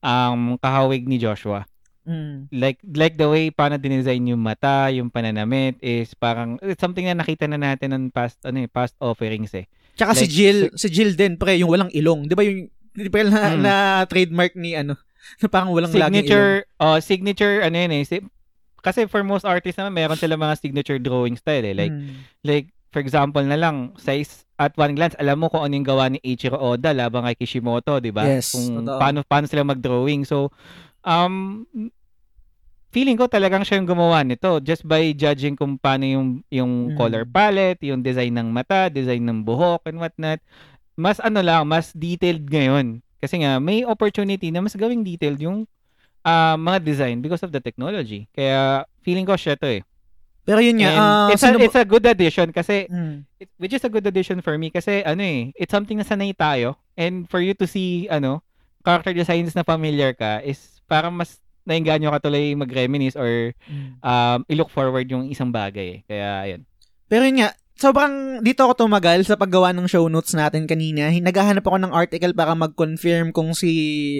[0.00, 1.62] um, kahawig ni Joshua.
[2.02, 2.50] Mm.
[2.50, 7.14] Like, like the way paano dinesign yung mata, yung pananamit is parang, it's something na
[7.14, 9.70] nakita na natin ng past, ano eh, past offerings eh.
[9.94, 12.24] Tsaka si Like, Jill, si Jill din pre, yung walang ilong.
[12.26, 13.60] 'Di ba yung di ba na, Mm.
[13.60, 13.74] na
[14.04, 14.96] trademark ni ano?
[15.40, 16.10] Na parang walang laging ilong.
[16.26, 18.26] signature, oh, signature, ano yun eh, si-
[18.82, 21.72] kasi for most artists naman, meron sila mga signature drawing style eh.
[21.72, 22.18] Like, Mm.
[22.42, 26.06] like for example na lang, size at one glance, alam mo kung ano yung gawa
[26.06, 28.28] ni Eiichiro Oda laban kay Kishimoto, di ba?
[28.28, 28.98] Yes, Kung totoo.
[29.00, 30.22] paano, paano sila mag-drawing.
[30.22, 30.52] So,
[31.00, 31.64] um,
[32.92, 36.96] feeling ko talagang siya yung gumawa nito just by judging kung paano yung, yung Mm.
[36.96, 40.38] color palette, yung design ng mata, design ng buhok, and whatnot.
[40.92, 43.00] Mas ano lang, mas detailed ngayon.
[43.16, 45.64] Kasi nga, may opportunity na mas gawing detailed yung
[46.22, 48.26] ah, mga design because of the technology.
[48.32, 49.82] Kaya feeling ko siya to eh.
[50.42, 53.22] Pero yun nga, ah, it's, a, it's a good addition kasi Mm.
[53.38, 56.34] it, which is a good addition for me kasi ano eh, it's something na sanay
[56.34, 58.42] tayo and for you to see ano,
[58.82, 63.54] character designs na familiar ka is parang mas nainganyo ka tuloy mag-reminisce or
[64.02, 65.98] um, i-look forward yung isang bagay eh.
[66.10, 66.62] Kaya ayun.
[67.06, 71.10] Pero yun nga, sobrang dito ako tumagal sa paggawa ng show notes natin kanina.
[71.10, 73.70] Naghahanap ako ng article para mag-confirm kung si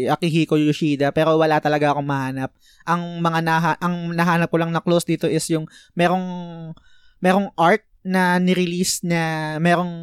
[0.09, 2.51] Akihiko Yoshida pero wala talaga akong mahanap.
[2.89, 6.27] Ang mga naha- ang nahanap ko lang na close dito is yung merong
[7.23, 9.95] merong art na ni-release na merong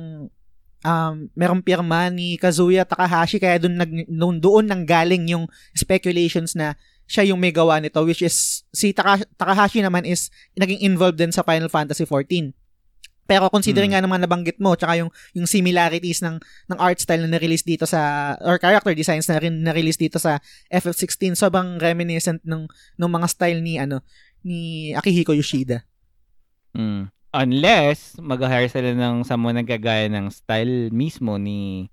[0.84, 5.46] um, merong pirma ni Kazuya Takahashi kaya doon nag doon, doon nanggaling yung
[5.76, 10.80] speculations na siya yung may gawa nito which is si Taka- Takahashi naman is naging
[10.80, 12.54] involved din sa Final Fantasy 14.
[13.30, 14.02] Pero considering Hmm.
[14.02, 17.86] nga naman nabanggit mo tsaka yung yung similarities ng ng art style na na-release dito
[17.86, 22.66] sa or character designs na rin na-release dito sa FF16 sobrang reminiscent ng
[22.98, 24.02] ng mga style ni ano
[24.42, 25.86] ni Akihiko Yoshida.
[26.74, 27.14] Mm.
[27.30, 31.86] Unless mag-hire sila ng someone na gagaya ng style mismo ni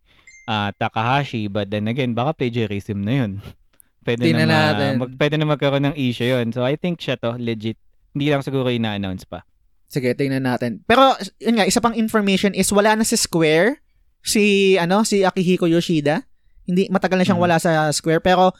[0.46, 3.32] ah, Takahashi but then again baka plagiarism na yun.
[4.06, 4.90] Pwede na, ma- natin.
[4.96, 6.48] mag, pwede na magkaroon ng issue yun.
[6.48, 7.74] So I think siya to legit.
[8.14, 9.42] Hindi lang siguro ina-announce pa.
[9.86, 10.82] Sige, tingnan natin.
[10.84, 13.78] Pero yun nga, isa pang information is wala na si Square,
[14.20, 16.26] si ano, si Akihiko Yoshida.
[16.66, 17.46] Hindi matagal na siyang Hmm.
[17.46, 18.50] wala sa Square pero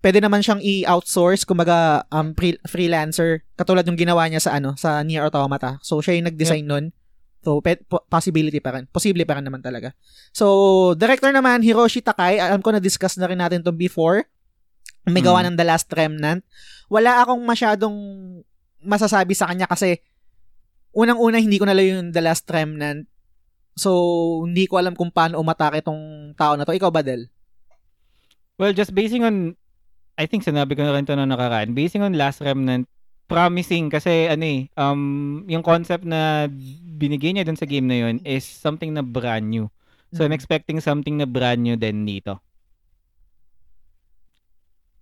[0.00, 5.04] pwede naman siyang i-outsource kumbaga um, pre- freelancer katulad yung ginawa niya sa ano, sa
[5.04, 5.76] Nier Automata.
[5.84, 6.84] So siya yung nag-design nun.
[7.44, 8.88] So pe- po- possibility pa rin.
[8.88, 9.92] Posible pa rin naman talaga.
[10.32, 10.46] So
[10.96, 14.24] director naman Hiroshi Takai, alam ko na discuss na rin natin to before.
[15.04, 15.52] May gawa Hmm.
[15.52, 16.40] ng The Last Remnant.
[16.88, 17.94] Wala akong masyadong
[18.80, 20.00] masasabi sa kanya kasi
[20.96, 23.04] unang-una hindi ko nalayo yung The Last Remnant.
[23.76, 23.92] So,
[24.48, 26.72] hindi ko alam kung paano umatake itong tao na to.
[26.72, 27.28] Ikaw ba, Del?
[28.56, 29.52] Well, just basing on,
[30.16, 32.88] I think sinabi ko na rin ito na nakaraan, basing on Last Remnant,
[33.28, 36.48] promising kasi ano eh, um, yung concept na
[36.96, 39.68] binigay niya dun sa game na yun is something na brand new.
[40.14, 40.38] So I'm Mm.
[40.38, 42.38] expecting something na brand new din dito.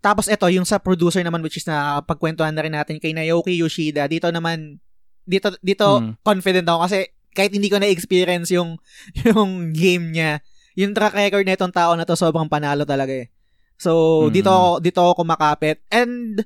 [0.00, 3.56] Tapos ito, yung sa producer naman which is na pagkwentuhan na rin natin kay Naoki
[3.56, 4.04] Yoshida.
[4.04, 4.80] Dito naman,
[5.24, 6.12] dito, dito Mm.
[6.20, 6.98] confident ako kasi
[7.34, 8.78] kahit hindi ko na-experience yung,
[9.26, 10.38] yung game niya,
[10.74, 13.28] yung track record na itong tao na to sobrang panalo talaga eh.
[13.74, 14.32] So, Mm.
[14.32, 15.82] dito ako, dito ako kumakapit.
[15.90, 16.44] And,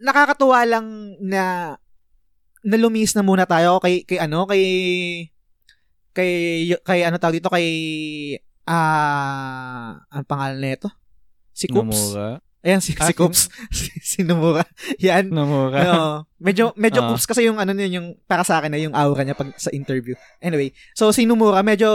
[0.00, 0.86] nakakatuwa lang
[1.20, 1.76] na
[2.62, 4.64] nalumis na muna tayo kay, kay ano, kay,
[6.12, 6.32] kay,
[6.80, 7.66] kay ano tawag dito, kay,
[8.64, 10.88] ah, ang pangalan nito?
[11.52, 12.14] Si Coops.
[12.14, 12.40] Nomura.
[12.62, 13.50] Ayan, si, Ah, si Coops.
[13.68, 14.62] si, si Nomura.
[14.98, 15.28] Yan.
[15.28, 15.78] Nomura.
[15.84, 16.14] Oo.
[16.38, 17.10] medyo medyo Ah.
[17.10, 19.70] Coops kasi yung ano niya yung para sa akin na yung aura niya pag sa
[19.70, 20.14] interview.
[20.38, 21.90] Anyway, so si Nomura medyo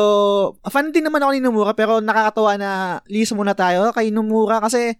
[0.64, 2.70] fan din naman ako ni Nomura pero nakakatawa na
[3.06, 4.96] list muna tayo kay Nomura kasi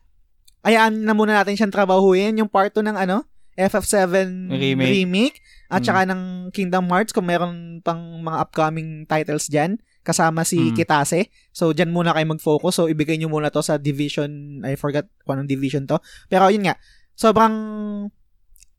[0.62, 3.24] ayaan na muna natin siyang trabahuin yung part 2 ng ano
[3.54, 4.92] FF7 Remake.
[4.94, 5.38] remake
[5.68, 5.86] at Mm.
[5.86, 9.76] saka ng Kingdom Hearts kung meron pang mga upcoming titles diyan
[10.08, 10.76] kasama si Mm.
[10.80, 11.28] Kitase.
[11.52, 12.80] So diyan muna kayo mag-focus.
[12.80, 16.00] So ibigay niyo muna to sa Division I forgot kung anong division to.
[16.32, 16.80] Pero yun nga,
[17.20, 17.52] sobrang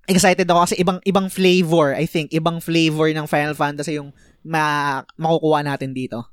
[0.09, 5.05] excited ako kasi ibang ibang flavor, I think, ibang flavor ng Final Fantasy yung ma
[5.21, 6.25] makukuha natin dito.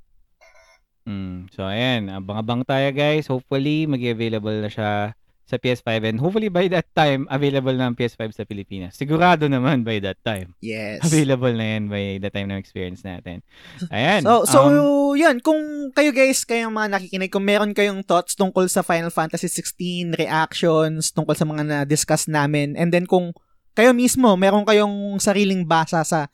[1.05, 1.53] Mm.
[1.53, 2.09] So, ayan.
[2.09, 3.30] Abang-abang tayo, guys.
[3.30, 5.13] Hopefully, mag-available na siya
[5.45, 8.97] sa PS5 and hopefully by that time, available na ang PS5 sa Pilipinas.
[8.97, 10.57] Sigurado naman by that time.
[10.57, 11.05] Yes.
[11.05, 13.45] Available na yan by the time na experience natin.
[13.93, 14.26] Ayan.
[14.26, 18.65] So, so um, yun, kung kayo guys, kayong mga nakikinig, kung meron kayong thoughts tungkol
[18.65, 23.30] sa Final Fantasy 16, reactions, tungkol sa mga na-discuss namin, and then kung
[23.77, 26.31] kayo mismo, meron kayong sariling basa sa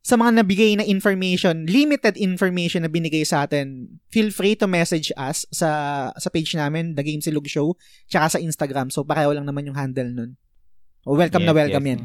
[0.00, 5.12] sa mga nabigay na information, limited information na binigay sa atin, feel free to message
[5.16, 7.76] us sa sa page namin, The Game Silog Show,
[8.08, 8.88] tsaka sa Instagram.
[8.88, 10.40] So, pareho lang naman yung handle nun.
[11.04, 12.00] O, welcome na yes, welcome yes, yan.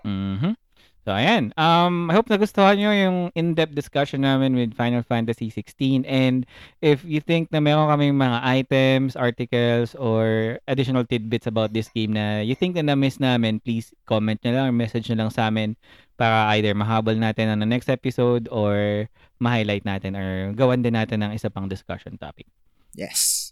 [0.00, 0.52] Mhm.
[1.00, 1.56] So, ayan.
[1.56, 6.04] Um, I hope nagustuhan nyo yung in-depth discussion namin with Final Fantasy 16.
[6.04, 6.44] And
[6.84, 12.12] if you think na meron kaming mga items, articles, or additional tidbits about this game
[12.12, 15.48] na you think na na-miss namin, please comment nyo lang or message nyo lang sa
[15.48, 15.72] amin
[16.20, 19.08] para either mahabol natin on the next episode or
[19.40, 22.44] ma-highlight natin or gawan din natin ng isa pang discussion topic.
[22.92, 23.50] Yes.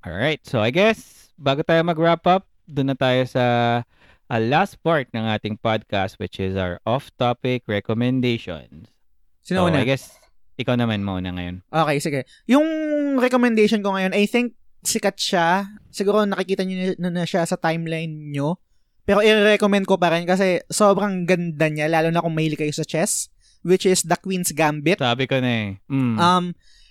[0.00, 3.44] Alright, so I guess bago tayo mag-wrap up, doon na tayo sa
[4.30, 8.86] uh, last part ng ating podcast which is our off-topic recommendations.
[9.42, 9.82] Sino So, una?
[9.82, 10.14] I guess
[10.54, 11.66] ikaw naman muna ngayon.
[11.66, 12.20] Okay, sige.
[12.46, 12.64] Yung
[13.18, 14.54] recommendation ko ngayon, I think
[14.86, 15.66] sikat siya.
[15.90, 18.60] Siguro nakikita niyo na, na siya sa timeline nyo.
[19.08, 22.84] Pero i-recommend ko pa rin kasi sobrang ganda niya, lalo na kung mahilig kayo sa
[22.86, 23.32] chess,
[23.64, 25.00] which is The Queen's Gambit.
[25.00, 25.68] Sabi ko na eh.
[25.88, 26.16] Mm.
[26.20, 26.44] Um,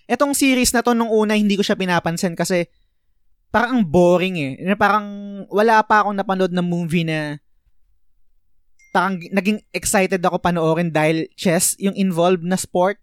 [0.09, 2.65] etong series na to nung una, hindi ko siya pinapansin kasi
[3.49, 4.53] parang ang boring eh.
[4.77, 5.05] Parang
[5.49, 7.41] wala pa akong napanood na movie na
[8.89, 12.97] parang naging excited ako panoorin dahil chess yung involved na sport.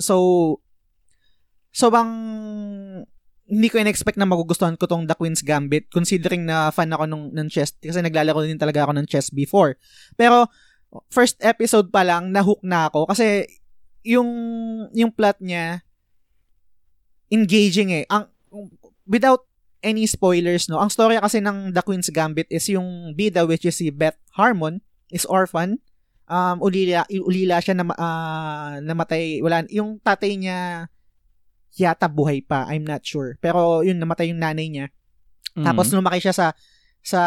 [0.00, 0.58] So,
[1.72, 2.12] so bang
[3.52, 7.28] hindi ko in-expect na magugustuhan ko tong The Queen's Gambit considering na fan ako nung,
[7.36, 9.76] ng chess kasi naglalaro din talaga ako ng chess before.
[10.16, 10.48] Pero
[11.12, 13.44] first episode pa lang nahook na ako kasi
[14.04, 14.28] yung
[14.96, 15.84] yung plot niya
[17.28, 18.04] engaging eh.
[18.08, 18.28] Ang
[19.04, 19.44] without
[19.82, 20.78] any spoilers no.
[20.78, 24.80] Ang story kasi ng The Queen's Gambit is yung bida which is si Beth Harmon
[25.10, 25.82] is orphan.
[26.30, 30.88] Um ulila ulila siya na uh, namatay wala yung tatay niya
[31.72, 33.36] yata buhay pa, I'm not sure.
[33.40, 34.86] Pero yun namatay yung nanay niya.
[35.56, 35.64] Mm.
[35.64, 36.46] Tapos lumaki siya sa
[37.02, 37.22] sa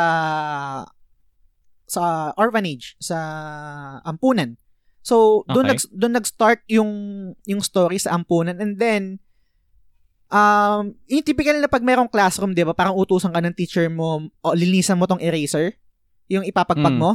[1.86, 3.18] sa orphanage, sa
[4.06, 4.58] ampunan.
[5.06, 5.78] So, doon Okay.
[5.78, 6.92] nag doon nag-start yung
[7.46, 9.22] yung story sa ampunan and then
[10.36, 12.76] um yung typical na pag merong classroom, 'di ba?
[12.76, 15.80] Parang utusan ka ng teacher mo, o linisan mo tong eraser,
[16.28, 17.00] yung ipapagpag Mm.
[17.00, 17.12] mo.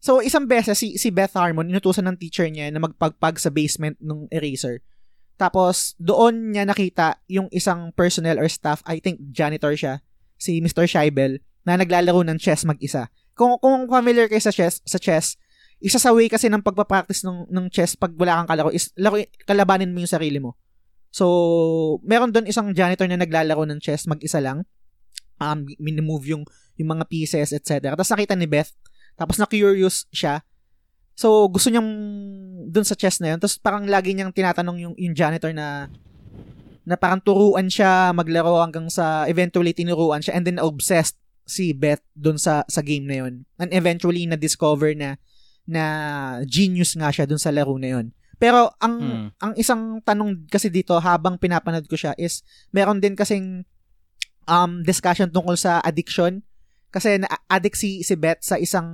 [0.00, 3.96] So, isang beses si si Beth Harmon inutusan ng teacher niya na magpagpag sa basement
[4.00, 4.80] ng eraser.
[5.34, 9.98] Tapos, doon niya nakita yung isang personnel or staff, I think janitor siya,
[10.38, 10.86] si Mr.
[10.86, 13.10] Scheibel, na naglalaro ng chess mag-isa.
[13.34, 15.34] Kung, kung familiar kayo sa chess, sa chess,
[15.82, 19.18] isa sa way kasi ng pagpapractice ng, ng chess pag wala kang kalaro is laro,
[19.42, 20.54] kalabanin mo yung sarili mo.
[21.14, 24.66] So, meron doon isang janitor na naglalaro ng chess mag-isa lang.
[25.38, 26.42] Um, minimove yung,
[26.74, 27.94] yung mga pieces, etc.
[27.94, 28.74] Tapos nakita ni Beth,
[29.14, 30.42] tapos na-curious siya.
[31.14, 31.86] So, gusto niyang
[32.66, 33.38] dun sa chess na yun.
[33.38, 35.86] Tapos parang lagi niyang tinatanong yung, yung janitor na
[36.84, 41.16] na parang turuan siya maglaro hanggang sa eventually tinuruan siya and then obsessed
[41.46, 43.46] si Beth dun sa sa game na yun.
[43.56, 45.16] And eventually na-discover na
[45.64, 45.84] na
[46.44, 48.06] genius nga siya dun sa laro na yun.
[48.36, 49.26] Pero ang Mm.
[49.38, 53.62] ang isang tanong kasi dito habang pinapanood ko siya is meron din kasing
[54.44, 56.44] um discussion tungkol sa addiction
[56.92, 58.86] kasi na-addict si si Beth sa isang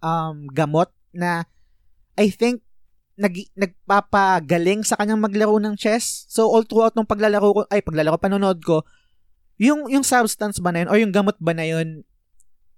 [0.00, 1.44] um gamot na
[2.14, 2.62] I think
[3.14, 6.26] nag nagpapagaling sa kanyang maglaro ng chess.
[6.26, 8.82] So all throughout nung paglalaro ko ay paglalaro panonood ko
[9.54, 12.02] yung yung substance ba na yun o yung gamot ba na yun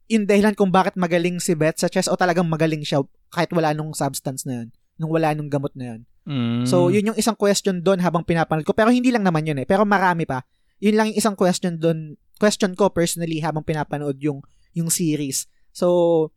[0.06, 3.00] yung dahilan kung bakit magaling si Beth sa chess o talagang magaling siya
[3.32, 6.00] kahit wala nung substance na yun nung wala nung gamot na yun.
[6.26, 6.64] Mm.
[6.66, 8.74] So, yun yung isang question doon habang pinapanood ko.
[8.74, 9.66] Pero hindi lang naman yun eh.
[9.68, 10.42] Pero marami pa.
[10.82, 14.42] Yun lang yung isang question doon, question ko personally habang pinapanood yung,
[14.74, 15.46] yung series.
[15.70, 16.28] So,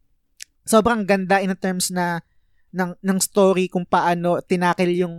[0.64, 2.22] sobrang ganda in terms na
[2.70, 5.16] ng, ng story kung paano tinakil yung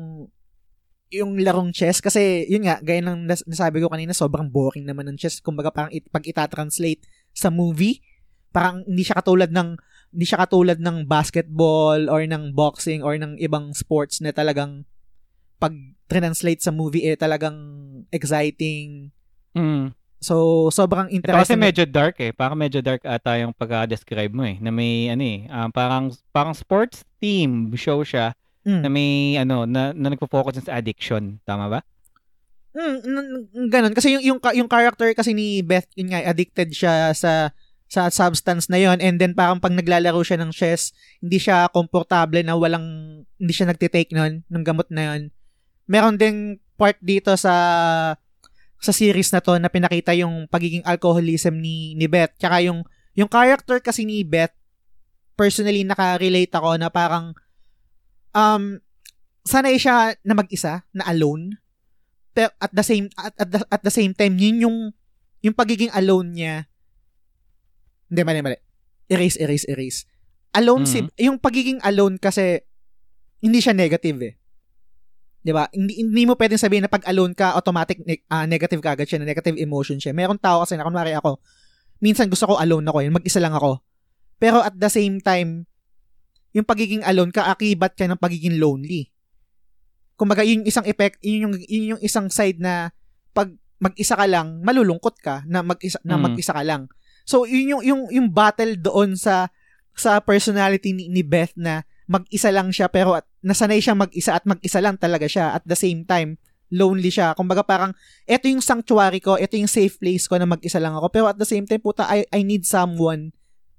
[1.11, 5.11] yung larong chess kasi yun nga gaya ng nas- nasabi ko kanina sobrang boring naman
[5.11, 7.03] ng chess kumbaga parang it, pag ita-translate
[7.35, 7.99] sa movie
[8.55, 9.75] parang hindi siya katulad ng
[10.11, 14.83] hindi siya katulad ng basketball or ng boxing or ng ibang sports na talagang
[15.63, 15.75] pag
[16.11, 17.55] translate sa movie eh talagang
[18.11, 19.15] exciting.
[19.55, 19.95] Mm.
[20.21, 21.63] So sobrang Ito kasi interesting.
[21.63, 22.35] medyo dark eh.
[22.35, 24.59] Parang medyo dark ata yung pagka-describe mo eh.
[24.59, 28.81] Na may ano eh, ah, parang parang sports team show siya Mm.
[28.85, 29.11] na may
[29.41, 31.81] ano na, na nagfo-focus sa addiction, tama ba?
[32.71, 37.51] Mm, ganun kasi yung yung yung character kasi ni Beth yun nga addicted siya sa
[37.91, 42.39] sa substance na yon and then parang pag naglalaro siya ng chess hindi siya komportable
[42.47, 42.87] na walang
[43.35, 45.35] hindi siya nagte-take nun ng gamot na yon
[45.91, 47.55] meron ding part dito sa
[48.81, 52.33] sa series na to na pinakita yung pagiging alcoholism ni ni Beth.
[52.41, 54.57] Tsaka yung yung character kasi ni Beth
[55.37, 57.37] personally naka-relate ako na parang
[58.33, 58.81] um
[59.45, 61.61] sanay siya na mag-isa na alone.
[62.33, 64.79] Pero at the same at, at, the, at the same time yun yung
[65.45, 66.71] yung pagiging alone niya
[68.11, 68.59] hindi mali mali.
[69.07, 69.99] Erase erase erase.
[70.51, 72.59] Alone si yung pagiging alone kasi
[73.39, 74.35] hindi siya negative eh.
[75.41, 75.71] 'di ba?
[75.73, 79.23] Hindi, hindi mo pwedeng sabihin na pag alone ka automatic ne- ah, negative kagad siya
[79.23, 80.13] na negative emotion siya.
[80.13, 81.41] Meron tao kasi na kunwari ako
[82.01, 83.81] minsan gusto ko alone ako yun mag-isa lang ako.
[84.41, 85.69] Pero at the same time
[86.51, 89.13] yung pagiging alone kaakibat ka ng pagiging lonely.
[90.19, 92.91] Kumbaga yun yung isang effect yun yung, yun yung isang side na
[93.33, 93.49] pag
[93.81, 96.23] mag-isa ka lang malulungkot ka na mag-isa na Mm.
[96.29, 96.85] mag-isa ka lang
[97.31, 99.55] so yun yung yung yung battle doon sa
[99.95, 104.43] sa personality ni, ni Beth na mag-isa lang siya pero at, nasanay siya mag-isa at
[104.43, 106.35] mag-isa lang talaga siya at the same time
[106.71, 107.35] lonely siya.
[107.35, 107.95] Kumbaga parang
[108.27, 111.07] eto yung sanctuary ko eto yung safe place ko na mag-isa lang ako.
[111.15, 113.31] Pero at the same time puta I, I need someone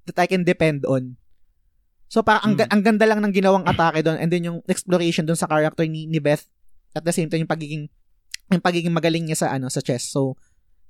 [0.08, 1.20] that I can depend on.
[2.08, 5.24] So parang ang, ga- ang ganda lang ng ginawang atake doon and then yung exploration
[5.24, 6.44] doon sa character ni, ni Beth
[6.92, 7.84] at the same time yung pagiging
[8.52, 10.12] yung pagiging magaling niya sa ano sa chess.
[10.12, 10.36] So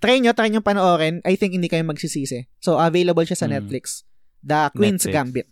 [0.03, 1.23] try nyo, try nyo panoorin.
[1.23, 2.51] I think hindi kayo magsisisi.
[2.59, 3.55] So available siya sa Mm.
[3.57, 4.03] Netflix.
[4.43, 5.15] The Queen's Netflix.
[5.15, 5.47] Gambit.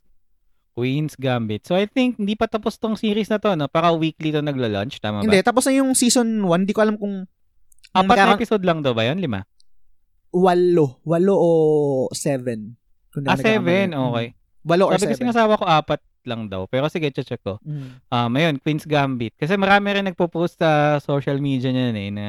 [0.72, 1.62] Queen's Gambit.
[1.62, 3.66] So I think hindi pa tapos tong series na to, no?
[3.66, 5.24] Para weekly to nagla-launch, tama ba?
[5.24, 6.66] Hindi, tapos na yung season 1.
[6.66, 7.30] Di ko alam kung
[7.90, 9.18] Apat na episode lang daw ba 'yan?
[9.18, 9.42] Lima?
[10.30, 11.02] walo.
[11.02, 11.50] Walo o
[12.12, 12.78] seven.
[13.10, 13.90] Kung Ah, seven.
[13.90, 13.98] Mm.
[14.14, 14.26] Okay.
[14.62, 15.26] Walo or Sabi kasi seven.
[15.26, 16.70] ng asawa ko, apat lang daw.
[16.70, 17.58] Pero sige, check ko.
[17.66, 17.88] Mm.
[18.06, 19.34] Um, ayun, Queen's Gambit.
[19.34, 20.70] Kasi marami rin nagpo-post sa
[21.00, 22.26] social media niyan eh, na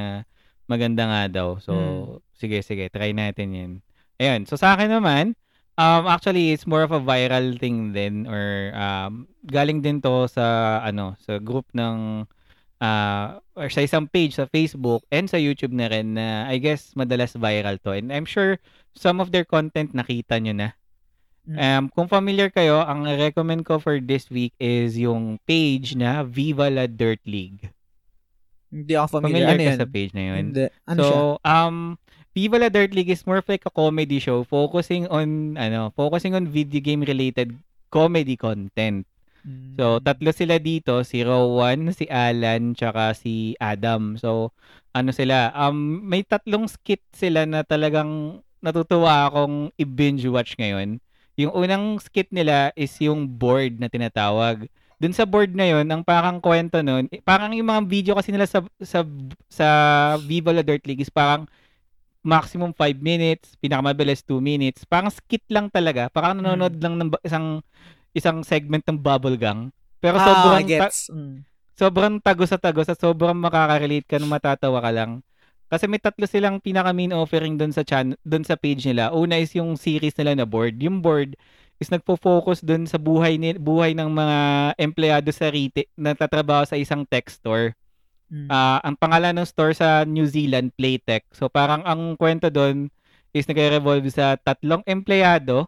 [0.72, 1.60] maganda nga daw.
[1.60, 2.24] So, Hmm.
[2.40, 3.72] sige, sige, try natin yun.
[4.16, 5.36] Ayun, so sa akin naman,
[5.76, 10.80] um, actually, it's more of a viral thing din or um, galing din to sa,
[10.88, 12.24] ano, sa group ng
[12.82, 16.98] uh, or sa isang page sa Facebook and sa YouTube na rin na I guess
[16.98, 17.94] madalas viral to.
[17.94, 18.58] And I'm sure
[18.98, 20.70] some of their content nakita nyo na.
[21.42, 21.58] Mm.
[21.58, 26.70] Um, kung familiar kayo, ang recommend ko for this week is yung page na Viva
[26.70, 27.74] La Dirt League.
[28.72, 29.46] Hindi ako familiar.
[29.46, 29.80] Familiar ano ka yan?
[29.80, 30.44] sa page na yun?
[30.50, 30.66] Hindi.
[30.88, 31.20] Ano so, siya?
[31.44, 31.76] um,
[32.32, 36.32] Viva La Dirt League is more of like a comedy show focusing on, ano, focusing
[36.32, 37.52] on video game related
[37.92, 39.04] comedy content.
[39.76, 40.06] So, Mm.
[40.06, 44.16] tatlo sila dito, si Rowan, si Alan, tsaka si Adam.
[44.16, 44.54] So,
[44.94, 45.76] ano sila, um,
[46.06, 51.02] may tatlong skit sila na talagang natutuwa akong i-binge watch ngayon.
[51.42, 54.70] Yung unang skit nila is yung board na tinatawag.
[55.02, 58.30] Dun sa board na yun, ang parang kwento nun, eh, parang yung mga video kasi
[58.30, 59.02] nila sa sa
[59.50, 59.68] sa
[60.22, 61.50] Viva La Dirt League is parang
[62.22, 64.86] maximum 5 minutes, pinakamabilis 2 minutes.
[64.86, 66.06] Parang skit lang talaga.
[66.14, 67.66] Parang nanonood lang ng isang
[68.14, 69.74] isang segment ng Bubble Gang.
[69.98, 71.10] Pero ah, sobrang ta- gets.
[71.10, 71.38] Mm.
[71.82, 75.26] sobrang tagos sa tagos at sobrang makaka-relate ka nung matatawa ka lang.
[75.66, 79.10] Kasi may tatlo silang pinaka main offering doon sa chan doon sa page nila.
[79.18, 80.78] Una is yung series nila na board.
[80.78, 81.34] Yung board
[81.82, 84.38] is nagfo-focus doon sa buhay ni buhay ng mga
[84.78, 87.74] empleyado sa retail na tatrabaho sa isang tech store.
[88.30, 88.48] Mm.
[88.48, 91.26] Ah, ang pangalan ng store sa New Zealand, Playtech.
[91.34, 92.94] So parang ang kwento doon
[93.34, 95.66] is nagre-revolve sa tatlong empleyado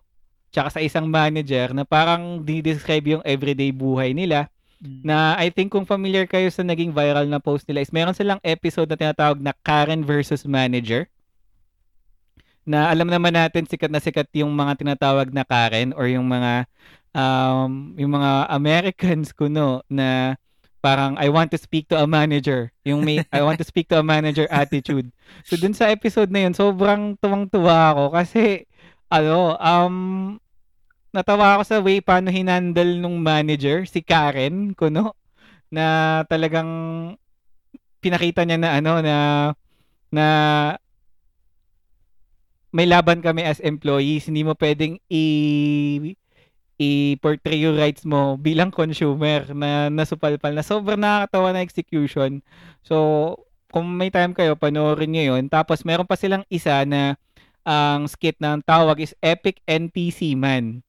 [0.53, 4.53] tsaka sa isang manager na parang dinidescribe yung everyday buhay nila
[4.83, 4.99] Mm.
[4.99, 8.43] na I think kung familiar kayo sa naging viral na post nila is meron silang
[8.43, 11.07] episode na tinatawag na Karen versus Manager
[12.63, 16.67] na alam naman natin sikat na sikat yung mga tinatawag na Karen or yung mga
[17.11, 20.39] um, yung mga Americans kuno na
[20.83, 22.71] parang I want to speak to a manager.
[22.83, 25.11] Yung may I want to speak to a manager attitude.
[25.47, 28.67] So dun sa episode na yun sobrang tuwang-tuwa ako kasi
[29.07, 29.95] ano um
[31.13, 35.13] natawa ako sa way paano hinandle nung manager, si Karen, kuno,
[35.69, 36.67] na talagang
[38.03, 39.17] pinakita niya na ano na
[40.11, 40.25] na
[42.73, 45.23] may laban kami as employees, hindi mo pwedeng i
[46.81, 52.41] i-portray yung rights mo bilang consumer na nasupalpal na sobrang nakakatawa na execution.
[52.81, 53.37] So,
[53.69, 55.53] kung may time kayo, panoorin nyo yun.
[55.53, 57.15] Tapos, meron pa silang isa na
[57.63, 60.81] ang skit na ang tawag is Epic NPC Man.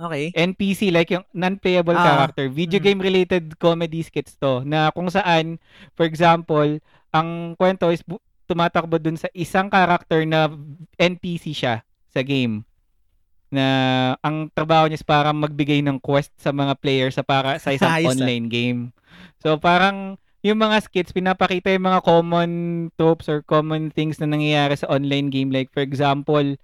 [0.00, 0.32] Okay.
[0.32, 2.48] NPC like yung non-playable Ah, character.
[2.48, 2.84] Video mm.
[2.88, 5.60] game related comedy skits to na kung saan
[5.92, 6.80] for example,
[7.12, 8.00] ang kwento is
[8.50, 10.50] tumatakbo dun sa isang character na
[10.98, 12.66] NPC siya sa game
[13.50, 13.66] na
[14.22, 17.90] ang trabaho niya is parang magbigay ng quest sa mga players sa para sa isang
[17.98, 18.22] Ayos, ah.
[18.22, 18.80] online game.
[19.42, 22.50] So parang yung mga skits pinapakita yung mga common
[22.94, 26.56] tropes or common things na nangyayari sa online game like for example,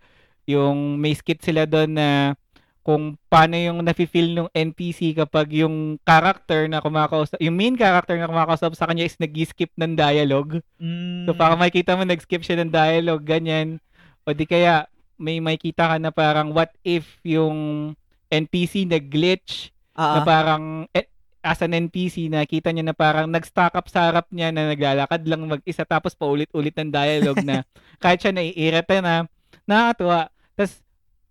[0.46, 2.38] yung may skit sila doon na
[2.86, 8.30] kung paano yung nafe-feel ng NPC kapag yung character na kumakausap, yung main character na
[8.30, 10.62] kumakausap sa kanya is nag-skip ng dialogue.
[10.78, 11.26] Mm.
[11.26, 13.82] So, para makita mo nag-skip siya ng dialogue, ganyan.
[14.22, 14.86] O di kaya,
[15.18, 17.90] may makita ka na parang what if yung
[18.30, 21.08] NPC nag-glitch, Ah, na parang eh,
[21.40, 25.48] as an NPC, nakita niya na parang nag-stack up sa harap niya na naglalakad lang
[25.48, 27.64] mag-isa tapos paulit-ulit ng dialogue na
[28.04, 29.24] kahit siya naiirita na,
[29.64, 30.28] nakakatuwa.
[30.52, 30.84] Tapos,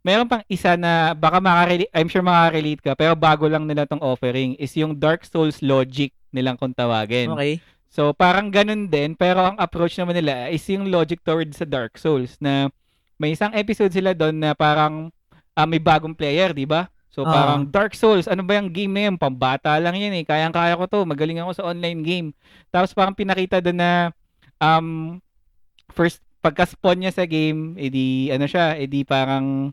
[0.05, 4.05] meron pang isa na baka makarelate, I'm sure makarelate ka, pero bago lang nila tong
[4.05, 7.33] offering is yung Dark Souls logic nilang kung tawagin.
[7.33, 7.57] okay.
[7.89, 11.95] So, parang ganun din, pero ang approach naman nila is yung logic towards sa Dark
[11.95, 12.67] Souls na
[13.15, 15.09] may isang episode sila doon na parang
[15.55, 16.91] ah, may bagong player, di ba?
[17.07, 17.31] So, Ah.
[17.31, 19.15] parang Dark Souls, ano ba yung game na yun?
[19.15, 20.27] Pambata lang yan eh.
[20.27, 21.07] Kayang-kaya ko to.
[21.07, 22.27] Magaling ako sa online game.
[22.67, 24.11] Tapos parang pinakita doon na
[24.59, 25.15] um,
[25.95, 29.71] first, pagka-spawn niya sa game, edi ano siya, edi parang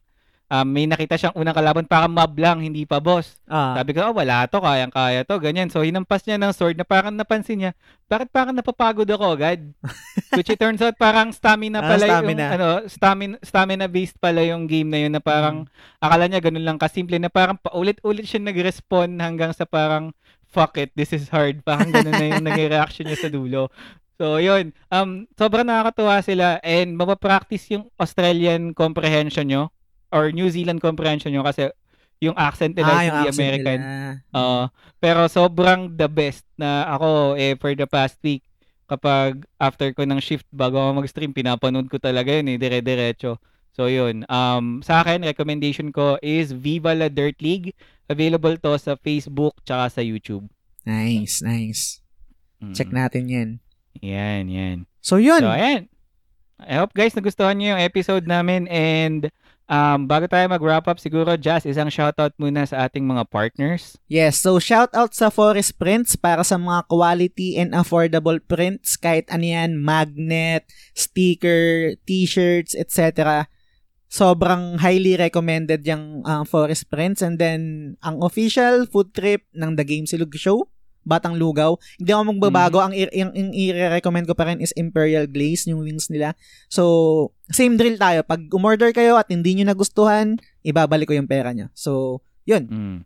[0.52, 3.40] um, may nakita siyang unang kalaban, parang mob lang, hindi pa boss.
[3.48, 3.80] Ah.
[3.80, 5.72] Sabi ko, oh, wala to, kayang-kaya to, ganyan.
[5.72, 7.72] So, hinampas niya ng sword na parang napansin niya,
[8.04, 9.72] bakit parang napapagod ako agad?
[10.36, 12.36] Which it turns out, parang stamina Ah, pala stamina.
[12.36, 15.64] yung, ano, stamina, stamina-based pala yung game na yun na parang,
[15.96, 20.12] akala niya ganun lang kasimple na parang paulit-ulit siya nag-respawn hanggang sa parang,
[20.52, 21.64] fuck it, this is hard.
[21.64, 23.72] Parang ganun na yung naging reaction niya sa dulo.
[24.20, 24.76] So, yun.
[24.92, 29.72] Um, sobrang nakakatuwa sila and mapapractice yung Australian comprehension nyo
[30.12, 31.72] or New Zealand comprehension nyo kasi
[32.22, 33.78] yung accent nila ah, yung accent American.
[33.82, 34.22] nila.
[34.39, 34.60] Oo.
[35.02, 38.47] pero sobrang the best na ako eh for the past week.
[38.93, 43.40] kapag after ko ng shift bago ako mag-stream, pinapanood ko talaga yun eh, dire-diretso.
[43.72, 47.72] So yun, um, sa akin, recommendation ko is Viva La Dirt League.
[48.05, 50.44] Available to sa Facebook tsaka sa YouTube.
[50.84, 52.05] Nice, nice.
[52.60, 52.74] Mm.
[52.76, 53.51] Check natin yan.
[54.05, 54.76] Yan, yan.
[55.01, 55.40] So, yun.
[55.40, 55.89] So, ayan.
[56.62, 59.32] I hope guys nagustuhan niyo yung episode namin and
[59.72, 63.96] um, bago tayo mag-wrap up, siguro, Jazz, isang shoutout muna sa ating mga partners.
[64.04, 69.32] Yes, so shout out sa Forest Prints para sa mga quality and affordable prints kahit
[69.32, 73.48] ano yan, magnet, sticker, t-shirts, etc.
[74.12, 79.88] Sobrang highly recommended yung uh, Forest Prints and then ang official food trip ng The
[79.88, 80.68] Game Silog Show
[81.02, 81.76] Batang Lugaw.
[81.98, 82.78] Hindi ako magbabago.
[82.82, 86.34] Ang, i- ang, ang i-recommend ko pa rin is Imperial Glaze, yung wings nila.
[86.70, 88.22] So, same drill tayo.
[88.22, 91.68] Pag umorder kayo at hindi nyo nagustuhan, ibabalik ko yung pera nyo.
[91.74, 92.66] So, yun.
[92.70, 92.98] Mm.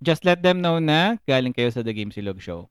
[0.00, 2.68] Just let them know na galing kayo sa The Game Silog Show.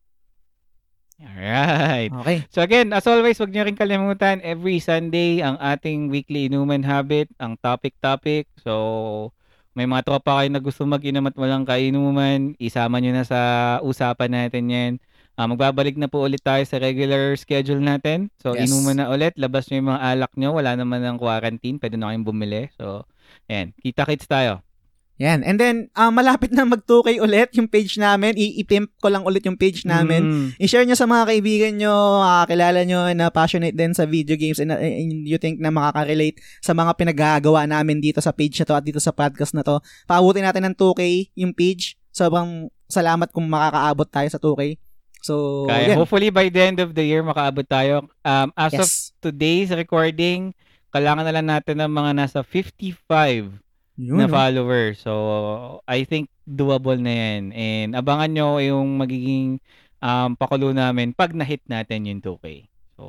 [1.15, 2.11] Alright.
[2.11, 2.43] Okay.
[2.51, 7.31] So again, as always, wag niyo rin kalimutan, every Sunday, ang ating weekly inuman habit,
[7.39, 8.51] ang topic-topic.
[8.59, 9.31] So,
[9.75, 13.39] may mga tropa kayo na gusto mag-inom at walang kainuman, isama nyo na sa
[13.83, 14.93] usapan natin yan.
[15.35, 18.31] Ah, magbabalik na po ulit tayo sa regular schedule natin.
[18.39, 18.71] So, Yes.
[18.71, 19.35] inuman na ulit.
[19.35, 20.55] Labas nyo yung mga alak nyo.
[20.55, 21.75] Wala naman ng quarantine.
[21.75, 22.71] Pwede na kayong bumili.
[22.79, 23.03] So,
[23.51, 23.75] ayan.
[23.83, 24.63] Kita-kits tayo.
[25.15, 25.47] Yan.
[25.47, 28.35] And then, ah, malapit na mag-2K ulit yung page namin.
[28.35, 30.27] I-pimp ko lang ulit yung page namin.
[30.27, 30.47] Mm.
[30.59, 34.75] I-share nyo sa mga kaibigan nyo, kakilala nyo na passionate din sa video games and,
[34.75, 38.75] uh, and you think na makaka-relate sa mga pinagagawa namin dito sa page na to
[38.75, 39.79] at dito sa podcast na to.
[40.03, 41.95] Paabutin natin ng 2K yung page.
[42.11, 44.75] Sobrang salamat kung makakaabot tayo sa 2K.
[45.23, 45.97] So, Kaya yan.
[45.97, 48.11] hopefully by the end of the year makaabot tayo.
[48.21, 49.15] Um, as of Yes.
[49.23, 50.51] today's recording,
[50.91, 53.63] kailangan na lang natin ng mga nasa 55
[53.95, 54.33] Yun, na no?
[54.33, 54.99] followers.
[54.99, 55.13] So,
[55.87, 57.41] I think doable na yan.
[57.55, 59.59] And abangan nyo yung magiging
[60.03, 62.67] um, pakulo namin pag na-hit natin yung 2K.
[62.95, 63.03] So,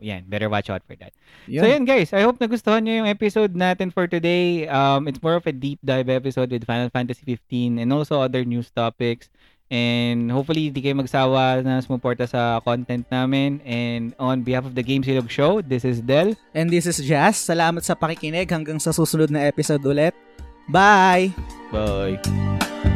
[0.00, 0.28] yan.
[0.28, 1.12] Better watch out for that.
[1.48, 1.62] Yun.
[1.62, 2.12] So, yan guys.
[2.12, 4.68] I hope nagustuhan nyo yung episode natin for today.
[4.68, 8.44] Um, it's more of a deep dive episode with Final Fantasy 15 and also other
[8.44, 9.28] news topics.
[9.66, 13.58] And hopefully, di kayo magsawa na sumuporta sa content namin.
[13.66, 16.38] And on behalf of the Game Silog Show, this is Del.
[16.54, 17.42] And this is Jazz.
[17.42, 20.14] Salamat sa pakikinig hanggang sa susunod na episode ulit.
[20.70, 21.34] Bye!
[21.74, 22.95] Bye!